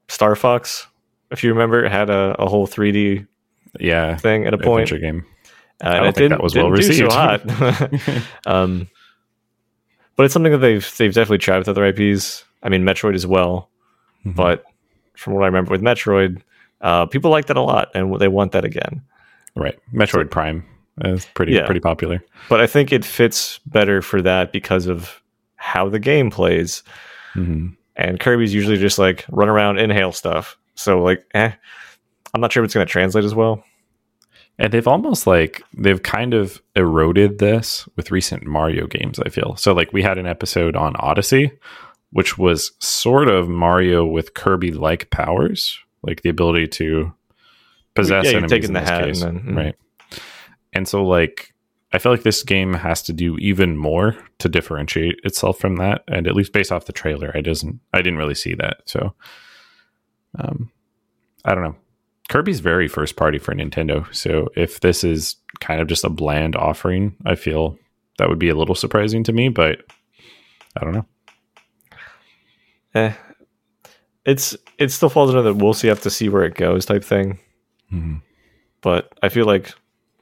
Star 0.09 0.37
Fox, 0.37 0.87
if 1.31 1.43
you 1.43 1.51
remember, 1.53 1.85
it 1.85 1.91
had 1.93 2.11
a, 2.11 2.37
a 2.39 2.47
whole 2.49 2.67
3D 2.67 3.27
yeah, 3.81 4.17
thing 4.17 4.47
at 4.47 4.53
a 4.55 4.59
point, 4.59 4.91
adventure 4.93 4.99
game. 4.99 5.25
uh, 5.83 5.87
and 5.89 5.95
don't 5.95 6.05
think 6.05 6.15
didn't, 6.17 6.31
that 6.33 6.43
was 6.43 6.55
well 6.55 6.71
do 6.71 6.83
so 6.83 6.89
received. 6.89 7.13
hot. 7.13 8.23
um, 8.47 8.89
but 10.17 10.25
it's 10.25 10.33
something 10.35 10.53
that 10.53 10.59
they've 10.59 10.95
they've 10.99 11.13
definitely 11.15 11.39
tried 11.39 11.59
with 11.59 11.69
other 11.69 11.85
IPs. 11.87 12.45
I 12.63 12.69
mean, 12.69 12.83
Metroid 12.85 13.15
as 13.15 13.27
well. 13.27 13.69
Mhm. 14.27 14.37
But 14.37 14.65
from 15.17 15.35
what 15.35 15.43
I 15.43 15.47
remember 15.47 15.71
with 15.73 15.83
Metroid, 15.83 16.41
uh, 16.81 17.07
people 17.07 17.31
like 17.31 17.47
that 17.47 17.57
a 17.57 17.61
lot, 17.63 17.91
and 17.95 18.19
they 18.21 18.29
want 18.29 18.53
that 18.53 18.65
again. 18.65 19.03
right, 19.57 19.79
Metroid 19.93 20.31
Prime 20.31 20.65
is 21.05 21.25
pretty 21.35 21.53
Yeah. 21.53 21.65
pretty 21.65 21.81
popular. 21.81 22.23
but 22.49 22.61
I 22.61 22.67
think 22.67 22.93
it 22.93 23.05
fits 23.05 23.59
better 23.67 24.03
for 24.03 24.21
that 24.23 24.53
because 24.53 24.87
of 24.87 25.21
how 25.65 25.89
the 25.89 25.99
game 25.99 26.31
plays. 26.31 26.83
hmm 27.33 27.69
And 27.97 28.21
Kirby's 28.21 28.53
usually 28.53 28.77
just 28.77 28.99
like 28.99 29.25
run 29.31 29.49
around, 29.49 29.79
inhale 29.79 30.13
stuff. 30.13 30.59
So 30.75 31.03
like, 31.03 31.25
eh, 31.35 31.53
I'm 32.35 32.41
not 32.41 32.53
sure 32.53 32.63
if 32.63 32.67
it's 32.67 32.75
going 32.75 32.87
to 32.87 32.93
translate 32.93 33.25
as 33.25 33.35
well. 33.35 33.65
And 34.59 34.73
they've 34.73 34.87
almost 34.87 35.27
like 35.27 35.63
they've 35.77 36.03
kind 36.03 36.35
of 36.35 36.61
eroded 36.77 37.39
this 37.39 37.89
with 37.97 38.11
recent 38.11 38.45
Mario 38.45 38.87
games. 38.87 39.19
I 39.19 39.29
feel 39.31 39.57
so. 39.57 39.73
Like 39.73 39.93
we 39.93 40.03
had 40.03 40.19
an 40.19 40.27
episode 40.27 40.77
on 40.77 40.95
Odyssey, 40.97 41.51
which 42.11 42.37
was 42.39 42.73
sort 42.79 43.29
of 43.29 43.49
Mario 43.49 44.05
with 44.05 44.35
Kirby-like 44.35 45.11
powers, 45.11 45.79
like 46.03 46.23
the 46.23 46.29
ability 46.29 46.69
to 46.69 47.13
possess 47.95 48.27
Yeah, 48.27 48.33
enemies 48.33 48.51
taking 48.51 48.69
in 48.69 48.75
the 48.75 48.81
hat 48.81 49.09
and 49.09 49.17
then- 49.17 49.41
mm. 49.41 49.57
right? 49.57 49.75
And 50.73 50.87
so, 50.87 51.05
like, 51.05 51.54
I 51.95 51.99
feel 51.99 52.11
like 52.11 52.25
this 52.25 52.43
game 52.43 52.75
has 52.75 53.03
to 53.03 53.13
do 53.13 53.39
even 53.39 53.77
more 53.77 54.17
to 54.41 54.49
differentiate 54.49 55.21
itself 55.23 55.61
from 55.61 55.77
that. 55.77 56.03
And 56.09 56.27
at 56.27 56.35
least 56.35 56.53
based 56.53 56.73
off 56.73 56.87
the 56.87 56.93
trailer, 56.93 57.31
I 57.37 57.41
doesn't, 57.41 57.79
I 57.93 57.99
didn't 57.99 58.19
really 58.19 58.35
see 58.35 58.55
that. 58.57 58.79
So, 58.85 59.15
um, 60.37 60.73
I 61.45 61.55
don't 61.55 61.63
know. 61.63 61.77
Kirby's 62.29 62.59
very 62.59 62.89
first 62.89 63.15
party 63.15 63.39
for 63.39 63.55
Nintendo. 63.55 64.13
So 64.13 64.49
if 64.57 64.81
this 64.81 65.05
is 65.05 65.37
kind 65.61 65.81
of 65.81 65.87
just 65.87 66.03
a 66.03 66.09
bland 66.09 66.57
offering, 66.57 67.15
I 67.25 67.37
feel 67.37 67.79
that 68.19 68.29
would 68.29 68.41
be 68.41 68.49
a 68.49 68.57
little 68.57 68.75
surprising 68.75 69.23
to 69.23 69.33
me, 69.33 69.49
but 69.49 69.85
I 70.77 70.83
don't 70.83 70.95
know. 70.95 71.07
Eh, 72.97 73.13
it's 74.27 74.57
it 74.79 74.91
still 74.91 75.09
falls 75.11 75.31
under 75.31 75.43
the 75.43 75.55
we'll 75.55 75.75
see 75.75 75.87
have 75.87 76.01
to 76.03 76.11
see 76.11 76.29
where 76.29 76.43
it 76.43 76.55
goes 76.57 76.87
type 76.87 77.05
thing. 77.05 77.39
Mhm. 77.93 78.21
But 78.81 79.13
I 79.23 79.29
feel 79.29 79.47
like 79.47 79.73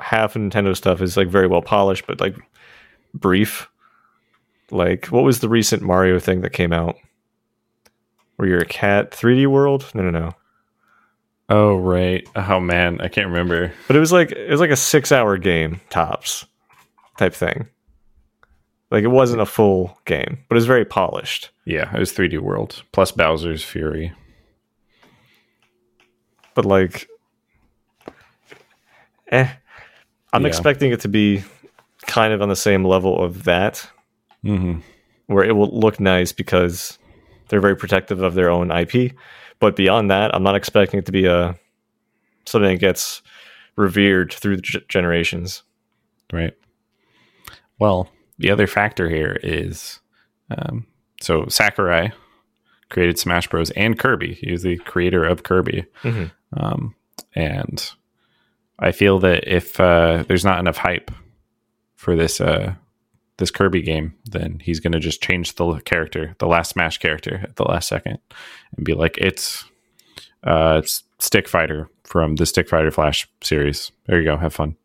half 0.03 0.37
of 0.37 0.43
Nintendo 0.43 0.77
stuff 0.77 1.01
is 1.01 1.17
like 1.17 1.29
very 1.29 1.47
well 1.47 1.63
polished, 1.63 2.07
but 2.07 2.21
like 2.21 2.37
brief. 3.15 3.69
Like 4.71 5.07
what 5.07 5.25
was 5.25 5.41
the 5.41 5.49
recent 5.49 5.83
Mario 5.83 6.19
thing 6.19 6.41
that 6.43 6.53
came 6.53 6.73
out? 6.73 6.97
Where 8.37 8.49
you're 8.49 8.59
a 8.59 8.67
cat, 8.67 9.11
3D 9.13 9.47
World? 9.47 9.91
No, 9.95 10.03
no, 10.03 10.11
no. 10.11 10.33
Oh 11.49 11.77
right. 11.77 12.27
Oh 12.35 12.61
man, 12.61 13.01
I 13.01 13.09
can't 13.09 13.29
remember. 13.29 13.73
But 13.87 13.97
it 13.97 14.01
was 14.01 14.13
like 14.13 14.33
it 14.33 14.51
was 14.51 14.61
like 14.61 14.71
a 14.71 14.77
six 14.77 15.13
hour 15.13 15.37
game 15.37 15.81
tops 15.91 16.47
type 17.19 17.35
thing. 17.35 17.69
Like 18.91 19.05
it 19.05 19.09
wasn't 19.09 19.43
a 19.43 19.47
full 19.47 19.99
game, 20.05 20.39
but 20.49 20.55
it 20.55 20.59
was 20.59 20.67
very 20.67 20.85
polished. 20.85 21.51
Yeah, 21.65 21.95
it 21.95 21.99
was 21.99 22.13
3D 22.13 22.41
World 22.41 22.83
plus 22.93 23.13
Bowser's 23.13 23.63
Fury. 23.63 24.13
But 26.55 26.65
like 26.65 27.09
eh. 29.31 29.49
I'm 30.33 30.43
Yeah. 30.43 30.49
expecting 30.49 30.93
it 30.93 31.01
to 31.01 31.09
be 31.09 31.43
kind 32.07 32.33
of 32.33 32.43
on 32.43 32.49
the 32.49 32.57
same 32.57 32.85
level 32.85 33.23
of 33.23 33.45
that, 33.45 33.89
hmm 34.43 34.79
where 35.27 35.45
it 35.45 35.53
will 35.53 35.71
look 35.79 35.99
nice 36.01 36.31
because 36.33 36.99
they're 37.49 37.61
very 37.61 37.77
protective 37.77 38.21
of 38.23 38.35
their 38.35 38.51
own 38.51 38.71
IP. 38.71 39.13
But 39.61 39.77
beyond 39.77 40.11
that, 40.11 40.35
I'm 40.35 40.43
not 40.43 40.57
expecting 40.57 40.99
it 40.99 41.07
to 41.07 41.13
be 41.13 41.25
a 41.27 41.57
something 42.45 42.73
that 42.73 42.81
gets 42.81 43.23
revered 43.77 44.33
through 44.33 44.57
the 44.57 44.63
g- 44.63 44.85
generations. 44.89 45.63
Right. 46.33 46.53
Well, 47.79 48.11
the 48.39 48.51
other 48.51 48.67
factor 48.67 49.09
here 49.09 49.39
is 49.43 50.01
um, 50.51 50.87
so 51.21 51.47
Sakurai 51.47 52.13
created 52.91 53.19
Smash 53.19 53.49
Bros. 53.49 53.71
and 53.71 53.99
Kirby. 53.99 54.35
He 54.35 54.51
was 54.53 54.63
the 54.63 54.77
creator 54.79 55.25
of 55.25 55.45
Kirby. 55.45 55.85
Mhm. 56.03 56.31
Um, 56.57 56.95
and 57.35 57.91
I 58.83 58.91
feel 58.91 59.21
that 59.21 59.45
if 59.47 59.79
uh, 59.79 60.25
there's 60.27 60.45
not 60.45 60.59
enough 60.59 60.77
hype 60.77 61.13
for 61.95 62.17
this 62.17 62.41
uh, 62.41 62.75
this 63.39 63.53
Kirby 63.53 63.81
game, 63.83 64.15
then 64.25 64.61
he's 64.61 64.81
going 64.81 64.93
to 64.93 64.99
just 64.99 65.23
change 65.23 65.55
the 65.55 65.81
character, 65.85 66.35
the 66.39 66.47
last 66.47 66.71
Smash 66.71 66.99
character, 66.99 67.41
at 67.45 67.57
the 67.57 67.65
last 67.65 67.89
second, 67.89 68.19
and 68.77 68.85
be 68.85 68.95
like, 68.95 69.17
"It's 69.19 69.65
uh, 70.43 70.81
it's 70.83 71.05
Stick 71.21 71.49
Fighter 71.49 71.89
from 72.03 72.35
the 72.35 72.45
Stick 72.45 72.69
Fighter 72.69 72.91
Flash 72.91 73.29
series. 73.41 73.93
There 74.07 74.19
you 74.19 74.25
go, 74.25 74.37
have 74.37 74.53
fun." 74.53 74.77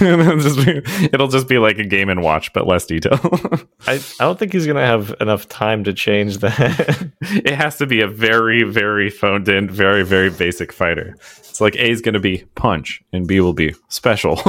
It'll, 0.00 0.36
just 0.40 0.64
be, 0.64 0.82
it'll 1.12 1.28
just 1.28 1.48
be 1.48 1.58
like 1.58 1.78
a 1.78 1.84
game 1.84 2.08
and 2.08 2.22
watch, 2.22 2.52
but 2.52 2.66
less 2.66 2.86
detail. 2.86 3.18
I, 3.86 3.94
I 3.94 4.24
don't 4.24 4.38
think 4.38 4.52
he's 4.52 4.66
gonna 4.66 4.86
have 4.86 5.14
enough 5.20 5.48
time 5.48 5.84
to 5.84 5.92
change 5.92 6.38
that. 6.38 7.10
it 7.20 7.54
has 7.54 7.76
to 7.78 7.86
be 7.86 8.00
a 8.00 8.08
very, 8.08 8.62
very 8.62 9.10
phoned 9.10 9.48
in, 9.48 9.68
very, 9.68 10.04
very 10.04 10.30
basic 10.30 10.72
fighter. 10.72 11.16
It's 11.18 11.60
like 11.60 11.74
A 11.76 11.90
is 11.90 12.00
going 12.00 12.14
to 12.14 12.20
be 12.20 12.44
punch 12.54 13.02
and 13.12 13.28
B 13.28 13.40
will 13.40 13.52
be 13.52 13.74
special. 13.88 14.40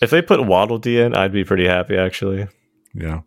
if 0.00 0.10
they 0.10 0.22
put 0.22 0.46
Waddle 0.46 0.78
Dee 0.78 1.00
in, 1.00 1.14
I'd 1.14 1.32
be 1.32 1.44
pretty 1.44 1.66
happy 1.66 1.96
actually. 1.96 2.48
yeah. 2.94 3.20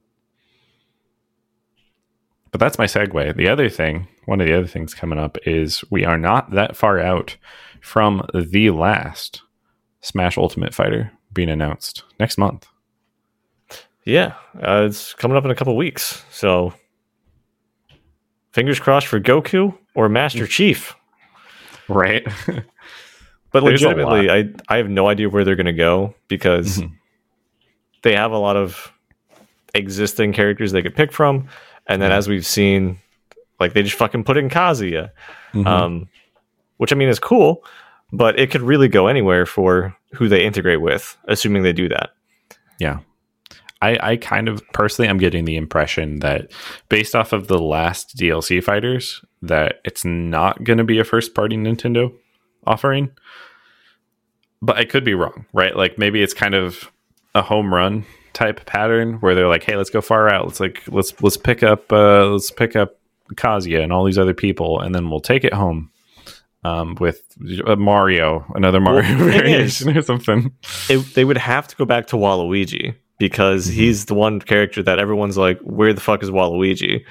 But 2.51 2.59
that's 2.59 2.77
my 2.77 2.85
segue. 2.85 3.35
The 3.35 3.47
other 3.47 3.69
thing, 3.69 4.07
one 4.25 4.41
of 4.41 4.47
the 4.47 4.57
other 4.57 4.67
things 4.67 4.93
coming 4.93 5.19
up 5.19 5.37
is 5.45 5.83
we 5.89 6.03
are 6.03 6.17
not 6.17 6.51
that 6.51 6.75
far 6.75 6.99
out 6.99 7.37
from 7.81 8.25
the 8.33 8.69
last 8.71 9.41
Smash 10.01 10.37
Ultimate 10.37 10.73
Fighter 10.73 11.11
being 11.33 11.49
announced 11.49 12.03
next 12.19 12.37
month. 12.37 12.67
Yeah, 14.05 14.33
uh, 14.55 14.85
it's 14.87 15.13
coming 15.13 15.37
up 15.37 15.45
in 15.45 15.51
a 15.51 15.55
couple 15.55 15.75
weeks, 15.75 16.23
so 16.31 16.73
fingers 18.51 18.79
crossed 18.79 19.07
for 19.07 19.19
Goku 19.19 19.77
or 19.95 20.09
Master 20.09 20.47
Chief. 20.47 20.95
Right? 21.87 22.25
But 23.53 23.65
There's 23.65 23.81
legitimately, 23.81 24.29
I 24.29 24.49
I 24.69 24.77
have 24.77 24.87
no 24.89 25.09
idea 25.09 25.27
where 25.29 25.43
they're 25.43 25.57
going 25.57 25.65
to 25.65 25.73
go 25.73 26.15
because 26.29 26.77
Mhm. 26.77 26.93
they 28.01 28.15
have 28.15 28.31
a 28.31 28.37
lot 28.37 28.55
of 28.55 28.93
existing 29.75 30.31
characters 30.31 30.71
they 30.71 30.81
could 30.81 30.95
pick 30.95 31.11
from, 31.11 31.49
and 31.85 32.01
then 32.01 32.11
Yeah. 32.11 32.15
as 32.15 32.29
we've 32.29 32.45
seen, 32.45 32.99
like 33.59 33.73
they 33.73 33.83
just 33.83 33.97
fucking 33.97 34.23
put 34.23 34.37
in 34.37 34.47
Kazuya, 34.47 35.09
Mhm. 35.53 35.67
um, 35.67 36.07
which 36.81 36.91
I 36.91 36.95
mean 36.95 37.09
is 37.09 37.19
cool, 37.19 37.63
but 38.11 38.39
it 38.39 38.49
could 38.49 38.63
really 38.63 38.87
go 38.87 39.05
anywhere 39.05 39.45
for 39.45 39.95
who 40.15 40.27
they 40.27 40.43
integrate 40.43 40.81
with, 40.81 41.15
assuming 41.27 41.61
they 41.61 41.73
do 41.73 41.87
that. 41.89 42.09
Yeah. 42.79 43.01
I, 43.83 43.99
I 44.01 44.15
kind 44.15 44.49
of 44.49 44.67
personally 44.73 45.07
I'm 45.07 45.19
getting 45.19 45.45
the 45.45 45.57
impression 45.57 46.21
that 46.21 46.51
based 46.89 47.13
off 47.15 47.33
of 47.33 47.47
the 47.47 47.59
last 47.59 48.17
DLC 48.17 48.63
fighters 48.63 49.23
that 49.43 49.75
it's 49.85 50.03
not 50.03 50.63
going 50.63 50.79
to 50.79 50.83
be 50.83 50.97
a 50.97 51.03
first 51.03 51.35
party 51.35 51.55
Nintendo 51.55 52.11
offering. 52.65 53.11
But 54.59 54.77
I 54.77 54.85
could 54.85 55.03
be 55.03 55.13
wrong, 55.13 55.45
right? 55.53 55.77
Like 55.77 55.99
maybe 55.99 56.23
it's 56.23 56.33
kind 56.33 56.55
of 56.55 56.91
a 57.35 57.43
home 57.43 57.71
run 57.71 58.07
type 58.33 58.65
pattern 58.65 59.19
where 59.19 59.35
they're 59.35 59.47
like, 59.47 59.63
"Hey, 59.63 59.75
let's 59.75 59.91
go 59.91 60.01
far 60.01 60.29
out. 60.29 60.47
Let's 60.47 60.59
like 60.59 60.81
let's 60.87 61.13
let's 61.21 61.37
pick 61.37 61.61
up 61.61 61.93
uh 61.93 62.25
let's 62.25 62.49
pick 62.49 62.75
up 62.75 62.97
Kazuya 63.35 63.83
and 63.83 63.93
all 63.93 64.03
these 64.03 64.17
other 64.17 64.33
people 64.33 64.79
and 64.79 64.95
then 64.95 65.11
we'll 65.11 65.19
take 65.19 65.43
it 65.43 65.53
home." 65.53 65.90
Um, 66.63 66.95
with 66.99 67.23
uh, 67.65 67.75
Mario, 67.75 68.45
another 68.53 68.79
Mario 68.79 69.09
is- 69.09 69.17
variation 69.17 69.97
or 69.97 70.01
something. 70.03 70.51
it, 70.89 70.97
they 71.15 71.25
would 71.25 71.37
have 71.37 71.67
to 71.69 71.75
go 71.75 71.85
back 71.85 72.05
to 72.07 72.15
Waluigi 72.17 72.93
because 73.17 73.65
Mm-hmm. 73.67 73.75
he's 73.79 74.05
the 74.05 74.13
one 74.13 74.39
character 74.39 74.83
that 74.83 74.99
everyone's 74.99 75.37
like, 75.37 75.59
where 75.61 75.91
the 75.93 76.01
fuck 76.01 76.21
is 76.23 76.29
Waluigi? 76.29 77.03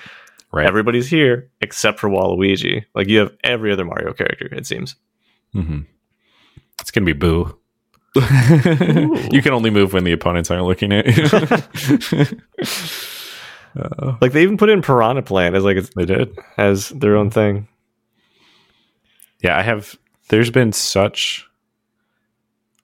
Right. 0.53 0.67
Everybody's 0.67 1.09
here 1.09 1.51
except 1.61 1.99
for 2.01 2.09
Waluigi. 2.09 2.85
Like 2.95 3.09
you 3.09 3.19
have 3.21 3.33
every 3.45 3.73
other 3.73 3.85
Mario 3.85 4.13
character, 4.13 4.47
it 4.53 4.67
seems. 4.67 4.95
hmm 5.53 5.81
It's 6.81 6.91
gonna 6.93 7.07
be 7.07 7.13
Boo. 7.13 7.57
you 8.17 9.41
can 9.43 9.53
only 9.53 9.71
move 9.71 9.93
when 9.93 10.03
the 10.05 10.11
opponents 10.13 10.51
aren't 10.51 10.65
looking 10.67 10.93
at 10.93 11.07
you. 11.07 12.39
Uh, 13.79 14.17
Like 14.21 14.33
they 14.33 14.43
even 14.43 14.57
put 14.59 14.69
in 14.69 14.83
Piranha 14.83 15.23
Plant 15.23 15.55
as 15.55 15.63
like 15.63 15.77
it's, 15.77 15.91
they 15.95 16.05
did. 16.05 16.37
as 16.59 16.89
their 16.89 17.17
own 17.17 17.31
thing. 17.31 17.69
Yeah, 19.43 19.57
I 19.57 19.63
have. 19.63 19.97
There's 20.29 20.51
been 20.51 20.73
such. 20.73 21.47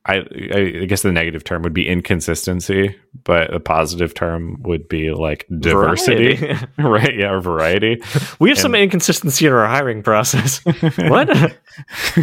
I, 0.09 0.24
I 0.54 0.84
guess 0.86 1.02
the 1.02 1.11
negative 1.11 1.42
term 1.42 1.62
would 1.62 1.74
be 1.74 1.88
inconsistency, 1.88 2.96
but 3.24 3.50
the 3.50 3.59
positive 3.59 4.14
term 4.14 4.62
would 4.62 4.88
be 4.88 5.11
like 5.11 5.48
diversity, 5.59 6.36
right? 6.78 7.16
Yeah, 7.16 7.32
or 7.32 7.40
variety. 7.40 8.00
we 8.38 8.50
have 8.50 8.59
some 8.59 8.76
inconsistency 8.76 9.46
in 9.46 9.52
our 9.52 9.66
hiring 9.66 10.04
process. 10.04 10.59
what? 10.96 11.28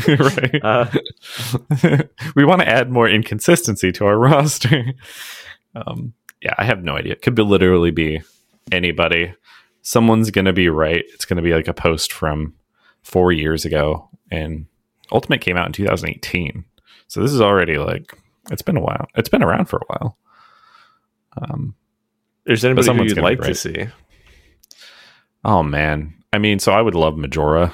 right. 0.07 0.63
Uh, 0.63 0.89
we 2.37 2.45
want 2.45 2.61
to 2.61 2.69
add 2.69 2.89
more 2.89 3.09
inconsistency 3.09 3.91
to 3.91 4.05
our 4.05 4.17
roster. 4.17 4.93
Um, 5.75 6.13
yeah, 6.41 6.53
I 6.57 6.63
have 6.63 6.83
no 6.83 6.95
idea. 6.95 7.13
It 7.13 7.21
could 7.21 7.35
be 7.35 7.43
literally 7.43 7.91
be 7.91 8.21
anybody. 8.71 9.33
Someone's 9.81 10.31
going 10.31 10.45
to 10.45 10.53
be 10.53 10.69
right. 10.69 11.03
It's 11.13 11.25
going 11.25 11.37
to 11.37 11.43
be 11.43 11.53
like 11.53 11.67
a 11.67 11.73
post 11.73 12.13
from 12.13 12.53
four 13.01 13.31
years 13.31 13.65
ago, 13.65 14.09
and 14.33 14.65
Ultimate 15.11 15.41
came 15.41 15.57
out 15.57 15.67
in 15.67 15.73
2018. 15.73 16.63
So 17.07 17.21
this 17.21 17.31
is 17.31 17.41
already 17.41 17.77
like 17.77 18.13
it's 18.51 18.61
been 18.61 18.77
a 18.77 18.81
while. 18.81 19.07
It's 19.15 19.29
been 19.29 19.43
around 19.43 19.65
for 19.65 19.77
a 19.77 19.85
while. 19.87 20.17
Um, 21.37 21.75
there's 22.45 22.63
anybody 22.65 22.87
who 22.87 23.03
you'd 23.03 23.17
like 23.17 23.41
to 23.41 23.55
see. 23.55 23.87
oh 25.45 25.63
man, 25.63 26.13
I 26.31 26.37
mean, 26.39 26.59
so 26.59 26.71
I 26.71 26.81
would 26.81 26.95
love 26.95 27.17
Majora, 27.17 27.73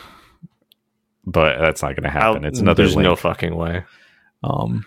but 1.25 1.59
that's 1.59 1.81
not 1.81 1.95
going 1.95 2.03
to 2.03 2.09
happen. 2.09 2.43
I'll- 2.43 2.49
it's 2.49 2.59
another 2.59 2.83
There's 2.83 2.95
link. 2.95 3.03
no 3.05 3.15
fucking 3.15 3.55
way. 3.55 3.83
Um, 4.43 4.85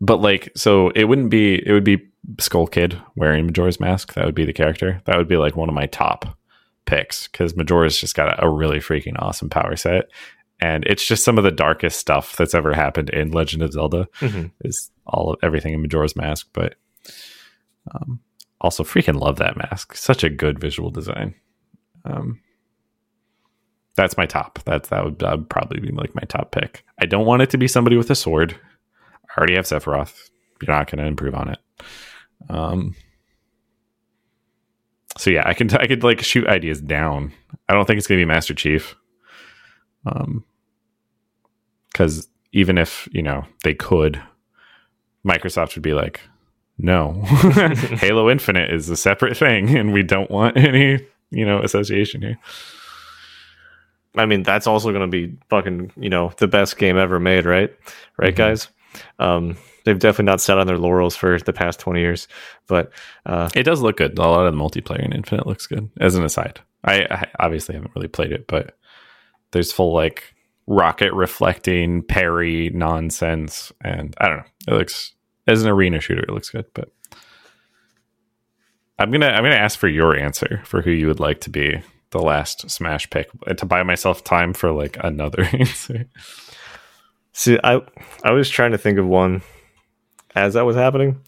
but 0.00 0.20
like, 0.20 0.52
so 0.56 0.90
it 0.90 1.04
wouldn't 1.04 1.30
be. 1.30 1.54
It 1.66 1.72
would 1.72 1.84
be 1.84 2.06
Skull 2.38 2.66
Kid 2.66 3.00
wearing 3.16 3.46
Majora's 3.46 3.80
mask. 3.80 4.14
That 4.14 4.24
would 4.26 4.34
be 4.34 4.44
the 4.44 4.52
character. 4.52 5.00
That 5.06 5.16
would 5.16 5.28
be 5.28 5.36
like 5.36 5.56
one 5.56 5.68
of 5.68 5.74
my 5.74 5.86
top 5.86 6.36
picks 6.86 7.26
because 7.28 7.56
Majora's 7.56 7.98
just 7.98 8.14
got 8.14 8.38
a, 8.38 8.44
a 8.46 8.50
really 8.50 8.78
freaking 8.78 9.14
awesome 9.18 9.50
power 9.50 9.74
set, 9.76 10.04
and 10.60 10.84
it's 10.86 11.06
just 11.06 11.24
some 11.24 11.38
of 11.38 11.44
the 11.44 11.50
darkest 11.50 11.98
stuff 11.98 12.36
that's 12.36 12.54
ever 12.54 12.72
happened 12.74 13.10
in 13.10 13.30
Legend 13.30 13.62
of 13.62 13.72
Zelda. 13.72 14.08
Mhm. 14.20 14.50
Is 14.62 14.90
all 15.06 15.32
of 15.32 15.38
everything 15.42 15.72
in 15.74 15.82
Majora's 15.82 16.16
mask, 16.16 16.48
but 16.52 16.74
um, 17.94 18.20
also 18.60 18.82
freaking 18.84 19.18
love 19.20 19.36
that 19.36 19.56
mask. 19.56 19.94
Such 19.94 20.24
a 20.24 20.28
good 20.28 20.58
visual 20.58 20.90
design. 20.90 21.34
Um, 22.04 22.40
that's 23.96 24.16
my 24.16 24.26
top. 24.26 24.60
That's 24.64 24.88
that 24.90 25.04
would, 25.04 25.18
that 25.20 25.36
would 25.38 25.50
probably 25.50 25.80
be 25.80 25.90
like 25.92 26.14
my 26.14 26.22
top 26.28 26.52
pick. 26.52 26.84
I 27.00 27.06
don't 27.06 27.26
want 27.26 27.42
it 27.42 27.50
to 27.50 27.58
be 27.58 27.66
somebody 27.68 27.96
with 27.96 28.10
a 28.10 28.14
sword. 28.14 28.54
I 29.30 29.38
already 29.38 29.56
have 29.56 29.64
Sephiroth. 29.64 30.30
You're 30.62 30.74
not 30.74 30.90
going 30.90 30.98
to 31.02 31.06
improve 31.06 31.34
on 31.34 31.50
it. 31.50 31.58
Um. 32.48 32.94
So 35.16 35.30
yeah, 35.30 35.42
I 35.46 35.54
can 35.54 35.68
I 35.76 35.86
could 35.86 36.04
like 36.04 36.20
shoot 36.22 36.46
ideas 36.46 36.80
down. 36.80 37.32
I 37.68 37.74
don't 37.74 37.86
think 37.86 37.98
it's 37.98 38.06
going 38.06 38.20
to 38.20 38.24
be 38.24 38.28
Master 38.28 38.54
Chief. 38.54 38.94
Um, 40.06 40.44
because 41.98 42.28
even 42.52 42.78
if 42.78 43.08
you 43.10 43.22
know 43.22 43.44
they 43.64 43.74
could, 43.74 44.22
Microsoft 45.26 45.74
would 45.74 45.82
be 45.82 45.94
like, 45.94 46.20
"No, 46.78 47.20
Halo 47.24 48.30
Infinite 48.30 48.72
is 48.72 48.88
a 48.88 48.96
separate 48.96 49.36
thing, 49.36 49.76
and 49.76 49.92
we 49.92 50.04
don't 50.04 50.30
want 50.30 50.56
any 50.56 51.04
you 51.30 51.44
know 51.44 51.60
association 51.60 52.22
here." 52.22 52.38
I 54.16 54.26
mean, 54.26 54.42
that's 54.44 54.66
also 54.66 54.90
going 54.90 55.08
to 55.08 55.26
be 55.28 55.36
fucking, 55.50 55.92
you 55.96 56.08
know, 56.08 56.32
the 56.38 56.48
best 56.48 56.78
game 56.78 56.96
ever 56.96 57.20
made, 57.20 57.44
right? 57.44 57.70
Right, 58.16 58.32
Mhm. 58.32 58.36
guys? 58.36 58.68
Um, 59.18 59.56
they've 59.84 59.98
definitely 59.98 60.24
not 60.24 60.40
sat 60.40 60.58
on 60.58 60.66
their 60.66 60.78
laurels 60.78 61.14
for 61.14 61.38
the 61.38 61.52
past 61.52 61.78
20 61.78 62.00
years. 62.00 62.26
But 62.66 62.90
uh, 63.26 63.48
It 63.54 63.62
does 63.64 63.80
look 63.82 63.98
good. 63.98 64.18
A 64.18 64.22
lot 64.22 64.46
of 64.46 64.52
the 64.52 64.58
multiplayer 64.58 65.04
in 65.04 65.12
Infinite 65.12 65.46
looks 65.46 65.66
good. 65.68 65.90
As 66.00 66.16
an 66.16 66.24
aside, 66.24 66.58
I, 66.84 67.06
I 67.10 67.26
obviously 67.38 67.74
haven't 67.76 67.92
really 67.94 68.08
played 68.08 68.32
it, 68.32 68.46
but 68.48 68.76
there's 69.52 69.72
full 69.72 69.92
like 69.94 70.34
rocket 70.68 71.12
reflecting 71.14 72.02
parry 72.02 72.70
nonsense, 72.70 73.72
and 73.82 74.14
I 74.18 74.28
don't 74.28 74.38
know. 74.38 74.74
It 74.74 74.78
looks 74.78 75.14
as 75.46 75.64
an 75.64 75.70
arena 75.70 76.00
shooter, 76.00 76.22
it 76.22 76.30
looks 76.30 76.50
good. 76.50 76.66
But 76.74 76.90
I'm 78.98 79.10
gonna 79.10 79.28
I'm 79.28 79.42
gonna 79.42 79.56
ask 79.56 79.78
for 79.78 79.88
your 79.88 80.16
answer 80.16 80.60
for 80.64 80.82
who 80.82 80.90
you 80.90 81.06
would 81.08 81.20
like 81.20 81.40
to 81.42 81.50
be 81.50 81.82
the 82.10 82.20
last 82.20 82.70
Smash 82.70 83.08
pick 83.10 83.28
uh, 83.46 83.54
to 83.54 83.66
buy 83.66 83.82
myself 83.82 84.22
time 84.22 84.52
for 84.52 84.70
like 84.70 84.96
another 85.02 85.42
answer. 85.52 86.06
see, 87.32 87.58
I 87.64 87.80
I 88.22 88.32
was 88.32 88.48
trying 88.48 88.72
to 88.72 88.78
think 88.78 88.98
of 88.98 89.06
one 89.06 89.42
as 90.34 90.54
that 90.54 90.66
was 90.66 90.76
happening, 90.76 91.20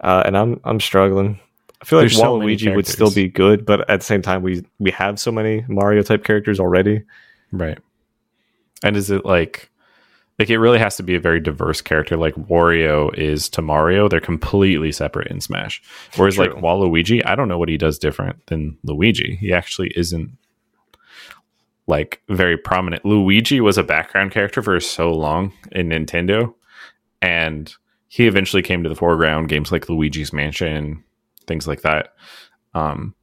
uh, 0.00 0.22
and 0.24 0.36
I'm 0.38 0.60
I'm 0.64 0.80
struggling. 0.80 1.40
I 1.82 1.84
feel 1.84 1.98
like 1.98 2.04
There's 2.04 2.16
so 2.18 2.38
Waluigi 2.38 2.74
would 2.74 2.86
still 2.86 3.10
be 3.10 3.28
good, 3.28 3.66
but 3.66 3.88
at 3.90 4.00
the 4.00 4.06
same 4.06 4.22
time, 4.22 4.42
we 4.42 4.64
we 4.78 4.92
have 4.92 5.18
so 5.18 5.32
many 5.32 5.64
Mario 5.68 6.02
type 6.02 6.24
characters 6.24 6.60
already. 6.60 7.02
Right. 7.52 7.78
And 8.82 8.96
is 8.96 9.10
it 9.10 9.24
like 9.24 9.70
like 10.38 10.50
it 10.50 10.58
really 10.58 10.78
has 10.78 10.96
to 10.96 11.02
be 11.02 11.14
a 11.14 11.20
very 11.20 11.40
diverse 11.40 11.80
character 11.80 12.16
like 12.16 12.34
Wario 12.34 13.12
is 13.16 13.48
to 13.50 13.62
Mario. 13.62 14.08
They're 14.08 14.20
completely 14.20 14.92
separate 14.92 15.28
in 15.28 15.40
Smash. 15.40 15.82
Whereas 16.16 16.36
like 16.36 16.50
Waluigi, 16.50 17.24
I 17.24 17.34
don't 17.34 17.48
know 17.48 17.58
what 17.58 17.70
he 17.70 17.78
does 17.78 17.98
different 17.98 18.46
than 18.46 18.76
Luigi. 18.84 19.36
He 19.36 19.52
actually 19.52 19.92
isn't 19.96 20.36
like 21.86 22.20
very 22.28 22.58
prominent. 22.58 23.04
Luigi 23.04 23.60
was 23.60 23.78
a 23.78 23.82
background 23.82 24.32
character 24.32 24.62
for 24.62 24.78
so 24.80 25.10
long 25.10 25.52
in 25.72 25.88
Nintendo 25.88 26.52
and 27.22 27.74
he 28.08 28.26
eventually 28.26 28.62
came 28.62 28.82
to 28.82 28.88
the 28.88 28.94
foreground 28.94 29.48
games 29.48 29.72
like 29.72 29.88
Luigi's 29.88 30.32
Mansion, 30.32 31.02
things 31.46 31.66
like 31.66 31.80
that. 31.80 32.14
Um 32.74 33.14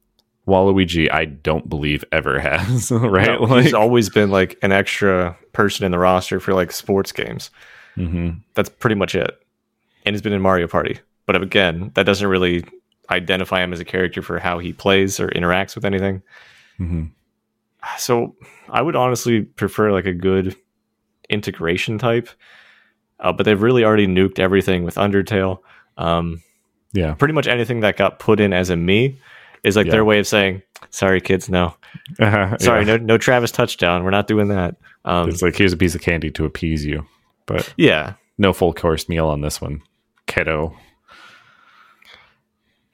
Waluigi, 0.46 1.10
I 1.10 1.24
don't 1.24 1.68
believe 1.68 2.04
ever 2.12 2.38
has, 2.48 2.90
right? 2.90 3.40
No, 3.40 3.56
he's 3.58 3.74
always 3.74 4.08
been 4.10 4.30
like 4.30 4.58
an 4.62 4.72
extra 4.72 5.36
person 5.52 5.84
in 5.86 5.92
the 5.92 5.98
roster 5.98 6.40
for 6.40 6.52
like 6.54 6.70
sports 6.72 7.12
games. 7.12 7.50
Mhm. 7.96 8.40
That's 8.54 8.68
pretty 8.68 8.96
much 8.96 9.14
it. 9.14 9.30
And 10.04 10.14
he's 10.14 10.22
been 10.22 10.32
in 10.32 10.42
Mario 10.42 10.66
Party. 10.68 10.98
But 11.26 11.40
again, 11.40 11.92
that 11.94 12.04
doesn't 12.04 12.26
really 12.28 12.64
identify 13.10 13.62
him 13.62 13.72
as 13.72 13.80
a 13.80 13.84
character 13.84 14.20
for 14.20 14.38
how 14.38 14.58
he 14.58 14.72
plays 14.72 15.18
or 15.20 15.28
interacts 15.28 15.74
with 15.74 15.84
anything. 15.84 16.22
Mhm. 16.78 17.10
So 17.98 18.34
I 18.68 18.82
would 18.82 18.96
honestly 18.96 19.42
prefer 19.42 19.92
like 19.92 20.06
a 20.06 20.12
good 20.12 20.56
integration 21.30 21.98
type. 21.98 22.28
Uh, 23.20 23.32
but 23.32 23.44
they've 23.44 23.62
really 23.62 23.84
already 23.84 24.06
nuked 24.06 24.38
everything 24.38 24.84
with 24.84 24.96
Undertale. 24.96 25.60
Um, 25.96 26.42
Yeah. 26.92 27.14
pretty 27.14 27.32
much 27.34 27.46
anything 27.46 27.80
that 27.80 27.96
got 27.96 28.18
put 28.18 28.40
in 28.40 28.52
as 28.52 28.70
a 28.70 28.74
Mii 28.74 29.16
is 29.64 29.76
like 29.76 29.86
Yeah. 29.86 29.92
their 29.92 30.04
way 30.04 30.18
of 30.18 30.26
saying, 30.26 30.62
"Sorry, 30.90 31.20
kids, 31.20 31.48
no, 31.48 31.74
Uh, 32.20 32.56
sorry, 32.58 32.80
yeah. 32.86 32.96
no, 32.96 32.96
no 32.98 33.18
Travis 33.18 33.50
Touchdown. 33.50 34.04
We're 34.04 34.10
not 34.10 34.26
doing 34.26 34.48
that." 34.48 34.76
Um, 35.04 35.28
It's 35.28 35.42
like 35.42 35.56
here's 35.56 35.72
a 35.72 35.76
piece 35.76 35.94
of 35.94 36.00
candy 36.02 36.30
to 36.32 36.44
appease 36.44 36.84
you, 36.84 37.06
but 37.46 37.72
yeah, 37.76 38.14
no 38.38 38.52
full 38.52 38.72
course 38.72 39.08
meal 39.08 39.26
on 39.28 39.40
this 39.40 39.60
one. 39.60 39.80
Kiddo, 40.26 40.74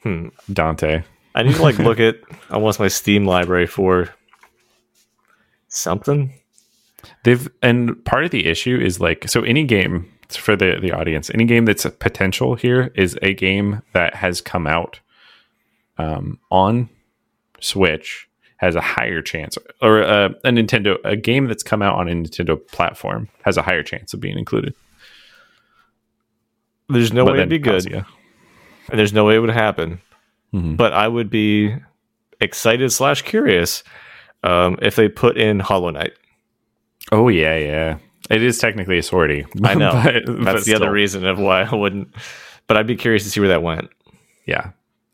hmm. 0.03 0.29
Dante. 0.53 1.03
I 1.35 1.43
need 1.45 1.55
to 1.55 1.63
like 1.63 1.79
look 1.79 2.01
at 2.09 2.17
almost 2.51 2.81
my 2.81 2.89
Steam 2.89 3.25
library 3.25 3.67
for 3.67 4.09
something. 5.69 6.33
They've 7.25 7.49
and 7.63 8.03
part 8.05 8.25
of 8.25 8.31
the 8.31 8.47
issue 8.47 8.79
is 8.79 9.01
like 9.01 9.29
so 9.29 9.43
any 9.43 9.65
game 9.65 10.11
for 10.29 10.57
the 10.57 10.79
the 10.81 10.93
audience, 10.93 11.31
any 11.33 11.45
game 11.45 11.65
that's 11.65 11.85
a 11.85 11.91
potential 11.91 12.55
here 12.55 12.91
is 12.95 13.19
a 13.23 13.35
game 13.35 13.83
that 13.93 14.15
has 14.15 14.41
come 14.41 14.67
out 14.67 15.01
um, 16.03 16.39
on 16.51 16.89
Switch 17.61 18.29
has 18.57 18.75
a 18.75 18.81
higher 18.81 19.23
chance, 19.23 19.57
or 19.81 20.03
uh, 20.03 20.29
a 20.45 20.51
Nintendo 20.51 20.97
a 21.05 21.17
game 21.17 21.47
that's 21.47 21.63
come 21.63 21.83
out 21.83 21.97
on 21.97 22.09
a 22.09 22.13
Nintendo 22.13 22.59
platform 22.73 23.29
has 23.45 23.57
a 23.57 23.63
higher 23.63 23.83
chance 23.83 24.13
of 24.15 24.21
being 24.21 24.39
included. 24.39 24.75
There's 26.89 27.13
no 27.13 27.25
But 27.25 27.33
way 27.35 27.39
it'd 27.41 27.51
be 27.51 27.59
good, 27.59 27.85
Kazuya- 27.85 28.07
and 28.91 28.99
there's 28.99 29.13
no 29.13 29.25
way 29.25 29.37
it 29.37 29.39
would 29.39 29.51
happen. 29.51 30.01
Mhm. 30.53 30.77
But 30.77 30.93
I 30.93 31.07
would 31.07 31.31
be 31.31 31.75
excited 32.41 32.91
slash 32.91 33.23
curious 33.23 33.85
um, 34.43 34.79
if 34.83 34.97
they 34.97 35.09
put 35.09 35.37
in 35.37 35.61
Hollow 35.61 35.91
Knight. 35.91 36.13
Oh 37.13 37.29
yeah, 37.29 37.57
yeah. 37.57 37.99
It 38.29 38.43
is 38.43 38.59
technically 38.59 38.99
a 38.99 39.03
swordie. 39.03 39.47
I 39.65 39.75
know. 39.75 39.93
but- 39.93 40.45
That's 40.45 40.61
but 40.61 40.65
the 40.65 40.75
other 40.75 40.91
reason 40.91 41.25
of 41.27 41.39
why 41.39 41.63
I 41.63 41.75
wouldn't. 41.75 42.09
But 42.67 42.77
I'd 42.77 42.87
be 42.87 42.97
curious 42.97 43.25
to 43.25 43.31
see 43.31 43.41
where 43.41 43.49
that 43.51 43.63
went. 43.63 43.91
Yeah. 44.47 44.71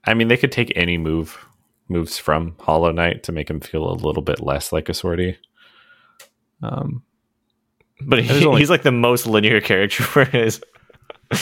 I 0.06 0.14
mean, 0.14 0.28
they 0.28 0.36
could 0.36 0.52
take 0.52 0.72
any 0.76 0.98
move 0.98 1.44
moves 1.88 2.18
from 2.18 2.54
Hollow 2.60 2.90
Knight 2.92 3.22
to 3.24 3.32
make 3.32 3.48
him 3.50 3.60
feel 3.60 3.88
a 3.90 3.94
little 3.94 4.22
bit 4.22 4.40
less 4.40 4.72
like 4.72 4.88
a 4.88 4.92
swordie. 4.92 5.36
Um, 6.62 7.02
But 8.00 8.22
he, 8.22 8.44
only- 8.46 8.60
he's 8.60 8.70
like 8.70 8.82
the 8.82 8.92
most 8.92 9.26
linear 9.26 9.60
character 9.60 10.02
for 10.04 10.24
his 10.24 10.60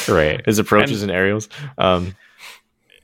right. 0.08 0.44
his 0.46 0.58
approaches 0.58 1.02
and, 1.02 1.10
aerials. 1.12 1.48
Um, 1.78 2.14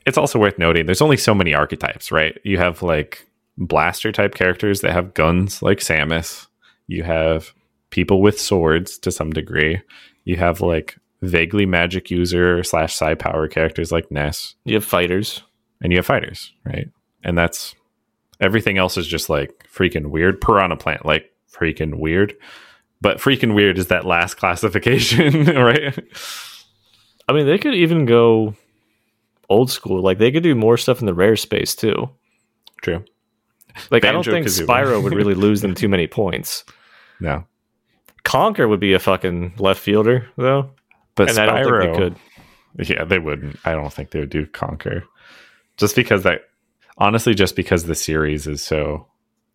It's 0.06 0.18
also 0.18 0.38
worth 0.38 0.58
noting 0.58 0.86
there's 0.86 1.02
only 1.02 1.16
so 1.16 1.34
many 1.34 1.54
archetypes, 1.54 2.10
right? 2.12 2.38
You 2.44 2.58
have 2.58 2.82
like 2.82 3.26
blaster 3.58 4.12
type 4.12 4.34
characters 4.34 4.80
that 4.80 4.92
have 4.92 5.14
guns 5.14 5.62
like 5.62 5.78
Samus. 5.78 6.46
You 6.86 7.02
have 7.04 7.52
people 7.90 8.22
with 8.22 8.40
swords 8.40 8.98
to 8.98 9.10
some 9.10 9.30
degree. 9.30 9.80
You 10.24 10.36
have 10.36 10.60
like 10.60 10.96
vaguely 11.22 11.66
magic 11.66 12.10
user 12.10 12.62
slash 12.64 12.94
psi 12.94 13.14
power 13.14 13.46
characters 13.48 13.92
like 13.92 14.10
Ness. 14.10 14.54
you 14.64 14.74
have 14.74 14.84
fighters. 14.84 15.42
And 15.82 15.92
you 15.92 15.98
have 15.98 16.06
fighters, 16.06 16.52
right? 16.64 16.88
And 17.24 17.36
that's 17.38 17.74
everything 18.40 18.78
else 18.78 18.96
is 18.96 19.06
just 19.06 19.28
like 19.30 19.66
freaking 19.72 20.06
weird. 20.10 20.40
Piranha 20.40 20.76
plant, 20.76 21.06
like 21.06 21.30
freaking 21.52 21.98
weird. 21.98 22.34
But 23.00 23.18
freaking 23.18 23.54
weird 23.54 23.78
is 23.78 23.86
that 23.88 24.04
last 24.04 24.34
classification, 24.38 25.44
right? 25.56 25.98
I 27.28 27.32
mean, 27.32 27.46
they 27.46 27.58
could 27.58 27.74
even 27.74 28.04
go 28.06 28.54
old 29.48 29.70
school. 29.70 30.02
Like 30.02 30.18
they 30.18 30.30
could 30.32 30.42
do 30.42 30.54
more 30.54 30.76
stuff 30.76 31.00
in 31.00 31.06
the 31.06 31.14
rare 31.14 31.36
space 31.36 31.74
too. 31.74 32.10
True. 32.82 33.04
Like 33.90 34.04
I 34.04 34.12
don't 34.12 34.24
think. 34.24 34.46
Spyro 34.46 35.02
would 35.02 35.14
really 35.14 35.34
lose 35.46 35.60
them 35.60 35.74
too 35.74 35.88
many 35.88 36.06
points. 36.06 36.64
No. 37.20 37.44
Conker 38.24 38.68
would 38.68 38.80
be 38.80 38.92
a 38.92 38.98
fucking 38.98 39.54
left 39.58 39.80
fielder 39.80 40.28
though, 40.36 40.70
But 41.14 41.30
and 41.30 41.38
I 41.38 41.46
don't 41.46 41.56
Spyro, 41.56 41.82
think 41.82 42.16
they 42.76 42.84
could. 42.84 42.90
yeah, 42.90 43.04
they 43.04 43.18
wouldn't. 43.18 43.58
I 43.64 43.72
don't 43.72 43.92
think 43.92 44.10
they 44.10 44.20
would 44.20 44.30
do 44.30 44.44
Conker. 44.46 45.04
Just 45.76 45.96
because 45.96 46.22
that, 46.24 46.42
honestly, 46.98 47.34
just 47.34 47.56
because 47.56 47.84
the 47.84 47.94
series 47.94 48.46
is 48.46 48.62
so, 48.62 49.06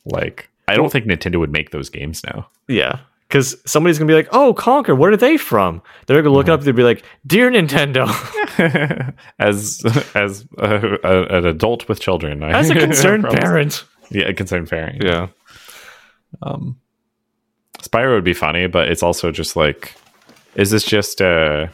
like, 0.05 0.49
I 0.67 0.75
don't 0.75 0.91
think 0.91 1.05
Nintendo 1.05 1.37
would 1.39 1.51
make 1.51 1.69
those 1.71 1.89
games 1.89 2.23
now. 2.23 2.49
Yeah, 2.67 2.99
because 3.27 3.55
somebody's 3.69 3.99
gonna 3.99 4.07
be 4.07 4.15
like, 4.15 4.29
"Oh, 4.31 4.53
Conker, 4.55 4.97
where 4.97 5.11
are 5.11 5.17
they 5.17 5.37
from?" 5.37 5.81
They're 6.07 6.21
gonna 6.23 6.33
look 6.33 6.47
Mhm. 6.47 6.53
up. 6.53 6.61
They'd 6.61 6.75
be 6.75 6.81
like, 6.83 7.03
"Dear 7.27 7.51
Nintendo, 7.51 8.07
as 9.39 9.83
as 10.15 10.45
a, 10.57 10.97
a, 11.03 11.23
an 11.37 11.45
adult 11.45 11.87
with 11.87 11.99
children, 11.99 12.43
as 12.43 12.69
a 12.71 12.75
concerned 12.79 13.25
parent." 13.25 13.83
yeah, 14.09 14.25
a 14.25 14.33
concerned 14.33 14.69
parent. 14.69 15.03
Yeah, 15.03 15.27
Um, 16.41 16.77
Spyro 17.79 18.15
would 18.15 18.23
be 18.23 18.33
funny, 18.33 18.65
but 18.67 18.87
it's 18.89 19.03
also 19.03 19.31
just 19.31 19.55
like, 19.55 19.93
is 20.55 20.71
this 20.71 20.83
just 20.83 21.21
uh, 21.21 21.67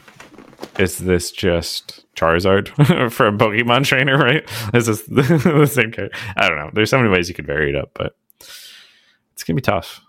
is 0.78 0.98
this 0.98 1.30
just 1.32 2.04
Charizard 2.14 2.68
for 3.12 3.26
a 3.28 3.32
Pokemon 3.32 3.84
trainer? 3.84 4.16
Right? 4.18 4.44
Is 4.74 4.86
this 4.86 5.02
the 5.08 5.66
same 5.70 5.92
character? 5.92 6.16
I 6.36 6.48
don't 6.48 6.58
know. 6.58 6.70
There's 6.72 6.90
so 6.90 6.98
many 6.98 7.10
ways 7.10 7.28
you 7.28 7.34
could 7.34 7.46
vary 7.46 7.70
it 7.70 7.76
up, 7.76 7.90
but 7.94 8.14
it's 8.40 9.44
gonna 9.44 9.56
be 9.56 9.60
tough. 9.62 10.00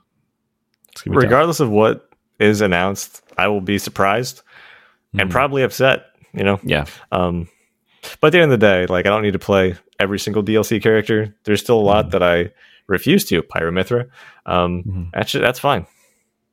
Gonna 1.03 1.15
be 1.17 1.21
tough. 1.21 1.23
regardless 1.23 1.59
of 1.59 1.69
what 1.69 2.09
is 2.39 2.61
announced, 2.61 3.21
I 3.37 3.47
will 3.47 3.61
be 3.61 3.77
surprised 3.77 4.41
and 5.17 5.29
Mhm. 5.29 5.31
probably 5.31 5.63
upset. 5.63 6.05
You 6.33 6.43
know, 6.43 6.59
yeah, 6.63 6.85
Um, 7.11 7.47
but 8.19 8.27
at 8.27 8.31
the 8.31 8.41
end 8.41 8.51
of 8.51 8.59
the 8.59 8.65
day, 8.65 8.85
like 8.87 9.05
I 9.05 9.09
don't 9.09 9.21
need 9.21 9.33
to 9.33 9.39
play 9.39 9.75
every 9.99 10.17
single 10.19 10.41
DLC 10.43 10.81
character. 10.81 11.35
There's 11.43 11.61
still 11.61 11.79
a 11.79 11.81
lot 11.81 12.07
Mhm. 12.07 12.11
that 12.11 12.23
I 12.23 12.49
refuse 12.87 13.23
to. 13.25 13.43
Pyra/Mythra. 13.43 14.07
Um, 14.47 14.83
Mhm. 14.83 15.09
actually, 15.13 15.43
that's 15.43 15.59
fine. 15.59 15.85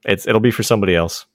It's 0.04 0.26
it'll 0.28 0.40
be 0.40 0.50
for 0.50 0.62
somebody 0.62 0.94
else. 0.94 1.26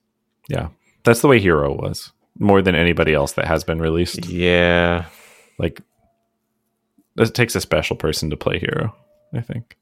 yeah. 0.47 0.67
That's 1.03 1.21
the 1.21 1.28
way 1.28 1.39
Hero 1.39 1.71
was 1.73 2.11
more 2.38 2.61
than 2.61 2.75
anybody 2.75 3.13
else 3.13 3.33
that 3.33 3.45
has 3.47 3.63
been 3.63 3.79
released. 3.79 4.25
Yeah, 4.27 5.05
Like, 5.57 5.81
it 7.17 7.33
takes 7.33 7.55
a 7.55 7.61
special 7.61 7.95
person 7.95 8.29
to 8.29 8.38
play 8.38 8.59
Hero. 8.59 8.95
I 9.33 9.41
think. 9.41 9.77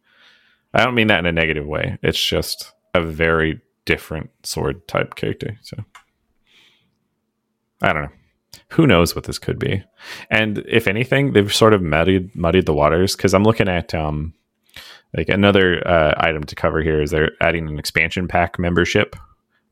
I 0.73 0.83
don't 0.83 0.95
mean 0.95 1.07
that 1.07 1.19
in 1.19 1.25
a 1.25 1.31
negative 1.31 1.65
way. 1.65 1.97
It's 2.01 2.23
just 2.23 2.71
a 2.93 3.01
very 3.01 3.61
different 3.85 4.29
sword 4.43 4.87
type 4.87 5.15
character. 5.15 5.57
So 5.61 5.83
I 7.81 7.93
don't 7.93 8.03
know. 8.03 8.09
Who 8.69 8.87
knows 8.87 9.15
what 9.15 9.25
this 9.25 9.39
could 9.39 9.59
be? 9.59 9.83
And 10.29 10.59
if 10.67 10.87
anything, 10.87 11.33
they've 11.33 11.53
sort 11.53 11.73
of 11.73 11.81
muddied 11.81 12.35
muddied 12.35 12.65
the 12.65 12.73
waters 12.73 13.15
because 13.15 13.33
I'm 13.33 13.43
looking 13.43 13.67
at 13.67 13.93
um 13.93 14.33
like 15.15 15.29
another 15.29 15.87
uh, 15.87 16.15
item 16.17 16.43
to 16.45 16.55
cover 16.55 16.81
here 16.81 17.01
is 17.01 17.11
they're 17.11 17.31
adding 17.39 17.67
an 17.67 17.77
expansion 17.77 18.27
pack 18.27 18.57
membership, 18.57 19.15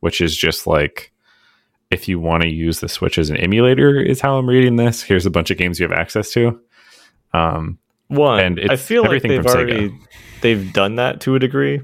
which 0.02 0.22
is 0.22 0.38
just 0.38 0.68
like 0.68 1.11
if 1.92 2.08
you 2.08 2.20
want 2.20 2.44
to 2.44 2.50
use 2.50 2.80
the 2.80 2.90
Switch 2.90 3.18
as 3.18 3.30
an 3.30 3.38
emulator, 3.38 4.00
is 4.00 4.20
how 4.22 4.38
I'm 4.38 4.48
reading 4.50 4.78
this. 4.78 5.04
Here's 5.04 5.26
a 5.26 5.30
bunch 5.32 5.52
of 5.52 5.58
games 5.58 5.80
you 5.80 5.88
have 5.88 5.98
access 5.98 6.32
to. 6.32 6.60
Um, 7.34 7.78
One, 8.08 8.40
And 8.40 8.72
I 8.72 8.76
feel 8.76 9.02
like 9.04 9.10
everything 9.10 9.32
they've 9.32 9.44
from 9.44 9.68
Sega. 9.68 10.00
they've 10.42 10.74
done 10.74 10.96
that 10.96 11.22
to 11.22 11.36
a 11.36 11.40
degree. 11.40 11.82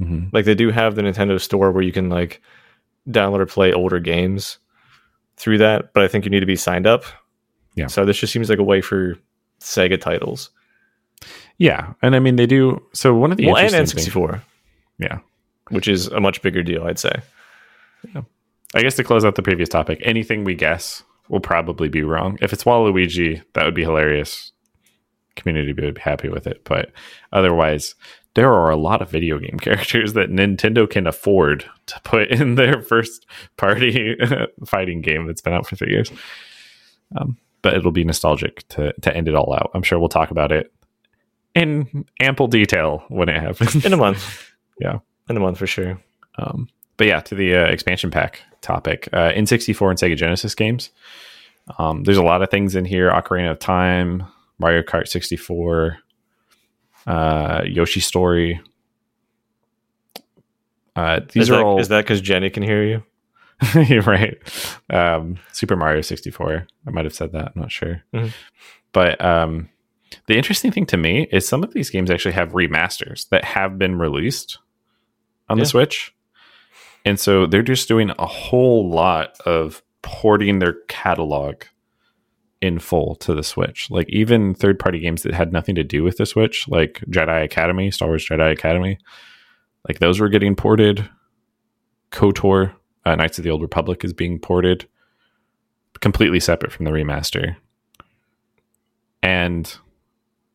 mhm. 0.00 0.32
Like 0.32 0.44
they 0.44 0.54
do 0.54 0.70
have 0.70 0.94
the 0.96 1.02
Nintendo 1.02 1.40
store 1.40 1.70
where 1.72 1.82
you 1.82 1.92
can 1.92 2.08
like 2.08 2.40
download 3.08 3.40
or 3.40 3.46
play 3.46 3.72
older 3.72 3.98
games 4.00 4.58
through 5.36 5.58
that, 5.58 5.92
but 5.94 6.02
I 6.04 6.08
think 6.08 6.24
you 6.24 6.30
need 6.30 6.40
to 6.40 6.46
be 6.46 6.56
signed 6.56 6.86
up. 6.86 7.04
Yeah. 7.74 7.86
So 7.86 8.04
this 8.04 8.18
just 8.18 8.32
seems 8.32 8.50
like 8.50 8.58
a 8.58 8.62
way 8.64 8.80
for 8.80 9.16
Sega 9.60 10.00
titles. 10.00 10.50
Yeah, 11.58 11.92
and 12.02 12.14
I 12.16 12.18
mean 12.18 12.36
they 12.36 12.46
do. 12.46 12.82
So 12.92 13.14
one 13.14 13.30
of 13.30 13.38
the 13.38 13.46
well, 13.46 13.56
and 13.56 13.72
interesting 13.74 14.12
N64, 14.12 14.40
yeah, 14.98 15.18
which 15.70 15.86
is 15.88 16.08
a 16.08 16.20
much 16.20 16.42
bigger 16.42 16.62
deal, 16.62 16.84
I'd 16.84 16.98
say. 16.98 17.12
I 18.74 18.82
guess 18.82 18.96
to 18.96 19.04
close 19.04 19.24
out 19.24 19.34
the 19.34 19.42
previous 19.42 19.68
topic, 19.68 20.00
anything 20.02 20.44
we 20.44 20.54
guess 20.54 21.02
will 21.28 21.40
probably 21.40 21.88
be 21.88 22.02
wrong. 22.02 22.38
If 22.40 22.52
it's 22.52 22.64
Waluigi, 22.64 23.42
that 23.52 23.64
would 23.64 23.74
be 23.74 23.82
hilarious. 23.82 24.52
Community 25.36 25.72
would 25.72 25.94
be 25.94 26.00
happy 26.00 26.28
with 26.28 26.46
it, 26.46 26.62
but 26.64 26.90
otherwise, 27.32 27.94
there 28.34 28.52
are 28.52 28.70
a 28.70 28.76
lot 28.76 29.02
of 29.02 29.10
video 29.10 29.38
game 29.38 29.58
characters 29.60 30.14
that 30.14 30.30
Nintendo 30.30 30.88
can 30.88 31.06
afford 31.06 31.64
to 31.86 32.00
put 32.02 32.28
in 32.30 32.54
their 32.54 32.82
first 32.82 33.26
party 33.56 34.16
fighting 34.66 35.00
game 35.00 35.26
that's 35.26 35.42
been 35.42 35.52
out 35.52 35.66
for 35.66 35.76
three 35.76 35.92
years. 35.92 36.10
Um, 37.16 37.36
but 37.62 37.74
it'll 37.74 37.92
be 37.92 38.04
nostalgic 38.04 38.66
to 38.68 38.92
to 39.02 39.16
end 39.16 39.28
it 39.28 39.34
all 39.34 39.54
out. 39.54 39.70
I'm 39.74 39.82
sure 39.82 39.98
we'll 39.98 40.08
talk 40.08 40.30
about 40.30 40.50
it 40.50 40.72
in 41.54 42.04
ample 42.20 42.48
detail 42.48 43.04
when 43.08 43.28
it 43.28 43.40
happens. 43.40 43.84
In 43.84 43.92
a 43.92 43.96
month. 43.96 44.48
Yeah. 44.80 44.98
In 45.28 45.36
a 45.36 45.40
month 45.40 45.58
for 45.58 45.66
sure. 45.66 46.00
Um, 46.38 46.66
but 46.96 47.06
yeah, 47.06 47.20
to 47.20 47.34
the 47.34 47.54
uh, 47.56 47.64
expansion 47.66 48.10
pack 48.10 48.42
topic, 48.60 49.08
uh, 49.12 49.32
N64 49.32 49.90
and 49.90 49.98
Sega 49.98 50.16
Genesis 50.16 50.54
games. 50.54 50.90
Um, 51.78 52.02
there's 52.04 52.16
a 52.18 52.22
lot 52.22 52.42
of 52.42 52.50
things 52.50 52.74
in 52.74 52.84
here: 52.84 53.10
Ocarina 53.10 53.50
of 53.52 53.58
Time, 53.58 54.24
Mario 54.58 54.82
Kart 54.82 55.08
64, 55.08 55.98
uh, 57.06 57.62
Yoshi 57.66 58.00
Story. 58.00 58.60
Uh, 60.94 61.20
these 61.32 61.44
is 61.44 61.50
are 61.50 61.56
that, 61.56 61.64
all 61.64 61.80
is 61.80 61.88
that 61.88 62.02
because 62.02 62.20
Jenny 62.20 62.50
can 62.50 62.62
hear 62.62 62.84
you? 62.84 63.02
You're 63.86 64.02
right. 64.02 64.36
Um, 64.90 65.38
Super 65.52 65.76
Mario 65.76 66.00
64. 66.02 66.66
I 66.86 66.90
might 66.90 67.04
have 67.04 67.14
said 67.14 67.32
that. 67.32 67.52
I'm 67.54 67.60
not 67.62 67.72
sure. 67.72 68.02
Mhm. 68.12 68.32
But 68.92 69.24
um, 69.24 69.70
the 70.26 70.36
interesting 70.36 70.70
thing 70.72 70.84
to 70.86 70.96
me 70.96 71.28
is 71.30 71.48
some 71.48 71.62
of 71.62 71.72
these 71.72 71.88
games 71.88 72.10
actually 72.10 72.32
have 72.32 72.50
remasters 72.52 73.28
that 73.30 73.44
have 73.44 73.78
been 73.78 73.98
released 73.98 74.58
on 75.48 75.56
Yeah. 75.58 75.62
the 75.64 75.68
Switch. 75.68 76.14
And 77.04 77.18
so 77.18 77.46
they're 77.46 77.62
just 77.62 77.88
doing 77.88 78.12
a 78.18 78.26
whole 78.26 78.88
lot 78.88 79.38
of 79.44 79.82
porting 80.02 80.58
their 80.58 80.74
catalog 80.88 81.62
in 82.60 82.78
full 82.78 83.16
to 83.16 83.34
the 83.34 83.42
Switch. 83.42 83.90
Like 83.90 84.08
even 84.08 84.54
third 84.54 84.78
party 84.78 85.00
games 85.00 85.22
that 85.22 85.34
had 85.34 85.52
nothing 85.52 85.74
to 85.74 85.84
do 85.84 86.04
with 86.04 86.16
the 86.16 86.26
Switch, 86.26 86.68
like 86.68 87.02
Jedi 87.10 87.44
Academy, 87.44 87.90
Star 87.90 88.08
Wars 88.08 88.26
Jedi 88.26 88.52
Academy, 88.52 88.98
like 89.88 89.98
those 89.98 90.20
were 90.20 90.28
getting 90.28 90.54
ported. 90.54 91.08
KOTOR, 92.12 92.74
uh, 93.06 93.14
Knights 93.16 93.38
of 93.38 93.44
the 93.44 93.50
Old 93.50 93.62
Republic 93.62 94.04
is 94.04 94.12
being 94.12 94.38
ported 94.38 94.86
completely 96.00 96.40
separate 96.40 96.72
from 96.72 96.84
the 96.84 96.90
remaster. 96.90 97.56
And 99.22 99.74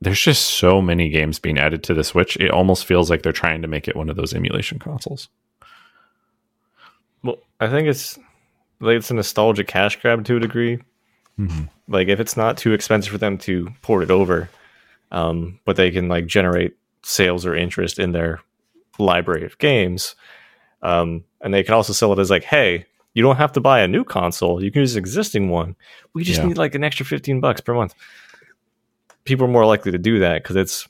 there's 0.02 0.20
just 0.20 0.44
so 0.44 0.82
many 0.82 1.10
games 1.10 1.40
being 1.40 1.58
added 1.58 1.84
to 1.84 1.94
the 1.94 2.04
Switch. 2.04 2.38
It 2.38 2.52
almost 2.52 2.86
feels 2.86 3.10
like 3.10 3.24
they're 3.24 3.32
trying 3.32 3.64
to 3.64 3.68
make 3.68 3.88
it 3.88 3.96
one 3.96 4.10
of 4.10 4.16
those 4.16 4.34
emulation 4.34 4.78
consoles. 4.78 5.30
Well, 7.28 7.38
I 7.60 7.68
think 7.68 7.88
it's 7.88 8.18
like 8.80 8.96
it's 8.98 9.12
a 9.12 9.14
nostalgia 9.14 9.64
cash 9.64 10.00
grab 10.02 10.24
to 10.26 10.38
a 10.38 10.40
degree. 10.40 10.80
Like 11.88 12.08
if 12.08 12.20
it's 12.20 12.36
not 12.36 12.58
too 12.58 12.74
expensive 12.74 13.12
for 13.12 13.18
them 13.20 13.38
to 13.40 13.70
port 13.82 14.02
it 14.04 14.10
over, 14.12 14.50
um, 15.12 15.60
but 15.66 15.76
they 15.76 15.92
can 15.92 16.08
like 16.08 16.26
generate 16.26 16.76
sales 17.04 17.46
or 17.46 17.56
interest 17.56 18.00
in 18.00 18.12
their 18.12 18.40
library 18.98 19.46
of 19.46 19.58
games, 19.60 20.16
um, 20.82 21.24
and 21.42 21.54
they 21.54 21.64
can 21.64 21.74
also 21.76 21.94
sell 21.94 22.12
it 22.14 22.20
as 22.20 22.32
like, 22.32 22.44
hey, 22.44 22.86
you 23.14 23.22
don't 23.22 23.36
have 23.36 23.52
to 23.54 23.60
buy 23.62 23.82
a 23.82 23.88
new 23.88 24.04
console; 24.04 24.64
you 24.64 24.72
can 24.72 24.80
use 24.82 24.96
an 24.96 25.00
existing 25.00 25.50
one. 25.50 25.76
We 26.14 26.24
just 26.24 26.40
Yeah. 26.42 26.48
need 26.48 26.58
like 26.58 26.76
an 26.76 26.84
extra 26.84 27.06
fifteen 27.06 27.40
bucks 27.40 27.62
per 27.62 27.74
month. 27.74 27.94
People 29.26 29.46
are 29.46 29.52
more 29.52 29.66
likely 29.66 29.92
to 29.92 29.98
do 29.98 30.20
that 30.20 30.42
because 30.44 30.56
it's. 30.56 30.88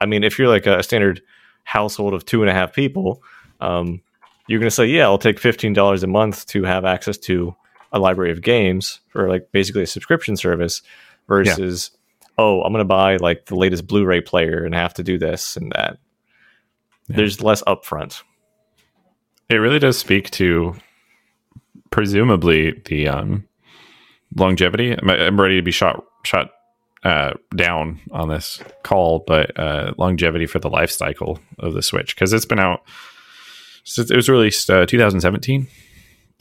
I 0.00 0.06
mean, 0.06 0.22
if 0.24 0.38
you're 0.38 0.48
like 0.48 0.66
a 0.66 0.82
standard 0.82 1.22
household 1.64 2.14
of 2.14 2.24
two 2.24 2.42
and 2.42 2.50
a 2.50 2.54
half 2.54 2.72
people, 2.72 3.22
um, 3.60 4.00
you're 4.46 4.60
going 4.60 4.68
to 4.68 4.74
say, 4.74 4.86
yeah, 4.86 5.04
I'll 5.04 5.18
take 5.18 5.40
$15 5.40 6.02
a 6.02 6.06
month 6.06 6.46
to 6.48 6.64
have 6.64 6.84
access 6.84 7.18
to 7.18 7.54
a 7.92 7.98
library 7.98 8.30
of 8.30 8.42
games 8.42 9.00
for 9.08 9.28
like 9.28 9.50
basically 9.52 9.82
a 9.82 9.86
subscription 9.86 10.36
service 10.36 10.82
versus, 11.28 11.90
oh, 12.38 12.62
I'm 12.62 12.72
going 12.72 12.80
to 12.80 12.84
buy 12.84 13.16
like 13.16 13.46
the 13.46 13.56
latest 13.56 13.86
Blu 13.86 14.04
ray 14.04 14.20
player 14.20 14.64
and 14.64 14.74
have 14.74 14.94
to 14.94 15.02
do 15.02 15.18
this 15.18 15.56
and 15.56 15.72
that. 15.72 15.98
Yeah. 17.08 17.16
There's 17.16 17.42
less 17.42 17.62
upfront. 17.64 18.22
It 19.48 19.56
really 19.56 19.78
does 19.78 19.96
speak 19.96 20.30
to 20.32 20.76
presumably 21.90 22.82
the 22.84 23.08
um, 23.08 23.46
longevity. 24.34 24.92
I'm, 24.92 25.08
I'm 25.08 25.40
ready 25.40 25.56
to 25.56 25.62
be 25.62 25.70
shot 25.70 26.04
shot 26.24 26.50
uh, 27.04 27.34
down 27.54 28.00
on 28.10 28.28
this 28.28 28.60
call, 28.82 29.20
but 29.20 29.56
uh, 29.58 29.94
longevity 29.96 30.46
for 30.46 30.58
the 30.58 30.68
life 30.68 30.90
cycle 30.90 31.38
of 31.60 31.74
the 31.74 31.82
Switch 31.82 32.14
because 32.14 32.32
it's 32.32 32.44
been 32.44 32.58
out 32.58 32.82
since 33.86 34.10
it 34.10 34.16
was 34.16 34.28
released 34.28 34.68
uh, 34.68 34.84
2017. 34.84 35.68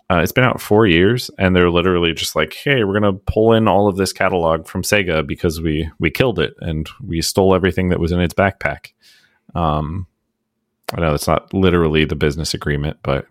Uh, 0.08 0.18
it's 0.18 0.32
been 0.32 0.44
out 0.44 0.62
four 0.62 0.86
years, 0.86 1.32
and 1.40 1.56
they're 1.56 1.70
literally 1.70 2.14
just 2.14 2.36
like, 2.36 2.54
"Hey, 2.54 2.84
we're 2.84 3.00
gonna 3.00 3.14
pull 3.14 3.54
in 3.54 3.68
all 3.68 3.88
of 3.88 3.98
this 3.98 4.14
catalog 4.14 4.68
from 4.68 4.84
Sega 4.84 5.26
because 5.26 5.62
we 5.62 5.90
we 6.00 6.12
killed 6.12 6.38
it 6.38 6.54
and 6.60 6.88
we 7.02 7.22
stole 7.22 7.56
everything 7.56 7.90
that 7.90 8.00
was 8.00 8.12
in 8.12 8.20
its 8.20 8.34
backpack." 8.34 8.92
Um, 9.56 10.06
I 10.94 11.02
know 11.02 11.12
that's 11.12 11.28
not 11.28 11.54
literally 11.54 12.06
the 12.06 12.16
business 12.16 12.54
agreement, 12.54 12.98
but 13.02 13.28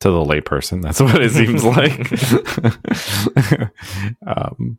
to 0.00 0.10
the 0.10 0.24
layperson, 0.24 0.80
that's 0.82 1.00
what 1.02 1.20
it 1.20 1.32
seems 1.32 1.64
like. 1.66 2.10
um, 4.26 4.78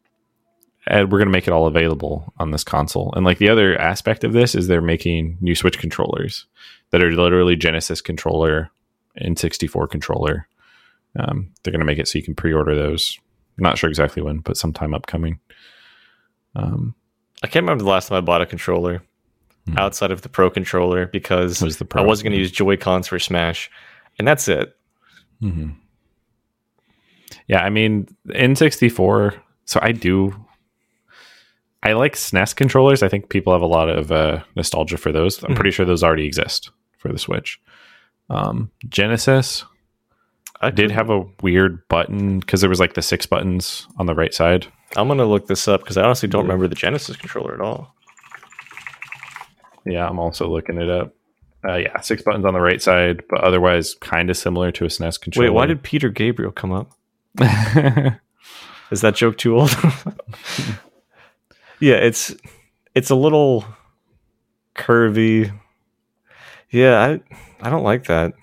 and 0.87 1.11
we're 1.11 1.17
going 1.17 1.27
to 1.27 1.31
make 1.31 1.47
it 1.47 1.53
all 1.53 1.65
available 1.65 2.31
on 2.37 2.51
this 2.51 2.63
console. 2.63 3.11
And 3.15 3.25
like 3.25 3.39
the 3.39 3.49
other 3.49 3.75
aspect 3.75 4.23
of 4.23 4.33
this 4.33 4.53
is 4.53 4.67
they're 4.67 4.81
making 4.81 5.37
new 5.41 5.55
Switch 5.55 5.79
controllers 5.79 6.45
that 6.91 7.03
are 7.03 7.11
literally 7.11 7.55
Genesis 7.55 8.01
controller 8.01 8.69
and 9.15 9.37
64 9.39 9.87
controller. 9.87 10.47
Um, 11.17 11.51
they're 11.63 11.71
going 11.71 11.79
to 11.79 11.85
make 11.85 11.97
it 11.99 12.07
so 12.07 12.17
you 12.19 12.23
can 12.25 12.35
pre-order 12.35 12.75
those. 12.75 13.17
Not 13.57 13.77
sure 13.77 13.89
exactly 13.89 14.21
when, 14.21 14.39
but 14.39 14.57
sometime 14.57 14.93
upcoming. 14.93 15.39
Um, 16.55 16.93
I 17.43 17.47
can't 17.47 17.63
remember 17.63 17.83
the 17.83 17.89
last 17.89 18.09
time 18.09 18.17
I 18.17 18.21
bought 18.21 18.41
a 18.41 18.45
controller 18.45 19.01
Hmm. 19.67 19.79
outside 19.79 20.11
of 20.11 20.21
the 20.21 20.29
Pro 20.29 20.51
controller 20.51 21.07
because 21.07 21.59
was 21.59 21.81
I 21.95 22.01
wasn't 22.01 22.25
going 22.25 22.33
to 22.33 22.37
use 22.39 22.51
Joy 22.51 22.77
Cons 22.77 23.07
for 23.07 23.17
Smash. 23.17 23.71
And 24.19 24.27
that's 24.27 24.47
it. 24.47 24.75
hmm 25.39 25.69
Yeah, 27.47 27.63
I 27.63 27.69
mean, 27.71 28.07
N64. 28.29 29.39
So 29.65 29.79
I 29.81 29.91
do. 29.91 30.44
I 31.85 31.93
like 31.93 32.15
SNES 32.15 32.55
controllers. 32.55 33.03
I 33.03 33.07
think 33.07 33.29
people 33.29 33.53
have 33.53 33.61
a 33.61 33.67
lot 33.67 33.89
of 33.89 34.11
uh, 34.11 34.43
nostalgia 34.55 34.97
for 34.97 35.11
those. 35.11 35.41
I'm 35.43 35.51
Mhm. 35.51 35.55
pretty 35.55 35.71
sure 35.71 35.85
those 35.85 36.03
already 36.03 36.25
exist 36.25 36.71
for 36.97 37.11
the 37.11 37.19
Switch. 37.19 37.59
Um, 38.29 38.71
Genesis 38.89 39.63
I 40.61 40.71
did 40.71 40.89
have 40.89 41.09
a 41.11 41.25
weird 41.43 41.87
button 41.89 42.39
because 42.39 42.61
there 42.61 42.69
was 42.69 42.79
like 42.79 42.93
the 42.95 43.01
six 43.01 43.25
buttons 43.27 43.87
on 43.99 44.05
the 44.07 44.15
right 44.15 44.33
side. 44.33 44.65
I'm 44.95 45.07
going 45.07 45.19
to 45.19 45.25
look 45.25 45.45
this 45.47 45.67
up 45.67 45.81
because 45.81 45.97
I 45.97 46.03
honestly 46.03 46.27
don't 46.29 46.43
remember 46.43 46.67
the 46.67 46.75
Genesis 46.75 47.17
controller 47.17 47.53
at 47.53 47.61
all. 47.61 47.93
Yeah, 49.85 50.07
I'm 50.07 50.17
also 50.17 50.47
looking 50.49 50.77
it 50.81 50.89
up. 50.89 51.13
Uh, 51.67 51.75
yeah, 51.75 51.99
six 52.01 52.21
buttons 52.23 52.45
on 52.45 52.53
the 52.53 52.61
right 52.61 52.81
side, 52.81 53.21
but 53.29 53.41
otherwise 53.41 53.95
kind 53.95 54.29
of 54.29 54.37
similar 54.37 54.71
to 54.71 54.85
a 54.85 54.87
SNES 54.89 55.19
controller. 55.21 55.49
Wait, 55.49 55.53
why 55.55 55.65
did 55.67 55.83
Peter 55.83 56.09
Gabriel 56.09 56.51
come 56.51 56.71
up? 56.71 56.91
Is 58.91 59.01
that 59.01 59.13
joke 59.15 59.37
too 59.37 59.59
old? 59.59 59.75
yeah, 61.85 61.97
it's 61.97 62.35
it's 62.95 63.11
a 63.11 63.15
little 63.15 63.63
curvy. 64.75 65.51
Yeah, 66.71 66.99
I 66.99 67.67
I 67.67 67.69
don't 67.69 67.83
like 67.83 68.05
that. 68.05 68.33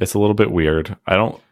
it's 0.00 0.14
a 0.14 0.20
little 0.20 0.34
bit 0.34 0.52
weird. 0.52 0.96
I 1.04 1.16
don't 1.16 1.42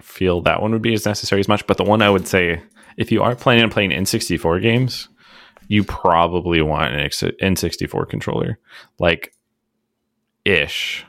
feel 0.00 0.40
that 0.42 0.60
one 0.60 0.72
would 0.72 0.82
be 0.82 0.92
as 0.94 1.06
necessary 1.06 1.38
as 1.38 1.46
much, 1.48 1.64
but 1.68 1.76
the 1.76 1.84
one 1.84 2.02
I 2.02 2.10
would 2.10 2.26
say, 2.26 2.60
if 2.96 3.12
you 3.12 3.22
are 3.22 3.36
planning 3.36 3.62
on 3.62 3.70
playing 3.70 3.90
N64 3.90 4.60
games, 4.60 5.08
you 5.68 5.84
probably 5.84 6.60
want 6.62 6.94
an 6.94 7.08
N64 7.08 8.08
controller, 8.08 8.58
like 8.98 9.32
ish. 10.44 11.04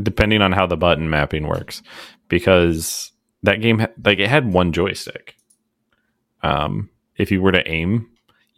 depending 0.00 0.40
on 0.40 0.52
how 0.52 0.66
the 0.66 0.76
button 0.76 1.10
mapping 1.10 1.48
works, 1.48 1.82
because 2.28 3.10
that 3.42 3.60
game 3.60 3.84
like 4.04 4.20
it 4.20 4.28
had 4.28 4.52
one 4.52 4.72
joystick. 4.72 5.34
Um, 6.44 6.90
if 7.16 7.32
you 7.32 7.42
were 7.42 7.50
to 7.52 7.68
aim, 7.68 8.08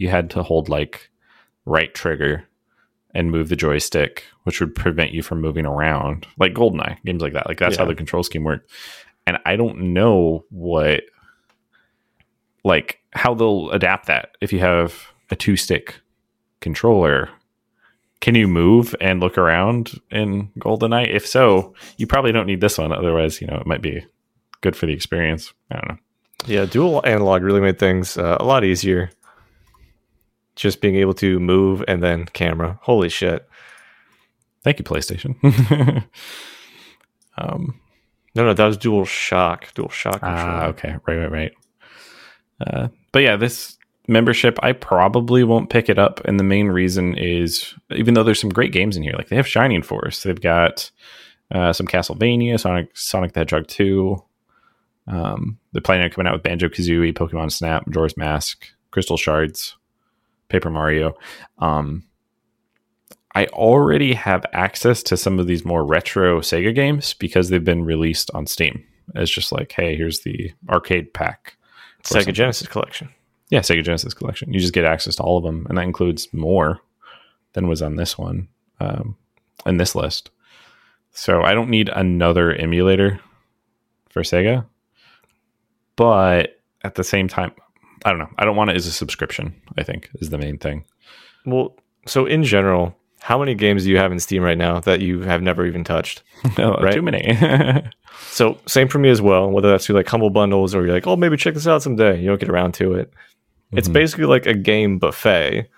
you 0.00 0.08
had 0.08 0.30
to 0.30 0.42
hold 0.42 0.70
like 0.70 1.10
right 1.66 1.92
trigger 1.92 2.42
and 3.14 3.30
move 3.30 3.50
the 3.50 3.56
joystick, 3.56 4.24
which 4.44 4.58
would 4.58 4.74
prevent 4.74 5.12
you 5.12 5.22
from 5.22 5.42
moving 5.42 5.66
around, 5.66 6.26
like 6.38 6.54
GoldenEye 6.54 6.96
games 7.04 7.20
like 7.20 7.34
that. 7.34 7.46
Like 7.46 7.58
that's 7.58 7.76
how 7.76 7.84
the 7.84 7.94
control 7.94 8.22
scheme 8.22 8.42
worked. 8.42 8.70
And 9.26 9.36
I 9.44 9.56
don't 9.56 9.92
know 9.92 10.46
what, 10.48 11.02
like, 12.64 13.00
how 13.12 13.34
they'll 13.34 13.70
adapt 13.72 14.06
that 14.06 14.36
if 14.40 14.54
you 14.54 14.60
have 14.60 15.08
a 15.30 15.36
two 15.36 15.56
stick 15.56 16.00
controller. 16.60 17.28
Can 18.20 18.34
you 18.34 18.48
move 18.48 18.94
and 19.02 19.20
look 19.20 19.36
around 19.36 20.00
in 20.10 20.48
GoldenEye? 20.58 21.14
If 21.14 21.26
so, 21.26 21.74
you 21.98 22.06
probably 22.06 22.32
don't 22.32 22.46
need 22.46 22.62
this 22.62 22.78
one. 22.78 22.92
Otherwise, 22.92 23.40
you 23.40 23.46
know, 23.46 23.56
it 23.56 23.66
might 23.66 23.82
be 23.82 24.06
good 24.62 24.76
for 24.76 24.86
the 24.86 24.94
experience. 24.94 25.52
I 25.70 25.74
don't 25.74 25.88
know. 25.88 25.98
Yeah, 26.46 26.64
dual 26.64 27.02
analog 27.04 27.42
really 27.42 27.60
made 27.60 27.78
things 27.78 28.16
uh, 28.16 28.38
a 28.40 28.44
lot 28.44 28.64
easier. 28.64 29.10
Just 30.60 30.82
being 30.82 30.96
able 30.96 31.14
to 31.14 31.40
move 31.40 31.82
and 31.88 32.02
then 32.02 32.26
camera. 32.26 32.78
Holy 32.82 33.08
shit. 33.08 33.48
Thank 34.62 34.78
you, 34.78 34.84
PlayStation. 34.84 35.34
um, 37.38 37.80
No, 38.34 38.44
no, 38.44 38.52
that 38.52 38.66
was 38.66 38.76
dual 38.76 39.06
shock. 39.06 39.72
Dual 39.72 39.88
shock. 39.88 40.20
Ah, 40.22 40.66
okay. 40.66 40.96
Right, 41.06 41.16
right, 41.16 41.30
right. 41.32 41.52
Uh, 42.64 42.88
but 43.10 43.20
yeah, 43.22 43.36
this 43.36 43.78
membership, 44.06 44.58
I 44.62 44.72
probably 44.72 45.44
won't 45.44 45.70
pick 45.70 45.88
it 45.88 45.98
up. 45.98 46.20
And 46.26 46.38
the 46.38 46.44
main 46.44 46.66
reason 46.68 47.16
is 47.16 47.72
even 47.90 48.12
though 48.12 48.22
there's 48.22 48.40
some 48.40 48.50
great 48.50 48.72
games 48.72 48.98
in 48.98 49.02
here, 49.02 49.14
like 49.16 49.28
they 49.28 49.36
have 49.36 49.48
Shining 49.48 49.82
Force, 49.82 50.22
they've 50.24 50.38
got 50.40 50.90
uh, 51.50 51.72
some 51.72 51.86
Castlevania, 51.86 52.60
Sonic, 52.60 52.94
Sonic 52.94 53.32
the 53.32 53.40
Hedgehog 53.40 53.66
2. 53.66 54.22
Um, 55.06 55.58
they're 55.72 55.80
planning 55.80 56.04
on 56.04 56.10
coming 56.10 56.28
out 56.28 56.34
with 56.34 56.42
Banjo 56.42 56.68
Kazooie, 56.68 57.14
Pokemon 57.16 57.50
Snap, 57.50 57.86
Majora's 57.86 58.16
Mask, 58.18 58.66
Crystal 58.90 59.16
Shards, 59.16 59.76
Paper 60.50 60.70
Mario. 60.70 61.14
Um, 61.58 62.04
I 63.34 63.46
already 63.46 64.12
have 64.14 64.44
access 64.52 65.02
to 65.04 65.16
some 65.16 65.38
of 65.38 65.46
these 65.46 65.64
more 65.64 65.84
retro 65.84 66.40
Sega 66.40 66.74
games 66.74 67.14
because 67.14 67.48
they've 67.48 67.64
been 67.64 67.84
released 67.84 68.30
on 68.34 68.46
Steam. 68.46 68.84
It's 69.14 69.30
just 69.30 69.52
like, 69.52 69.72
hey, 69.72 69.96
here's 69.96 70.20
the 70.20 70.52
arcade 70.68 71.14
pack. 71.14 71.56
Sega 72.02 72.12
something. 72.12 72.34
Genesis 72.34 72.66
collection. 72.66 73.08
Yeah, 73.50 73.60
Sega 73.60 73.84
Genesis 73.84 74.14
collection. 74.14 74.52
You 74.52 74.60
just 74.60 74.72
get 74.72 74.84
access 74.84 75.16
to 75.16 75.22
all 75.22 75.38
of 75.38 75.44
them, 75.44 75.66
and 75.68 75.78
that 75.78 75.84
includes 75.84 76.32
more 76.32 76.80
than 77.52 77.68
was 77.68 77.82
on 77.82 77.96
this 77.96 78.16
one, 78.18 78.48
um, 78.78 79.16
in 79.66 79.76
this 79.76 79.94
list. 79.94 80.30
So 81.12 81.42
I 81.42 81.54
don't 81.54 81.70
need 81.70 81.88
another 81.88 82.52
emulator 82.52 83.20
for 84.08 84.22
Sega, 84.22 84.64
but 85.96 86.60
at 86.82 86.94
the 86.94 87.04
same 87.04 87.28
time, 87.28 87.52
I 88.04 88.10
don't 88.10 88.18
know. 88.18 88.30
I 88.38 88.44
don't 88.44 88.56
want 88.56 88.70
it 88.70 88.76
as 88.76 88.86
a 88.86 88.92
subscription. 88.92 89.60
I 89.78 89.82
think 89.82 90.08
is 90.16 90.30
the 90.30 90.38
main 90.38 90.58
thing. 90.58 90.84
Well, 91.46 91.76
so 92.06 92.26
in 92.26 92.44
general, 92.44 92.96
how 93.20 93.38
many 93.38 93.54
games 93.54 93.84
do 93.84 93.90
you 93.90 93.98
have 93.98 94.12
in 94.12 94.20
Steam 94.20 94.42
right 94.42 94.56
now 94.58 94.80
that 94.80 95.00
you 95.00 95.20
have 95.22 95.42
never 95.42 95.66
even 95.66 95.84
touched? 95.84 96.22
no, 96.58 96.74
Right. 96.74 96.94
too 96.94 97.02
many. 97.02 97.36
So 98.32 98.58
same 98.66 98.86
for 98.88 98.98
me 98.98 99.08
as 99.08 99.22
well. 99.22 99.50
Whether 99.50 99.70
that's 99.70 99.86
through 99.86 99.96
like 99.96 100.08
humble 100.08 100.30
bundles 100.30 100.74
or 100.74 100.84
you're 100.84 100.92
like, 100.94 101.06
oh, 101.06 101.16
maybe 101.16 101.36
check 101.36 101.54
this 101.54 101.66
out 101.66 101.82
someday. 101.82 102.20
You 102.20 102.28
don't 102.28 102.38
get 102.40 102.50
around 102.50 102.74
to 102.74 102.94
it. 102.94 103.12
It's 103.72 103.88
Mhm. 103.88 103.92
basically 103.94 104.24
like 104.26 104.46
a 104.46 104.54
game 104.54 104.98
buffet. 104.98 105.68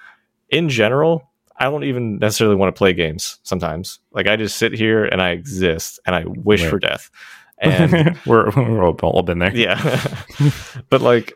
In 0.49 0.69
general, 0.69 1.31
I 1.57 1.65
don't 1.67 1.85
even 1.85 2.19
necessarily 2.19 2.57
want 2.57 2.75
to 2.75 2.79
play 2.79 2.95
games 2.95 3.39
sometimes. 3.43 4.01
Like 4.13 4.27
I 4.27 4.37
just 4.37 4.57
sit 4.59 4.73
here 4.73 5.05
and 5.05 5.23
I 5.23 5.31
exist 5.31 6.01
and 6.05 6.17
I 6.17 6.25
wish 6.27 6.63
Right. 6.63 6.71
for 6.71 6.79
death. 6.79 7.11
And 7.63 8.19
we're, 8.27 8.51
we're 8.57 8.85
all, 8.85 8.97
all 9.03 9.23
been 9.23 9.39
there. 9.39 9.55
yeah. 9.55 9.79
but 10.91 11.01
like 11.01 11.33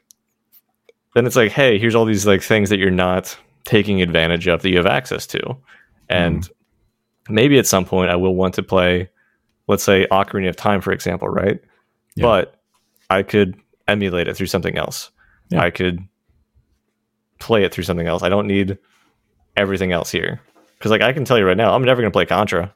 then 1.16 1.26
it's 1.26 1.34
like, 1.36 1.50
hey, 1.50 1.78
here's 1.78 1.94
all 1.94 2.04
these 2.04 2.26
like 2.26 2.42
things 2.42 2.68
that 2.68 2.78
you're 2.78 2.90
not 2.90 3.36
taking 3.64 4.02
advantage 4.02 4.46
of 4.46 4.60
that 4.60 4.68
you 4.68 4.76
have 4.76 4.84
access 4.86 5.26
to. 5.28 5.56
And 6.10 6.46
maybe 7.30 7.58
at 7.58 7.66
some 7.66 7.86
point 7.86 8.10
I 8.10 8.16
will 8.16 8.34
want 8.34 8.52
to 8.54 8.62
play, 8.62 9.08
let's 9.66 9.82
say 9.82 10.06
Ocarina 10.10 10.50
of 10.50 10.56
Time, 10.56 10.82
for 10.82 10.92
example, 10.92 11.28
right? 11.28 11.58
Yeah. 12.16 12.22
But 12.22 12.60
I 13.08 13.22
could 13.22 13.56
emulate 13.88 14.28
it 14.28 14.36
through 14.36 14.48
something 14.48 14.76
else. 14.76 15.10
Yeah. 15.48 15.62
I 15.62 15.70
could 15.70 16.00
play 17.38 17.64
it 17.64 17.72
through 17.72 17.84
something 17.84 18.06
else. 18.06 18.22
I 18.22 18.28
don't 18.28 18.46
need 18.46 18.76
everything 19.56 19.92
else 19.92 20.10
here. 20.10 20.40
Because 20.78 20.90
like 20.90 21.00
I 21.00 21.14
can 21.14 21.24
tell 21.24 21.38
you 21.38 21.46
right 21.46 21.56
now, 21.56 21.74
I'm 21.74 21.82
never 21.82 22.02
gonna 22.02 22.10
play 22.10 22.26
Contra. 22.26 22.74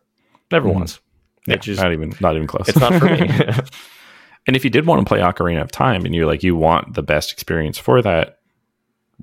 Never 0.51 0.68
Mhm. 0.70 0.74
once. 0.74 1.01
Yeah, 1.47 1.57
just 1.57 1.80
not 1.82 1.93
even 1.93 2.14
not 2.20 2.36
even 2.36 2.47
close. 2.47 2.68
it's 2.70 2.78
not 2.78 2.95
for 2.95 3.05
me. 3.05 3.28
And 4.51 4.57
if 4.57 4.64
you 4.64 4.70
did 4.70 4.84
want 4.84 5.01
to 5.01 5.09
play 5.09 5.20
Ocarina 5.20 5.62
of 5.62 5.70
Time 5.70 6.05
and 6.05 6.12
you're 6.12 6.26
like 6.26 6.42
you 6.42 6.57
want 6.57 6.94
the 6.94 7.05
best 7.05 7.30
experience 7.30 7.78
for 7.78 8.03
that, 8.03 8.40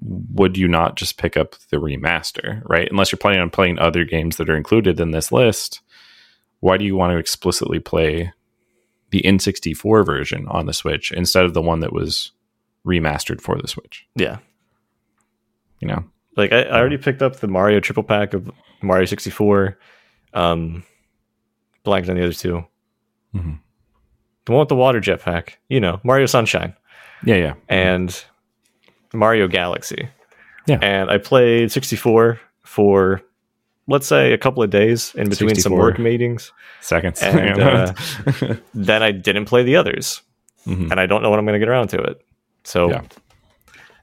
would 0.01 0.55
you 0.55 0.69
not 0.69 0.95
just 0.95 1.17
pick 1.17 1.35
up 1.35 1.55
the 1.69 1.75
remaster, 1.75 2.61
right? 2.63 2.87
Unless 2.89 3.11
you're 3.11 3.17
planning 3.17 3.41
on 3.41 3.49
playing 3.49 3.77
other 3.77 4.05
games 4.05 4.37
that 4.37 4.49
are 4.49 4.55
included 4.55 5.01
in 5.01 5.11
this 5.11 5.29
list, 5.29 5.81
why 6.61 6.77
do 6.77 6.85
you 6.85 6.95
want 6.95 7.11
to 7.11 7.17
explicitly 7.17 7.77
play 7.77 8.31
the 9.09 9.21
N64 9.23 10.05
version 10.05 10.47
on 10.47 10.65
the 10.65 10.71
Switch 10.71 11.11
instead 11.11 11.43
of 11.43 11.53
the 11.53 11.61
one 11.61 11.81
that 11.81 11.91
was 11.91 12.31
remastered 12.85 13.41
for 13.41 13.57
the 13.61 13.67
Switch? 13.67 14.07
yeah. 14.15 14.37
You 15.81 15.89
know? 15.89 16.05
Like 16.37 16.53
I, 16.53 16.61
I 16.61 16.79
already 16.79 16.97
picked 16.97 17.21
up 17.21 17.35
the 17.35 17.49
Mario 17.49 17.81
triple 17.81 18.03
pack 18.03 18.33
of 18.33 18.49
Mario 18.81 19.03
64. 19.03 19.77
Um 20.33 20.85
blanked 21.83 22.07
on 22.07 22.15
the 22.15 22.23
other 22.23 22.31
2 22.31 22.63
Mhm. 23.35 23.59
The 24.47 24.53
one 24.53 24.59
with 24.61 24.69
the 24.69 24.75
water 24.75 25.01
jetpack, 25.01 25.55
you 25.67 25.79
know, 25.81 25.99
Mario 26.05 26.25
Sunshine 26.25 26.73
Yeah, 27.25 27.35
yeah. 27.35 27.53
and 27.67 28.23
Mario 29.13 29.47
Galaxy. 29.49 30.07
Yeah. 30.67 30.79
And 30.81 31.11
I 31.11 31.17
played 31.17 31.69
64 31.71 32.39
for 32.63 33.21
let's 33.87 34.07
say 34.07 34.31
a 34.31 34.37
couple 34.37 34.63
of 34.63 34.69
days 34.69 35.13
in 35.15 35.27
between 35.29 35.49
64. 35.49 35.61
some 35.61 35.77
work 35.77 35.99
meetings. 35.99 36.51
Seconds. 36.81 37.21
And, 37.21 37.59
uh, 37.61 37.93
Then 38.73 39.03
I 39.03 39.11
didn't 39.11 39.45
play 39.45 39.63
the 39.63 39.75
others. 39.75 40.21
Mhm. 40.65 40.91
and 40.91 40.99
I 40.99 41.05
don't 41.05 41.21
know 41.21 41.29
when 41.29 41.39
I'm 41.39 41.45
going 41.45 41.59
to 41.59 41.65
get 41.65 41.69
around 41.69 41.87
to 41.89 41.97
it. 42.01 42.21
So 42.63 42.89
Yeah. 42.89 43.01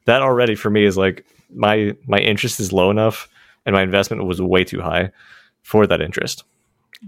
that 0.05 0.21
already 0.23 0.55
for 0.55 0.69
me 0.71 0.85
is 0.85 0.97
like 0.99 1.25
my 1.55 1.95
my 2.07 2.19
interest 2.19 2.61
is 2.61 2.71
low 2.73 2.91
enough, 2.91 3.29
and 3.67 3.75
my 3.75 3.83
investment 3.83 4.25
was 4.25 4.41
way 4.43 4.65
too 4.65 4.81
high 4.81 5.11
for 5.63 5.87
that 5.87 6.01
interest. 6.03 6.45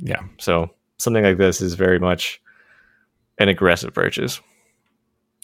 yeah. 0.01 0.23
So 0.39 0.71
something 0.99 1.25
like 1.25 1.37
this 1.39 1.61
is 1.61 1.75
very 1.75 1.99
much 1.99 2.41
an 3.39 3.49
aggressive 3.49 3.95
purchase. 3.95 4.41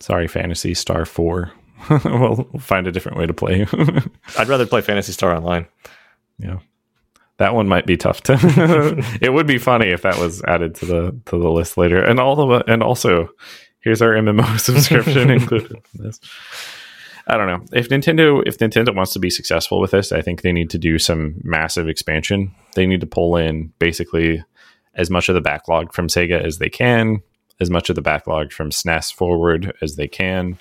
Sorry, 0.00 0.26
Phantasy 0.28 0.74
Star 0.74 1.04
4. 1.04 1.52
we'll 2.04 2.48
find 2.58 2.86
a 2.86 2.92
different 2.92 3.18
way 3.18 3.26
to 3.26 3.34
play. 3.34 3.66
I'd 4.38 4.48
rather 4.48 4.66
play 4.66 4.80
Phantasy 4.80 5.12
Star 5.12 5.34
Online. 5.34 5.66
Yeah. 6.38 6.58
That 7.38 7.54
one 7.54 7.66
might 7.66 7.86
be 7.86 7.96
tough 7.96 8.22
to. 8.24 8.38
it 9.20 9.32
would 9.32 9.46
be 9.46 9.58
funny 9.58 9.88
if 9.88 10.02
that 10.02 10.18
was 10.18 10.42
added 10.44 10.74
to 10.76 10.86
the 10.86 11.20
to 11.26 11.38
the 11.38 11.50
list 11.50 11.76
later. 11.76 12.02
And 12.02 12.20
all 12.20 12.38
of 12.38 12.62
and 12.68 12.82
also 12.82 13.30
here's 13.80 14.02
our 14.02 14.12
MMO 14.12 14.60
subscription 14.60 15.30
included 15.30 15.72
in 15.72 16.04
this. 16.04 16.20
I 17.26 17.36
don't 17.36 17.46
know. 17.46 17.64
If 17.72 17.88
Nintendo 17.88 18.42
if 18.46 18.58
Nintendo 18.58 18.94
wants 18.94 19.12
to 19.14 19.18
be 19.18 19.30
successful 19.30 19.80
with 19.80 19.90
this, 19.90 20.12
I 20.12 20.22
think 20.22 20.42
they 20.42 20.52
need 20.52 20.70
to 20.70 20.78
do 20.78 20.98
some 20.98 21.40
massive 21.42 21.88
expansion. 21.88 22.54
They 22.74 22.86
need 22.86 23.00
to 23.00 23.06
pull 23.06 23.36
in 23.36 23.72
basically 23.78 24.44
as 24.94 25.10
much 25.10 25.28
of 25.28 25.34
the 25.34 25.40
backlog 25.40 25.92
from 25.92 26.08
Sega 26.08 26.40
as 26.40 26.58
they 26.58 26.68
can, 26.68 27.22
as 27.62 27.70
much 27.70 27.88
of 27.88 27.96
the 27.96 28.02
backlog 28.02 28.52
from 28.52 28.70
SNES 28.70 29.14
forward 29.14 29.72
as 29.80 29.96
they 29.96 30.08
can, 30.08 30.58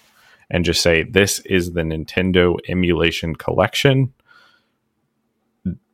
and 0.50 0.64
just 0.64 0.82
say 0.82 1.04
this 1.04 1.40
is 1.40 1.74
the 1.74 1.82
Nintendo 1.82 2.58
emulation 2.70 3.36
collection 3.36 4.14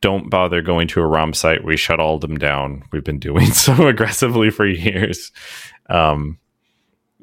don't 0.02 0.30
bother 0.30 0.62
going 0.62 0.88
to 0.90 1.02
a 1.02 1.08
ROM 1.08 1.34
site. 1.34 1.64
We 1.64 1.78
shut 1.78 2.00
all 2.00 2.16
of 2.16 2.22
them 2.22 2.38
down. 2.38 2.84
We've 2.92 3.04
been 3.04 3.20
doing 3.20 3.46
so 3.52 3.88
aggressively 3.88 4.50
for 4.50 4.66
years. 4.66 5.32
Um, 5.90 6.40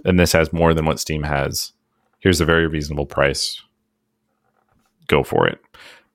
and 0.04 0.18
this 0.18 0.32
has 0.32 0.52
more 0.52 0.74
than 0.74 0.84
what 0.84 1.00
Steam 1.00 1.22
has. 1.22 1.72
Here's 2.18 2.40
a 2.40 2.44
very 2.44 2.66
reasonable 2.66 3.06
price. 3.06 3.60
Go 5.06 5.22
for 5.22 5.46
it. 5.46 5.60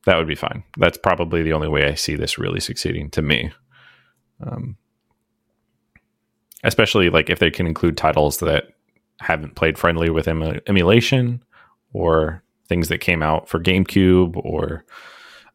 That 0.05 0.17
would 0.17 0.27
be 0.27 0.35
fine. 0.35 0.63
That's 0.77 0.97
probably 0.97 1.43
the 1.43 1.53
only 1.53 1.67
way 1.67 1.85
I 1.85 1.93
see 1.93 2.15
this 2.15 2.37
really 2.37 2.59
succeeding 2.59 3.09
to 3.11 3.21
me. 3.21 3.51
Um, 4.41 4.77
especially 6.63 7.09
like 7.09 7.29
if 7.29 7.39
they 7.39 7.51
can 7.51 7.65
include 7.67 7.97
titles 7.97 8.39
that 8.39 8.65
haven't 9.19 9.55
played 9.55 9.77
friendly 9.77 10.09
with 10.09 10.27
emu- 10.27 10.59
emulation 10.67 11.43
or 11.93 12.43
things 12.67 12.87
that 12.89 12.99
came 12.99 13.21
out 13.23 13.49
for 13.49 13.59
GameCube 13.59 14.35
or 14.37 14.85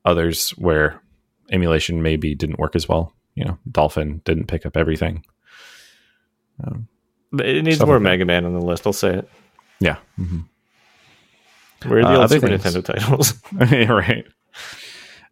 others 0.04 0.50
where 0.50 1.00
emulation 1.50 2.02
maybe 2.02 2.34
didn't 2.34 2.58
work 2.58 2.74
as 2.76 2.88
well. 2.88 3.12
You 3.34 3.44
know, 3.44 3.58
Dolphin 3.70 4.20
didn't 4.24 4.46
pick 4.46 4.64
up 4.66 4.76
everything. 4.76 5.24
Um, 6.62 6.88
it 7.38 7.64
needs 7.64 7.80
more 7.80 7.94
like. 7.96 8.02
Mega 8.02 8.24
Man 8.24 8.44
on 8.44 8.54
the 8.54 8.64
list. 8.64 8.86
I'll 8.86 8.92
say 8.92 9.14
it. 9.18 9.28
yeah. 9.80 9.96
hmm 10.16 10.40
Where 11.86 11.98
are 12.00 12.02
the 12.02 12.08
Uh, 12.20 12.24
other 12.24 12.40
Super. 12.40 12.48
Nintendo 12.48 12.84
titles? 12.84 13.34
yeah, 13.72 13.90
right. 13.90 14.24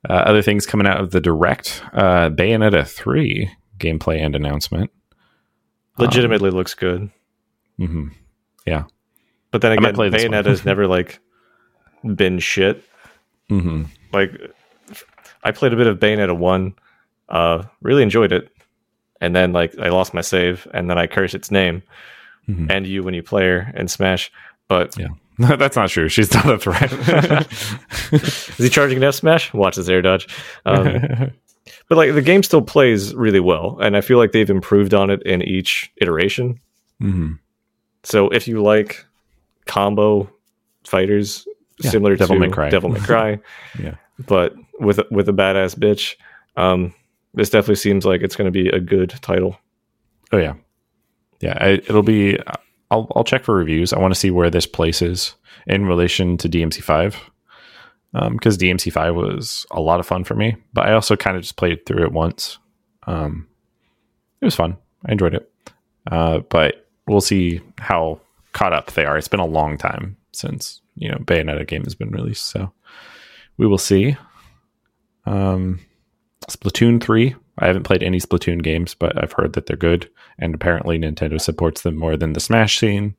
Uh, 0.08 0.12
other 0.14 0.42
things 0.42 0.66
coming 0.66 0.86
out 0.86 1.00
of 1.00 1.12
the 1.12 1.20
direct 1.20 1.80
uh, 1.92 2.28
Bayonetta 2.30 2.86
3 2.88 3.48
gameplay 3.78 4.20
and 4.20 4.34
announcement. 4.34 4.90
Legitimately 6.02 6.50
looks 6.50 6.74
good. 6.74 7.10
hmm 7.78 8.08
Yeah, 8.66 8.84
But 9.50 9.60
then 9.62 9.72
again, 9.72 9.96
one. 9.96 10.10
Bayonetta's 10.10 10.64
never 10.70 10.86
like 10.86 11.18
been 12.14 12.38
shit. 12.38 12.84
hmm 13.48 13.84
Like 14.12 14.30
I 15.44 15.50
played 15.52 15.72
a 15.72 15.76
bit 15.76 15.86
of 15.86 15.98
Bayonetta 15.98 16.36
one, 16.36 16.74
uh, 17.28 17.64
really 17.80 18.02
enjoyed 18.02 18.32
it, 18.32 18.50
and 19.20 19.34
then 19.34 19.52
like 19.52 19.76
I 19.78 19.88
lost 19.88 20.14
my 20.14 20.20
save, 20.20 20.66
and 20.74 20.88
then 20.90 20.98
I 20.98 21.06
cursed 21.06 21.34
its 21.34 21.50
name 21.50 21.82
Mhm. 22.48 22.66
and 22.70 22.86
you 22.86 23.02
when 23.04 23.14
you 23.14 23.22
play 23.22 23.44
her 23.46 23.72
in 23.76 23.86
Smash. 23.88 24.30
But 24.68 24.96
yeah, 24.98 25.08
That's 25.56 25.76
not 25.76 25.88
true. 25.90 26.08
She's 26.08 26.32
not 26.34 26.48
a 26.50 26.58
threat. 26.58 26.92
is 28.12 28.56
he 28.58 28.68
charging 28.68 28.98
an 28.98 29.04
F 29.04 29.14
smash? 29.14 29.52
Watch 29.54 29.76
his 29.76 29.88
air 29.88 30.02
dodge. 30.02 30.26
Um, 30.66 31.30
but 31.92 31.98
like 31.98 32.14
the 32.14 32.22
game 32.22 32.42
still 32.42 32.62
plays 32.62 33.14
really 33.14 33.38
well, 33.40 33.76
and 33.82 33.98
I 33.98 34.00
feel 34.00 34.16
like 34.16 34.32
they've 34.32 34.48
improved 34.48 34.94
on 34.94 35.10
it 35.10 35.22
in 35.24 35.42
each 35.42 35.92
iteration. 36.00 36.58
hmm 36.98 37.32
So 38.02 38.30
if 38.30 38.48
you 38.48 38.62
like 38.62 39.04
combo 39.66 40.30
fighters 40.84 41.46
Yeah, 41.80 41.90
similar 41.90 42.16
Devil 42.16 42.36
to 42.36 42.40
May 42.40 42.48
Cry. 42.48 42.70
Devil 42.70 42.88
May 42.90 43.00
Cry, 43.00 43.38
Yeah. 43.78 43.96
but 44.26 44.54
with 44.80 45.00
with 45.10 45.28
a 45.28 45.32
badass 45.34 45.76
bitch, 45.78 46.14
um, 46.56 46.94
this 47.34 47.50
definitely 47.50 47.74
seems 47.76 48.06
like 48.06 48.22
it's 48.22 48.36
going 48.36 48.46
to 48.50 48.62
be 48.62 48.68
a 48.70 48.80
good 48.80 49.10
title. 49.20 49.58
Oh 50.32 50.38
yeah, 50.38 50.54
yeah. 51.40 51.58
I, 51.60 51.68
it'll 51.72 52.02
be. 52.02 52.38
I'll 52.90 53.06
I'll 53.14 53.24
check 53.24 53.44
for 53.44 53.54
reviews. 53.54 53.92
I 53.92 53.98
want 53.98 54.14
to 54.14 54.18
see 54.20 54.30
where 54.30 54.48
this 54.48 54.66
places 54.66 55.34
in 55.66 55.84
relation 55.84 56.38
to 56.38 56.48
DMC 56.48 56.82
five, 56.82 57.18
because 58.12 58.58
DMC 58.58 58.92
five 58.92 59.14
was 59.14 59.66
a 59.70 59.80
lot 59.80 60.00
of 60.00 60.06
fun 60.06 60.24
for 60.24 60.34
me. 60.34 60.56
But 60.72 60.86
I 60.86 60.92
also 60.92 61.16
kind 61.16 61.36
of 61.36 61.42
just 61.42 61.56
played 61.56 61.86
through 61.86 62.04
it 62.04 62.12
once. 62.12 62.58
Um, 63.06 63.48
it 64.40 64.44
was 64.44 64.54
fun. 64.54 64.76
I 65.06 65.12
enjoyed 65.12 65.34
it. 65.34 65.50
Uh, 66.10 66.40
but 66.40 66.88
we'll 67.06 67.20
see 67.20 67.60
how 67.78 68.20
caught 68.52 68.72
up 68.72 68.92
they 68.92 69.06
are. 69.06 69.16
It's 69.16 69.28
been 69.28 69.40
a 69.40 69.46
long 69.46 69.78
time 69.78 70.16
since 70.32 70.80
you 70.96 71.10
know 71.10 71.18
Bayonetta 71.18 71.66
game 71.66 71.84
has 71.84 71.94
been 71.94 72.10
released, 72.10 72.46
so 72.46 72.72
we 73.56 73.66
will 73.66 73.78
see. 73.78 74.16
Um, 75.24 75.80
Splatoon 76.48 77.02
3. 77.02 77.34
I 77.58 77.66
haven't 77.66 77.84
played 77.84 78.02
any 78.02 78.18
Splatoon 78.18 78.62
games, 78.62 78.94
but 78.94 79.22
I've 79.22 79.32
heard 79.32 79.52
that 79.52 79.66
they're 79.66 79.76
good. 79.76 80.10
And 80.38 80.54
apparently, 80.54 80.98
Nintendo 80.98 81.40
supports 81.40 81.82
them 81.82 81.96
more 81.96 82.16
than 82.16 82.32
the 82.32 82.40
Smash 82.40 82.78
scene. 82.78 83.14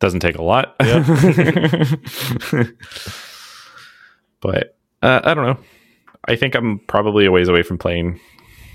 Doesn't 0.00 0.20
take 0.20 0.36
a 0.36 0.42
lot. 0.42 0.76
but 4.40 4.76
uh, 5.02 5.20
I 5.24 5.34
don't 5.34 5.46
know. 5.46 5.58
I 6.26 6.36
think 6.36 6.54
I'm 6.54 6.78
probably 6.80 7.24
a 7.26 7.30
ways 7.30 7.48
away 7.48 7.62
from 7.62 7.78
playing 7.78 8.20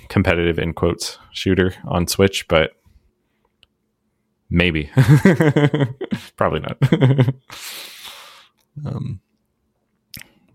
competitive, 0.09 0.59
in 0.59 0.73
quotes, 0.73 1.17
shooter 1.31 1.73
on 1.85 2.07
Switch, 2.07 2.47
but 2.47 2.71
maybe. 4.49 4.89
probably 6.37 6.59
not. 6.61 6.77
um, 8.85 9.19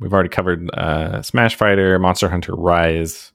we've 0.01 0.13
already 0.13 0.29
covered 0.29 0.71
uh, 0.75 1.23
Smash 1.23 1.55
Fighter, 1.55 1.99
Monster 1.99 2.29
Hunter 2.29 2.55
Rise, 2.55 3.33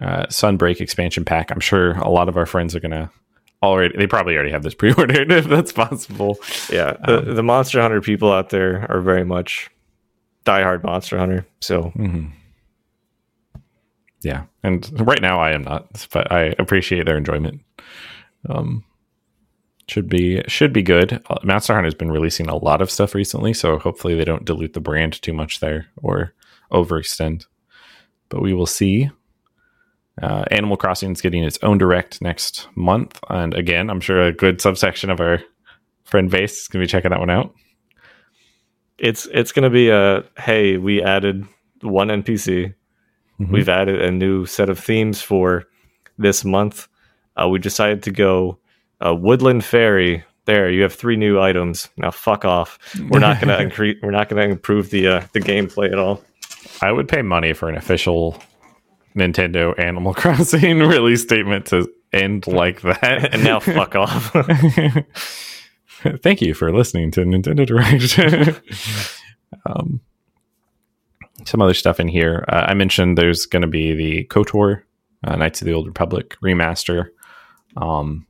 uh, 0.00 0.26
Sunbreak 0.26 0.80
expansion 0.80 1.24
pack. 1.24 1.50
I'm 1.50 1.60
sure 1.60 1.92
a 1.92 2.10
lot 2.10 2.28
of 2.28 2.36
our 2.36 2.46
friends 2.46 2.74
are 2.76 2.80
gonna 2.80 3.10
already. 3.62 3.96
They 3.96 4.06
probably 4.06 4.34
already 4.34 4.52
have 4.52 4.62
this 4.62 4.74
pre-ordered 4.78 5.32
if 5.32 5.46
that's 5.46 5.72
possible. 5.72 6.38
Yeah, 6.70 6.96
the, 7.04 7.20
the 7.20 7.42
Monster 7.42 7.80
Hunter 7.80 8.00
people 8.00 8.32
out 8.32 8.50
there 8.50 8.86
are 8.90 9.00
very 9.00 9.24
much 9.24 9.70
diehard 10.46 10.82
Monster 10.84 11.18
Hunter. 11.18 11.46
So 11.60 11.90
hmm 11.90 12.26
Yeah, 14.22 14.44
and 14.62 14.88
right 15.06 15.20
now 15.20 15.40
I 15.40 15.52
am 15.52 15.62
not, 15.62 16.06
but 16.12 16.32
I 16.32 16.54
appreciate 16.58 17.04
their 17.06 17.18
enjoyment. 17.18 17.60
Um, 18.48 18.84
should 19.88 20.08
be 20.08 20.42
should 20.48 20.72
be 20.72 20.82
good. 20.82 21.22
Uh, 21.28 21.38
Monster 21.44 21.74
Hunter 21.74 21.86
has 21.86 21.94
been 21.94 22.10
releasing 22.10 22.48
a 22.48 22.56
lot 22.56 22.82
of 22.82 22.90
stuff 22.90 23.14
recently, 23.14 23.52
so 23.52 23.78
hopefully 23.78 24.14
they 24.14 24.24
don't 24.24 24.44
dilute 24.44 24.72
the 24.72 24.80
brand 24.80 25.20
too 25.22 25.32
much 25.32 25.60
there 25.60 25.86
or 25.96 26.32
overextend. 26.72 27.46
But 28.28 28.42
we 28.42 28.54
will 28.54 28.66
see. 28.66 29.10
Uh, 30.20 30.44
Animal 30.50 30.78
Crossing 30.78 31.12
is 31.12 31.20
getting 31.20 31.44
its 31.44 31.58
own 31.62 31.76
direct 31.76 32.22
next 32.22 32.68
month, 32.74 33.20
and 33.28 33.52
again, 33.52 33.90
I'm 33.90 34.00
sure 34.00 34.22
a 34.22 34.32
good 34.32 34.62
subsection 34.62 35.10
of 35.10 35.20
our 35.20 35.42
friend 36.04 36.30
base 36.30 36.62
is 36.62 36.68
going 36.68 36.80
to 36.80 36.86
be 36.86 36.90
checking 36.90 37.10
that 37.10 37.20
one 37.20 37.28
out. 37.30 37.54
It's 38.98 39.26
it's 39.32 39.52
going 39.52 39.64
to 39.64 39.70
be 39.70 39.90
a 39.90 40.24
hey, 40.38 40.76
we 40.76 41.02
added 41.02 41.46
one 41.82 42.08
NPC. 42.08 42.74
Mhm. 43.40 43.50
We've 43.50 43.68
added 43.68 44.00
a 44.00 44.10
new 44.10 44.46
set 44.46 44.70
of 44.70 44.78
themes 44.78 45.20
for 45.22 45.64
this 46.18 46.44
month. 46.44 46.88
Uh, 47.36 47.48
we 47.48 47.58
decided 47.58 48.02
to 48.04 48.10
go 48.10 48.58
uh, 49.04 49.14
Woodland 49.14 49.64
Fairy. 49.64 50.24
There, 50.46 50.70
you 50.70 50.82
have 50.82 50.94
three 50.94 51.16
new 51.16 51.40
items. 51.40 51.88
Now, 51.96 52.10
fuck 52.12 52.44
off. 52.44 52.78
We're 53.10 53.18
not 53.18 53.40
going 53.40 53.48
to 53.56 53.60
increase. 53.60 53.98
We're 54.02 54.12
not 54.12 54.28
to 54.30 54.38
improve 54.40 54.90
the 54.90 55.06
uh, 55.08 55.26
the 55.32 55.40
gameplay 55.40 55.92
at 55.92 55.98
all. 55.98 56.22
I 56.80 56.92
would 56.92 57.08
pay 57.08 57.22
money 57.22 57.52
for 57.52 57.68
an 57.68 57.76
official 57.76 58.40
Nintendo 59.14 59.78
Animal 59.78 60.14
Crossing 60.22 60.78
release 60.80 61.22
statement 61.22 61.66
to 61.66 61.92
end 62.12 62.46
like 62.46 62.80
that. 62.82 63.34
And 63.34 63.44
now, 63.44 63.60
fuck 63.60 63.94
off. 63.96 64.34
Thank 66.22 66.40
you 66.40 66.54
for 66.54 66.72
listening 66.72 67.10
to 67.12 67.20
Nintendo 67.20 67.66
Direct. 67.66 68.62
um, 69.66 70.00
some 71.44 71.62
other 71.62 71.74
stuff 71.74 72.00
in 72.00 72.08
here. 72.08 72.44
Uh, 72.48 72.66
I 72.68 72.74
mentioned 72.74 73.16
there's 73.16 73.46
going 73.46 73.62
to 73.62 73.68
be 73.68 73.94
the 73.94 74.24
KOTOR, 74.26 74.82
uh, 75.24 75.36
Knights 75.36 75.60
of 75.60 75.66
the 75.66 75.74
Old 75.74 75.86
Republic 75.86 76.36
remaster. 76.42 77.08
Um, 77.76 78.26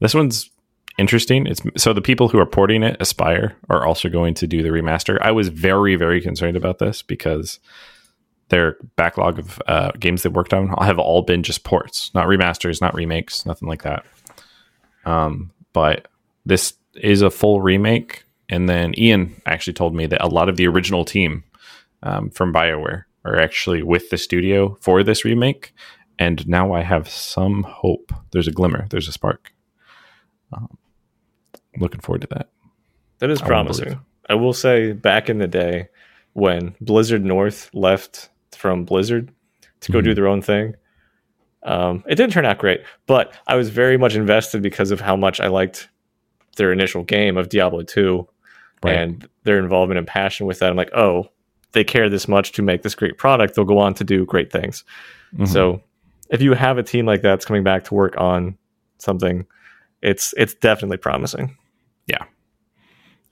this 0.00 0.14
one's 0.14 0.50
interesting. 0.98 1.46
It's 1.46 1.62
so 1.76 1.92
the 1.92 2.00
people 2.00 2.28
who 2.28 2.38
are 2.38 2.46
porting 2.46 2.82
it, 2.82 2.98
Aspyr, 2.98 3.54
are 3.68 3.86
also 3.86 4.08
going 4.08 4.34
to 4.34 4.46
do 4.46 4.62
the 4.62 4.70
remaster. 4.70 5.18
I 5.20 5.32
was 5.32 5.48
very, 5.48 5.96
very 5.96 6.20
concerned 6.20 6.56
about 6.56 6.78
this 6.78 7.02
because 7.02 7.58
their 8.48 8.76
backlog 8.94 9.38
of 9.38 9.60
uh, 9.66 9.90
games 9.98 10.22
they 10.22 10.28
worked 10.28 10.54
on 10.54 10.68
have 10.80 10.98
all 10.98 11.22
been 11.22 11.42
just 11.42 11.64
ports, 11.64 12.12
not 12.14 12.26
remasters, 12.28 12.80
not 12.80 12.94
remakes, 12.94 13.44
nothing 13.44 13.68
like 13.68 13.82
that. 13.82 14.04
Um, 15.04 15.50
but 15.72 16.08
this 16.44 16.74
is 17.02 17.22
a 17.22 17.30
full 17.30 17.60
remake. 17.60 18.24
And 18.48 18.68
then 18.68 18.94
Ian 18.98 19.40
actually 19.46 19.72
told 19.72 19.94
me 19.94 20.06
that 20.06 20.24
a 20.24 20.28
lot 20.28 20.48
of 20.48 20.56
the 20.56 20.66
original 20.68 21.04
team 21.04 21.42
um, 22.02 22.30
from 22.30 22.52
BioWare 22.52 23.04
are 23.24 23.36
actually 23.36 23.82
with 23.82 24.10
the 24.10 24.18
studio 24.18 24.76
for 24.80 25.02
this 25.02 25.24
remake. 25.24 25.74
And 26.18 26.46
now 26.46 26.72
I 26.72 26.82
have 26.82 27.08
some 27.08 27.64
hope. 27.64 28.12
There's 28.30 28.48
a 28.48 28.52
glimmer, 28.52 28.86
there's 28.90 29.08
a 29.08 29.12
spark. 29.12 29.52
Um, 30.52 30.78
looking 31.78 32.00
forward 32.00 32.22
to 32.22 32.28
that. 32.28 32.48
That 33.18 33.30
is 33.30 33.42
I 33.42 33.46
promising. 33.46 34.00
I 34.28 34.34
will 34.34 34.52
say, 34.52 34.92
back 34.92 35.28
in 35.28 35.38
the 35.38 35.46
day, 35.48 35.88
when 36.32 36.74
Blizzard 36.80 37.24
North 37.24 37.70
left 37.72 38.28
from 38.52 38.84
Blizzard 38.84 39.30
to 39.80 39.92
go 39.92 40.00
Mhm. 40.00 40.04
do 40.04 40.14
their 40.14 40.26
own 40.28 40.42
thing, 40.42 40.74
um, 41.62 42.04
it 42.08 42.14
didn't 42.14 42.32
turn 42.32 42.44
out 42.44 42.58
great. 42.58 42.82
But 43.06 43.34
I 43.46 43.56
was 43.56 43.70
very 43.70 43.96
much 43.96 44.14
invested 44.14 44.62
because 44.62 44.90
of 44.90 45.00
how 45.00 45.16
much 45.16 45.40
I 45.40 45.48
liked 45.48 45.88
their 46.56 46.72
initial 46.72 47.02
game 47.04 47.36
of 47.36 47.48
Diablo 47.48 47.82
2 47.82 48.26
Right. 48.82 48.94
and 48.94 49.26
their 49.44 49.58
involvement 49.58 49.98
and 49.98 50.06
passion 50.06 50.46
with 50.46 50.58
that. 50.58 50.68
I'm 50.70 50.76
like, 50.76 50.94
oh, 50.94 51.30
they 51.72 51.82
care 51.84 52.08
this 52.10 52.28
much 52.28 52.52
to 52.52 52.62
make 52.62 52.82
this 52.82 52.94
great 52.94 53.16
product. 53.18 53.54
They'll 53.54 53.64
go 53.64 53.78
on 53.78 53.94
to 53.94 54.04
do 54.04 54.24
great 54.26 54.52
things. 54.52 54.84
Mhm. 55.36 55.48
So 55.48 55.82
if 56.30 56.42
you 56.42 56.52
have 56.54 56.76
a 56.78 56.82
team 56.82 57.06
like 57.06 57.22
that's 57.22 57.44
coming 57.46 57.62
back 57.64 57.84
to 57.84 57.94
work 57.94 58.14
on 58.18 58.56
something, 58.98 59.46
it's 60.02 60.34
it's 60.36 60.54
definitely 60.54 60.98
promising. 60.98 61.56
Yeah. 62.06 62.24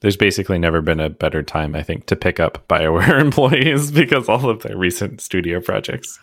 There's 0.01 0.16
basically 0.16 0.59
never 0.59 0.81
been 0.83 1.01
a 1.01 1.09
better 1.11 1.43
time, 1.43 1.75
I 1.75 1.83
think, 1.83 2.07
to 2.07 2.16
pick 2.16 2.41
up 2.41 2.64
BioWare 2.68 3.20
employees 3.20 3.91
because 3.91 4.29
all 4.29 4.49
of 4.49 4.62
their 4.62 4.77
recent 4.77 5.20
studio 5.20 5.61
projects 5.61 6.18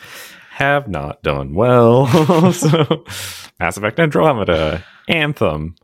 have 0.51 0.87
not 0.87 1.21
done 1.23 1.53
well. 1.53 2.07
so, 2.53 3.05
Mass 3.59 3.77
Effect 3.77 3.99
Andromeda, 3.99 4.83
Anthem, 5.07 5.75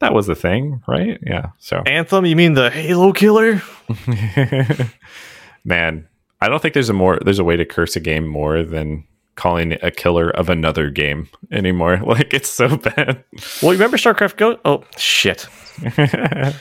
that 0.00 0.14
was 0.14 0.26
the 0.26 0.34
thing, 0.34 0.82
right? 0.86 1.18
Yeah. 1.22 1.50
So, 1.58 1.82
Anthem, 1.86 2.26
you 2.26 2.36
mean 2.36 2.54
the 2.54 2.70
Halo 2.70 3.12
killer? 3.12 3.62
man, 5.64 6.08
I 6.40 6.48
don't 6.48 6.62
think 6.62 6.74
there's 6.74 6.88
a 6.88 6.94
more 6.94 7.18
there's 7.24 7.38
a 7.38 7.44
way 7.44 7.56
to 7.56 7.64
curse 7.64 7.96
a 7.96 8.00
game 8.00 8.26
more 8.26 8.62
than 8.62 9.04
calling 9.34 9.72
it 9.72 9.80
a 9.82 9.90
killer 9.90 10.30
of 10.30 10.48
another 10.48 10.90
game 10.90 11.28
anymore. 11.50 12.00
Like 12.04 12.32
it's 12.32 12.48
so 12.48 12.76
bad. 12.76 13.24
Well, 13.62 13.72
you 13.72 13.78
remember 13.78 13.96
StarCraft 13.96 14.36
Go? 14.36 14.58
Oh 14.64 14.84
shit! 14.96 15.46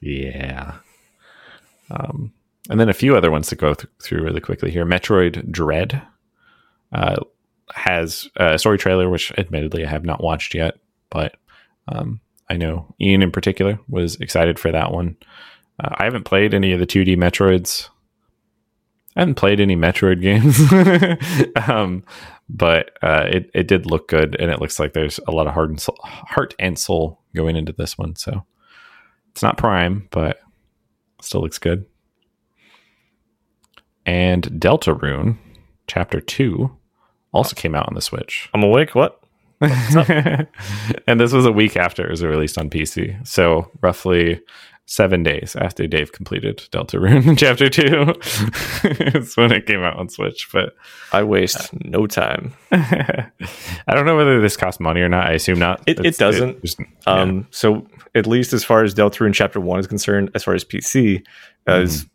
yeah. 0.00 0.74
Um, 1.90 2.32
and 2.68 2.80
then 2.80 2.88
a 2.88 2.94
few 2.94 3.16
other 3.16 3.30
ones 3.30 3.46
to 3.48 3.56
go 3.56 3.74
th- 3.74 3.90
through 4.02 4.22
really 4.22 4.40
quickly 4.40 4.70
here. 4.70 4.84
Metroid 4.84 5.50
Dread 5.50 6.02
uh, 6.92 7.16
has 7.74 8.28
a 8.36 8.58
story 8.58 8.78
trailer, 8.78 9.08
which 9.08 9.32
admittedly 9.38 9.84
I 9.84 9.88
have 9.88 10.04
not 10.04 10.22
watched 10.22 10.52
yet, 10.54 10.78
but 11.10 11.36
um, 11.88 12.20
I 12.48 12.56
know 12.56 12.94
Ian 13.00 13.22
in 13.22 13.30
particular 13.30 13.78
was 13.88 14.16
excited 14.16 14.58
for 14.58 14.70
that 14.72 14.92
one. 14.92 15.16
Uh, 15.82 15.94
I 15.96 16.04
haven't 16.04 16.24
played 16.24 16.54
any 16.54 16.72
of 16.72 16.80
the 16.80 16.86
2D 16.86 17.16
Metroids. 17.16 17.88
I 19.16 19.20
haven't 19.20 19.34
played 19.36 19.60
any 19.60 19.76
Metroid 19.76 20.20
games, 21.56 21.68
um, 21.68 22.04
but 22.48 22.90
uh, 23.02 23.26
it 23.28 23.50
it 23.54 23.66
did 23.66 23.86
look 23.86 24.08
good, 24.08 24.36
and 24.38 24.50
it 24.50 24.60
looks 24.60 24.78
like 24.78 24.92
there's 24.92 25.18
a 25.26 25.32
lot 25.32 25.46
of 25.46 25.54
heart 25.54 25.70
and 25.70 25.80
soul, 25.80 25.98
heart 26.02 26.54
and 26.58 26.78
soul 26.78 27.20
going 27.34 27.56
into 27.56 27.72
this 27.72 27.96
one. 27.96 28.14
So 28.16 28.44
it's 29.32 29.42
not 29.42 29.56
prime, 29.56 30.08
but 30.10 30.40
still 31.22 31.40
looks 31.40 31.58
good. 31.58 31.86
And 34.04 34.44
Deltarune 34.44 35.38
Chapter 35.86 36.20
Two, 36.20 36.76
also 37.32 37.54
came 37.54 37.74
out 37.74 37.88
on 37.88 37.94
the 37.94 38.00
Switch. 38.00 38.48
I'm 38.54 38.62
awake. 38.62 38.94
What? 38.94 39.20
and 39.60 41.20
this 41.20 41.32
was 41.32 41.46
a 41.46 41.52
week 41.52 41.76
after 41.76 42.04
it 42.04 42.10
was 42.10 42.22
released 42.22 42.58
on 42.58 42.68
PC. 42.68 43.26
So 43.26 43.70
roughly 43.80 44.40
seven 44.86 45.22
days 45.22 45.56
after 45.56 45.86
Dave 45.86 46.12
completed 46.12 46.58
Deltarune 46.70 47.36
Chapter 47.38 47.68
2. 47.68 49.10
That's 49.10 49.36
when 49.36 49.52
it 49.52 49.66
came 49.66 49.82
out 49.82 49.96
on 49.96 50.08
Switch. 50.08 50.48
But 50.52 50.74
I 51.12 51.22
waste 51.24 51.70
no 51.84 52.06
time. 52.06 52.52
I 52.70 53.30
don't 53.88 54.06
know 54.06 54.16
whether 54.16 54.40
this 54.40 54.56
costs 54.56 54.80
money 54.80 55.00
or 55.00 55.08
not. 55.08 55.26
I 55.26 55.32
assume 55.32 55.58
not. 55.58 55.82
It, 55.86 56.04
it 56.04 56.16
doesn't. 56.18 56.64
Um, 57.06 57.36
yeah. 57.36 57.42
so 57.50 57.86
at 58.14 58.26
least 58.26 58.52
as 58.52 58.64
far 58.64 58.84
as 58.84 58.94
Deltarune 58.94 59.34
Chapter 59.34 59.60
One 59.60 59.80
is 59.80 59.86
concerned, 59.86 60.30
as 60.34 60.44
far 60.44 60.54
as 60.54 60.64
PC, 60.64 61.24
uh, 61.68 61.80
is 61.80 62.06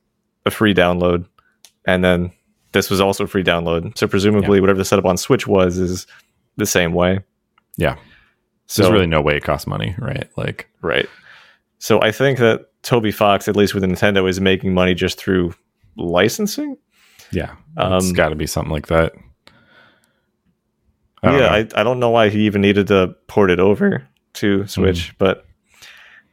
a 0.45 0.51
free 0.51 0.73
download, 0.73 1.27
and 1.85 2.03
then 2.03 2.31
this 2.71 2.89
was 2.89 3.01
also 3.01 3.25
a 3.25 3.27
free 3.27 3.43
download. 3.43 3.97
So 3.97 4.07
presumably, 4.07 4.61
whatever 4.61 4.77
the 4.77 4.85
setup 4.85 5.05
on 5.05 5.17
Switch 5.17 5.45
was 5.45 5.77
is 5.77 6.07
the 6.57 6.65
same 6.65 6.93
way. 6.93 7.19
Yeah. 7.77 7.95
So 8.67 8.83
There's 8.83 8.93
really 8.93 9.07
no 9.07 9.21
way 9.21 9.35
it 9.35 9.43
costs 9.43 9.67
money, 9.67 9.95
right? 9.97 10.29
Like, 10.37 10.69
right. 10.81 11.07
So 11.79 12.01
I 12.01 12.11
think 12.11 12.37
that 12.39 12.67
Toby 12.83 13.11
Fox, 13.11 13.47
at 13.47 13.55
least 13.55 13.73
with 13.73 13.83
Nintendo, 13.83 14.29
is 14.29 14.39
making 14.39 14.73
money 14.73 14.93
just 14.93 15.17
through 15.17 15.53
licensing. 15.97 16.77
yeah, 17.31 17.55
it's 17.77 18.11
got 18.13 18.29
to 18.29 18.35
be 18.35 18.47
something 18.47 18.71
like 18.71 18.87
that. 18.87 19.13
I 21.23 21.37
yeah. 21.37 21.47
I, 21.53 21.81
I 21.81 21.83
don't 21.83 21.99
know 21.99 22.09
why 22.09 22.29
he 22.29 22.45
even 22.45 22.61
needed 22.61 22.87
to 22.87 23.15
port 23.27 23.51
it 23.51 23.59
over 23.59 24.07
to 24.35 24.65
Switch, 24.67 25.09
Hmm. 25.09 25.15
but 25.19 25.45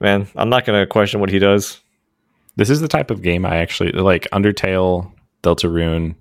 man, 0.01 0.29
I'm 0.37 0.49
not 0.49 0.65
going 0.65 0.81
to 0.81 0.87
question 0.87 1.21
what 1.21 1.31
he 1.31 1.39
does. 1.39 1.81
this 2.57 2.71
is 2.71 2.81
the 2.81 2.89
type 2.89 3.11
of 3.11 3.21
game 3.23 3.45
I 3.45 3.57
actually 3.59 3.93
like. 3.93 4.27
Undertale, 4.33 5.13
Deltarune. 5.43 6.15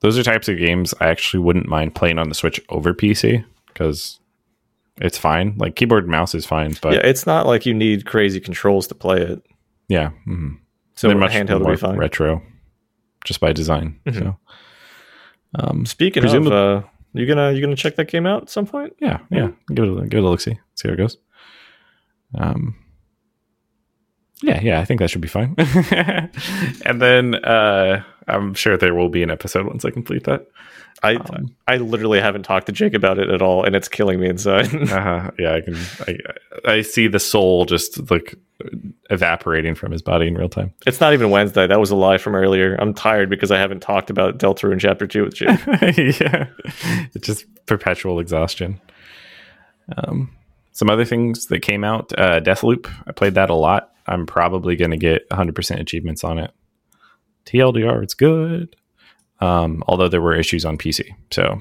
Those 0.00 0.16
are 0.18 0.22
types 0.22 0.48
of 0.48 0.56
games 0.58 0.94
I 1.00 1.08
actually 1.08 1.40
wouldn't 1.40 1.66
mind 1.68 1.94
playing 1.94 2.18
on 2.18 2.28
the 2.28 2.34
Switch 2.34 2.60
over 2.68 2.94
PC 2.94 3.44
because 3.68 4.19
it's 5.00 5.18
fine. 5.18 5.54
Like 5.58 5.76
keyboard 5.76 6.04
and 6.04 6.10
mouse 6.10 6.34
is 6.34 6.46
fine, 6.46 6.76
but 6.82 6.92
yeah, 6.94 7.00
it's 7.00 7.26
not 7.26 7.46
like 7.46 7.66
you 7.66 7.74
need 7.74 8.06
crazy 8.06 8.38
controls 8.40 8.86
to 8.88 8.94
play 8.94 9.20
it. 9.22 9.42
yeah. 9.88 10.10
Mm-hmm. 10.26 10.54
So 10.96 11.08
They're 11.08 11.16
much 11.16 11.32
handheld 11.32 11.62
more 11.62 11.76
fine. 11.76 11.96
retro, 11.96 12.42
just 13.24 13.40
by 13.40 13.52
design. 13.52 13.98
Mhm. 14.06 14.18
So, 14.18 14.36
um, 15.58 15.86
Speaking 15.86 16.20
Presumably- 16.22 16.52
of, 16.56 16.84
uh, 16.84 16.86
you 17.14 17.26
gonna 17.26 17.52
you 17.52 17.60
gonna 17.62 17.74
check 17.76 17.96
that 17.96 18.08
game 18.08 18.26
out 18.26 18.42
at 18.42 18.50
some 18.50 18.66
point? 18.66 18.92
yeah, 19.00 19.18
yeah. 19.30 19.48
Give 19.74 19.84
it 19.84 19.90
a, 19.98 20.06
give 20.06 20.18
it 20.18 20.24
a 20.24 20.28
look. 20.28 20.40
See, 20.40 20.58
see 20.74 20.88
how 20.88 20.94
it 20.94 20.98
goes. 20.98 21.16
Um, 22.34 22.76
yeah, 24.42 24.60
yeah. 24.60 24.80
I 24.80 24.84
think 24.84 25.00
that 25.00 25.10
should 25.10 25.20
be 25.20 25.28
fine. 25.28 25.54
and 26.84 27.00
then 27.00 27.34
uh, 27.36 28.02
I'm 28.26 28.54
sure 28.54 28.76
there 28.76 28.94
will 28.94 29.08
be 29.08 29.22
an 29.22 29.30
episode 29.30 29.66
once 29.66 29.84
I 29.84 29.90
complete 29.90 30.24
that. 30.24 30.46
I 31.02 31.14
Um, 31.14 31.54
I 31.66 31.76
literally 31.76 32.20
haven't 32.20 32.42
talked 32.42 32.66
to 32.66 32.72
Jake 32.72 32.94
about 32.94 33.18
it 33.18 33.30
at 33.30 33.42
all, 33.42 33.64
and 33.64 33.74
it's 33.74 33.88
killing 33.88 34.20
me 34.20 34.28
inside. 34.28 34.74
uh 34.90 35.30
Yeah, 35.38 35.54
I 35.54 35.60
can. 35.60 35.76
I, 36.06 36.16
I 36.64 36.82
see 36.82 37.08
the 37.08 37.20
soul 37.20 37.64
just 37.64 38.10
like 38.10 38.34
evaporating 39.08 39.74
from 39.74 39.92
his 39.92 40.02
body 40.02 40.26
in 40.26 40.34
real 40.34 40.48
time. 40.48 40.74
it's 40.86 41.00
not 41.00 41.14
even 41.14 41.30
Wednesday. 41.30 41.66
That 41.66 41.80
was 41.80 41.90
a 41.90 41.96
lie 41.96 42.18
from 42.18 42.34
earlier. 42.34 42.76
I'm 42.78 42.92
tired 42.92 43.30
because 43.30 43.50
I 43.50 43.58
haven't 43.58 43.80
talked 43.80 44.10
about 44.10 44.38
Deltarune 44.38 44.80
Chapter 44.80 45.06
Two 45.06 45.24
with 45.24 45.34
Jake. 45.34 45.58
yeah, 46.20 46.46
it's 47.14 47.26
just 47.26 47.46
perpetual 47.66 48.20
exhaustion. 48.20 48.80
Um, 49.96 50.30
some 50.72 50.90
other 50.90 51.04
things 51.04 51.46
that 51.46 51.60
came 51.60 51.84
out: 51.84 52.12
uh, 52.18 52.40
Deathloop. 52.40 52.92
I 53.06 53.12
played 53.12 53.34
that 53.34 53.48
a 53.48 53.54
lot. 53.54 53.92
I'm 54.10 54.26
probably 54.26 54.76
going 54.76 54.90
to 54.90 54.96
get 54.96 55.28
100% 55.30 55.80
achievements 55.80 56.24
on 56.24 56.38
it. 56.38 56.52
TLDR, 57.46 58.02
it's 58.02 58.14
good. 58.14 58.76
Um, 59.40 59.82
although 59.86 60.08
there 60.08 60.20
were 60.20 60.34
issues 60.34 60.66
on 60.66 60.76
PC, 60.76 61.14
so 61.30 61.60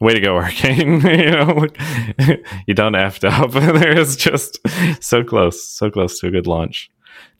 way 0.00 0.14
to 0.14 0.20
go, 0.20 0.34
Arkane. 0.40 1.02
you 1.18 1.30
know, 1.30 2.36
you 2.66 2.74
done 2.74 2.94
effed 2.94 3.28
up. 3.30 3.52
there 3.52 3.96
is 3.96 4.16
just 4.16 4.58
so 5.00 5.22
close, 5.22 5.64
so 5.64 5.90
close 5.90 6.18
to 6.18 6.26
a 6.26 6.32
good 6.32 6.48
launch. 6.48 6.90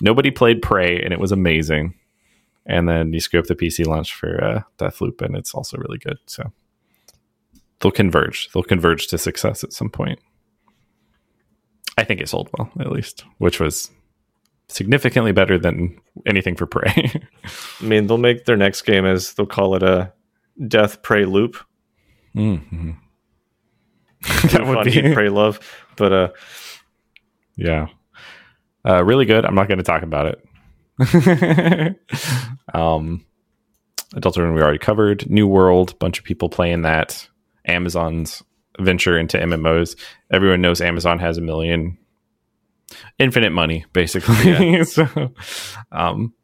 Nobody 0.01 0.31
played 0.31 0.63
Prey, 0.63 1.03
and 1.03 1.13
it 1.13 1.19
was 1.19 1.33
amazing 1.33 1.95
and 2.67 2.89
then 2.89 3.13
you 3.13 3.21
up 3.39 3.47
the 3.47 3.55
PC 3.55 3.87
launch 3.87 4.15
for 4.15 4.43
uh, 4.43 4.63
Deathloop, 4.79 5.21
and 5.21 5.37
it's 5.37 5.55
also 5.55 5.77
really 5.77 5.99
good. 5.99 6.19
So 6.27 6.53
they'll 7.81 7.93
converge. 7.93 8.49
They'll 8.53 8.63
converge 8.63 9.09
to 9.09 9.19
success 9.19 9.63
at 9.65 9.73
some 9.73 9.91
point. 9.91 10.19
I 11.97 12.05
think 12.05 12.21
it 12.21 12.29
sold 12.29 12.51
well, 12.57 12.71
at 12.81 12.91
least, 12.91 13.25
which 13.39 13.61
was 13.61 13.91
significantly 14.69 15.33
better 15.33 15.59
than 15.59 16.01
anything 16.27 16.57
for 16.57 16.67
Prey. 16.67 17.13
I 17.81 17.85
mean, 17.85 18.07
they'll 18.07 18.19
make 18.19 18.45
their 18.45 18.57
next 18.57 18.83
game 18.83 19.05
as 19.05 19.35
they'll 19.35 19.47
call 19.47 19.75
it 19.75 19.83
a 19.83 20.13
Death 20.67 21.03
Prey 21.03 21.25
Loop. 21.25 21.57
mm-hmm. 22.35 22.93
That 24.53 24.67
would 24.67 24.85
be, 24.85 25.13
Pray 25.13 25.29
Love, 25.29 25.61
but 25.97 26.13
uh, 26.13 26.29
yeah, 27.57 27.89
uh, 28.87 29.05
really 29.05 29.27
good. 29.27 29.45
I'm 29.45 29.55
not 29.55 29.69
going 29.69 29.79
to 29.79 29.85
talk 29.85 30.03
about 30.03 30.27
it. 30.27 30.41
um, 32.75 33.25
Deltarune 34.15 34.55
we 34.55 34.63
already 34.63 34.79
covered. 34.79 35.29
New 35.29 35.47
World, 35.47 35.99
bunch 35.99 36.19
of 36.19 36.25
people 36.25 36.49
playing 36.49 36.83
that. 36.83 37.29
Amazon's 37.67 38.43
venture 38.79 39.19
into 39.19 39.39
MMOs. 39.39 39.97
Everyone 40.33 40.61
knows 40.61 40.81
Amazon 40.81 41.19
has 41.19 41.37
a 41.39 41.43
million 41.43 41.99
infinite 43.19 43.51
money, 43.51 43.85
basically. 43.93 44.85
so, 44.85 45.33
um, 45.93 46.35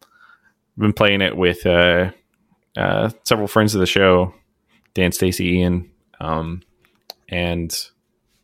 been 0.79 0.93
playing 0.93 1.21
it 1.21 1.37
with 1.37 1.67
uh, 1.67 2.11
uh, 2.77 3.11
several 3.25 3.49
friends 3.49 3.75
of 3.75 3.81
the 3.81 3.87
show, 3.87 4.35
Dan, 4.95 5.13
Stacy, 5.13 5.57
Ian, 5.57 5.91
um, 6.21 6.63
and 7.29 7.77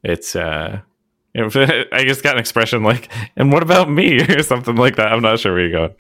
it's 0.03 0.36
uh, 0.36 0.80
I 1.36 2.05
just 2.07 2.22
got 2.22 2.34
an 2.34 2.40
expression 2.40 2.82
like, 2.82 3.12
"And 3.36 3.53
what 3.53 3.62
about 3.62 3.90
me?" 3.90 4.20
or 4.36 4.42
something 4.42 4.76
like 4.76 4.97
that. 4.97 5.12
I'm 5.12 5.22
not 5.22 5.38
sure 5.38 5.53
where 5.53 5.66
you're 5.66 5.78
going. 5.78 5.94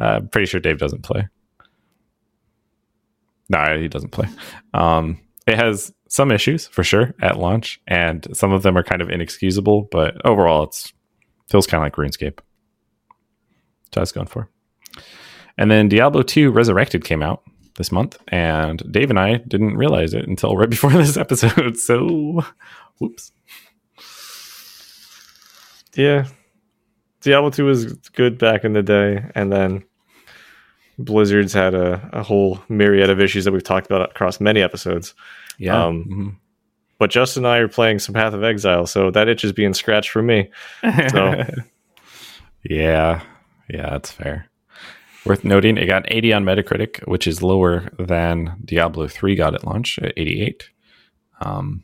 Uh, 0.00 0.04
I'm 0.04 0.28
pretty 0.28 0.46
sure 0.46 0.60
Dave 0.60 0.78
doesn't 0.78 1.02
play. 1.02 1.28
No, 3.48 3.78
he 3.78 3.88
doesn't 3.88 4.10
play. 4.10 4.28
Um, 4.74 5.20
it 5.46 5.56
has 5.56 5.92
some 6.08 6.30
issues 6.30 6.66
for 6.66 6.84
sure 6.84 7.14
at 7.20 7.38
launch, 7.38 7.80
and 7.86 8.26
some 8.32 8.52
of 8.52 8.62
them 8.62 8.76
are 8.76 8.82
kind 8.82 9.02
of 9.02 9.10
inexcusable. 9.10 9.88
But 9.90 10.24
overall, 10.24 10.64
it's 10.64 10.92
feels 11.48 11.66
kind 11.66 11.80
of 11.80 11.86
like 11.86 11.94
RuneScape. 11.94 12.38
So 13.94 14.00
I 14.00 14.00
was 14.00 14.12
going 14.12 14.26
for. 14.26 14.48
And 15.58 15.70
then 15.70 15.88
Diablo 15.88 16.22
2 16.22 16.50
Resurrected 16.50 17.04
came 17.04 17.22
out 17.22 17.42
this 17.76 17.92
month, 17.92 18.18
and 18.28 18.82
Dave 18.92 19.10
and 19.10 19.18
I 19.18 19.36
didn't 19.36 19.76
realize 19.76 20.14
it 20.14 20.26
until 20.26 20.56
right 20.56 20.70
before 20.70 20.90
this 20.90 21.16
episode. 21.16 21.76
So, 21.78 22.42
whoops. 22.98 23.32
yeah, 25.94 26.26
Diablo 27.20 27.50
Two 27.50 27.64
was 27.66 27.92
good 27.92 28.38
back 28.38 28.64
in 28.64 28.72
the 28.72 28.82
day, 28.82 29.24
and 29.34 29.52
then 29.52 29.84
Blizzard's 30.98 31.52
had 31.52 31.74
a, 31.74 32.08
a 32.12 32.22
whole 32.22 32.60
myriad 32.68 33.10
of 33.10 33.20
issues 33.20 33.44
that 33.44 33.52
we've 33.52 33.62
talked 33.64 33.86
about 33.86 34.10
across 34.10 34.40
many 34.40 34.62
episodes. 34.62 35.14
Yeah. 35.58 35.84
Um, 35.84 36.04
mhm. 36.04 36.36
But 36.98 37.10
Justin 37.10 37.44
and 37.44 37.52
I 37.52 37.58
are 37.58 37.68
playing 37.68 37.98
some 37.98 38.14
Path 38.14 38.32
of 38.32 38.42
Exile, 38.42 38.86
so 38.86 39.10
that 39.10 39.28
itch 39.28 39.44
is 39.44 39.52
being 39.52 39.74
scratched 39.74 40.10
for 40.10 40.22
me. 40.22 40.50
So- 41.10 41.44
yeah, 42.64 43.22
yeah, 43.68 43.90
that's 43.90 44.10
fair. 44.10 44.48
Worth 45.24 45.44
noting, 45.44 45.76
it 45.76 45.86
got 45.86 46.06
an 46.06 46.12
80 46.12 46.32
on 46.34 46.44
Metacritic, 46.44 47.06
which 47.08 47.26
is 47.26 47.42
lower 47.42 47.88
than 47.98 48.56
Diablo 48.64 49.08
3 49.08 49.34
got 49.34 49.54
at 49.54 49.64
launch 49.64 49.98
at 49.98 50.12
88. 50.16 50.70
Um, 51.40 51.82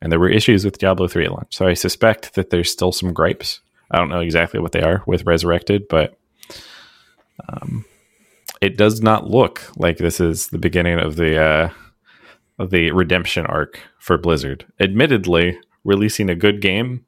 and 0.00 0.10
there 0.10 0.18
were 0.18 0.30
issues 0.30 0.64
with 0.64 0.78
Diablo 0.78 1.06
3 1.06 1.26
at 1.26 1.32
launch. 1.32 1.56
So 1.56 1.66
I 1.66 1.74
suspect 1.74 2.34
that 2.34 2.50
there's 2.50 2.70
still 2.70 2.92
some 2.92 3.12
gripes. 3.12 3.60
I 3.90 3.98
don't 3.98 4.08
know 4.08 4.20
exactly 4.20 4.58
what 4.60 4.72
they 4.72 4.80
are 4.82 5.02
with 5.06 5.24
Resurrected, 5.26 5.86
but 5.88 6.18
um, 7.48 7.84
it 8.60 8.76
does 8.76 9.02
not 9.02 9.28
look 9.28 9.62
like 9.76 9.98
this 9.98 10.20
is 10.20 10.48
the 10.48 10.58
beginning 10.58 10.98
of 10.98 11.16
the 11.16 11.38
uh, 11.40 11.70
the 12.58 12.90
redemption 12.92 13.46
arc 13.46 13.80
for 13.98 14.18
Blizzard. 14.18 14.66
Admittedly, 14.80 15.58
releasing 15.84 16.28
a 16.28 16.34
good 16.34 16.60
game 16.60 17.04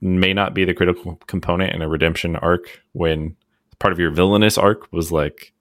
may 0.00 0.32
not 0.32 0.54
be 0.54 0.64
the 0.64 0.74
critical 0.74 1.16
component 1.26 1.72
in 1.72 1.82
a 1.82 1.88
redemption 1.88 2.36
arc 2.36 2.82
when 2.92 3.36
part 3.78 3.92
of 3.92 3.98
your 3.98 4.10
villainous 4.10 4.58
arc 4.58 4.92
was 4.92 5.12
like 5.12 5.52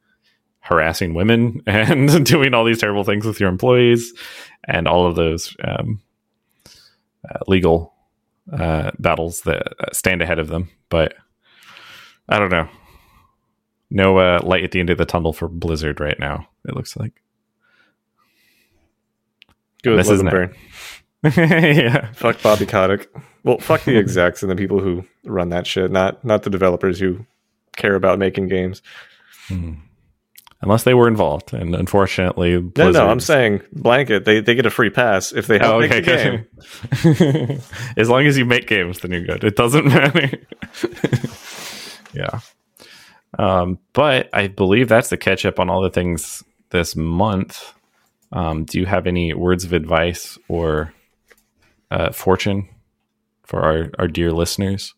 harassing 0.61 1.13
women 1.13 1.61
and 1.67 2.25
doing 2.25 2.53
all 2.53 2.65
these 2.65 2.79
terrible 2.79 3.03
things 3.03 3.25
with 3.25 3.39
your 3.39 3.49
employees 3.49 4.13
and 4.65 4.87
all 4.87 5.07
of 5.07 5.15
those 5.15 5.55
um, 5.63 6.01
uh, 7.29 7.39
legal 7.47 7.93
uh, 8.51 8.91
battles 8.99 9.41
that 9.41 9.73
uh, 9.79 9.91
stand 9.93 10.21
ahead 10.21 10.39
of 10.39 10.47
them. 10.47 10.69
But 10.89 11.13
I 12.27 12.39
don't 12.39 12.51
know. 12.51 12.67
No 13.89 14.17
uh, 14.17 14.39
light 14.43 14.63
at 14.63 14.71
the 14.71 14.79
end 14.79 14.89
of 14.89 14.97
the 14.97 15.05
tunnel 15.05 15.33
for 15.33 15.47
Blizzard 15.47 15.99
right 15.99 16.19
now. 16.19 16.47
It 16.65 16.75
looks 16.75 16.95
like. 16.95 17.21
Good, 19.83 19.97
this 19.99 20.09
isn't 20.09 20.29
burn. 20.29 20.53
yeah. 21.23 22.11
Fuck 22.13 22.41
Bobby 22.41 22.65
Kotick. 22.65 23.07
Well, 23.43 23.59
fuck 23.59 23.83
the 23.83 23.97
execs 23.97 24.41
and 24.43 24.51
the 24.51 24.55
people 24.55 24.79
who 24.79 25.05
run 25.25 25.49
that 25.49 25.67
shit, 25.67 25.91
not 25.91 26.23
not 26.25 26.43
the 26.43 26.49
developers 26.49 26.99
who 26.99 27.25
care 27.75 27.95
about 27.95 28.19
making 28.19 28.47
games. 28.47 28.81
Unless 30.63 30.83
they 30.83 30.93
were 30.93 31.07
involved, 31.07 31.53
and 31.53 31.75
unfortunately, 31.75 32.61
No, 32.77 32.91
no, 32.91 33.07
I'm 33.09 33.19
saying 33.19 33.61
blanket. 33.73 34.25
They 34.25 34.41
they 34.41 34.53
get 34.55 34.65
a 34.65 34.69
free 34.69 34.91
pass 34.91 35.31
if 35.31 35.47
they 35.47 35.57
help 35.57 35.75
Oh, 35.75 35.79
make 35.79 35.91
okay, 35.91 36.45
the 37.03 37.47
game. 37.47 37.61
as 37.97 38.09
long 38.09 38.25
as 38.27 38.37
you 38.37 38.45
make 38.45 38.67
games, 38.67 38.99
then 38.99 39.11
you're 39.11 39.21
good. 39.25 39.43
It 39.43 39.55
doesn't 39.55 39.85
matter. 39.87 40.29
yeah. 42.13 42.39
Um, 43.39 43.79
but 43.93 44.29
I 44.33 44.47
believe 44.47 44.87
that's 44.87 45.09
the 45.09 45.17
catch 45.17 45.45
up 45.45 45.59
on 45.59 45.69
all 45.69 45.81
the 45.81 45.89
things 45.89 46.43
this 46.69 46.95
month. 46.95 47.73
Um, 48.31 48.65
do 48.65 48.79
you 48.79 48.85
have 48.85 49.07
any 49.07 49.33
words 49.33 49.63
of 49.63 49.73
advice 49.73 50.37
or 50.47 50.93
uh, 51.89 52.11
fortune 52.11 52.69
for 53.43 53.61
our, 53.61 53.91
our 53.99 54.07
dear 54.07 54.31
listeners? 54.31 54.93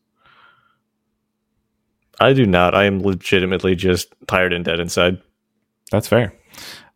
I 2.20 2.34
do 2.34 2.46
not. 2.46 2.76
I 2.76 2.86
am 2.86 3.02
legitimately 3.02 3.76
just 3.76 4.14
tired 4.28 4.54
and 4.54 4.64
dead 4.64 4.80
inside. 4.80 5.20
That's 5.92 6.08
fair. 6.08 6.34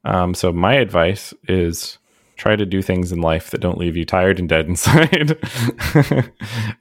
Um, 0.05 0.33
so 0.33 0.53
my 0.53 0.75
advice 0.75 1.33
is 1.47 1.97
try 2.37 2.55
to 2.55 2.65
do 2.65 2.83
things 2.83 3.11
in 3.11 3.19
life 3.19 3.49
that 3.49 3.61
don't 3.61 3.79
leave 3.79 3.97
you 3.97 4.05
tired 4.05 4.39
and 4.39 4.47
dead 4.47 4.67
inside. 4.67 5.31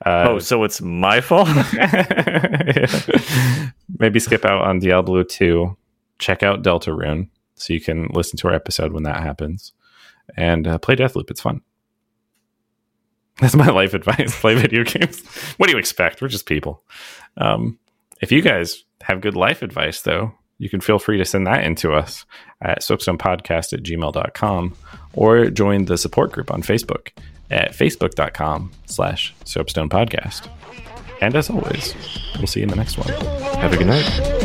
uh, 0.04 0.26
oh, 0.28 0.38
so 0.38 0.64
it's 0.64 0.82
my 0.82 1.22
fault? 1.22 1.48
Maybe 3.98 4.20
skip 4.20 4.44
out 4.44 4.62
on 4.62 4.80
Diablo 4.80 5.22
2. 5.22 5.74
Check 6.18 6.42
out 6.42 6.62
Deltarune 6.62 7.28
so 7.56 7.72
you 7.72 7.80
can 7.80 8.08
listen 8.12 8.36
to 8.38 8.48
our 8.48 8.54
episode 8.54 8.92
when 8.92 9.02
that 9.04 9.22
happens. 9.22 9.72
And 10.36 10.66
uh, 10.66 10.78
play 10.78 10.96
Deathloop. 10.96 11.30
It's 11.30 11.40
fun. 11.40 11.62
That's 13.40 13.54
my 13.54 13.68
life 13.68 13.94
advice. 13.94 14.38
play 14.40 14.54
video 14.54 14.84
games. 14.84 15.24
What 15.56 15.66
do 15.66 15.72
you 15.72 15.78
expect? 15.78 16.22
We're 16.22 16.28
just 16.28 16.46
people. 16.46 16.82
Um, 17.36 17.78
if 18.20 18.32
you 18.32 18.40
guys 18.42 18.84
have 19.02 19.20
good 19.20 19.36
life 19.36 19.62
advice, 19.62 20.02
though, 20.02 20.32
you 20.58 20.70
can 20.70 20.80
feel 20.80 20.98
free 20.98 21.18
to 21.18 21.24
send 21.24 21.46
that 21.46 21.64
in 21.64 21.74
to 21.76 21.92
us 21.92 22.24
at 22.62 22.80
soapstonepodcast 22.80 23.74
at 23.74 23.82
gmail.com 23.82 24.74
or 25.12 25.50
join 25.50 25.84
the 25.84 25.98
support 25.98 26.32
group 26.32 26.50
on 26.50 26.62
Facebook 26.62 27.10
at 27.50 27.72
facebook.com 27.72 28.72
slash 28.86 29.34
soapstonepodcast. 29.44 30.48
And 31.20 31.34
as 31.34 31.50
always, 31.50 31.94
we'll 32.36 32.46
see 32.46 32.60
you 32.60 32.64
in 32.64 32.70
the 32.70 32.76
next 32.76 32.98
one. 32.98 33.08
Have 33.58 33.72
a 33.72 33.76
good 33.76 33.86
night. 33.86 34.35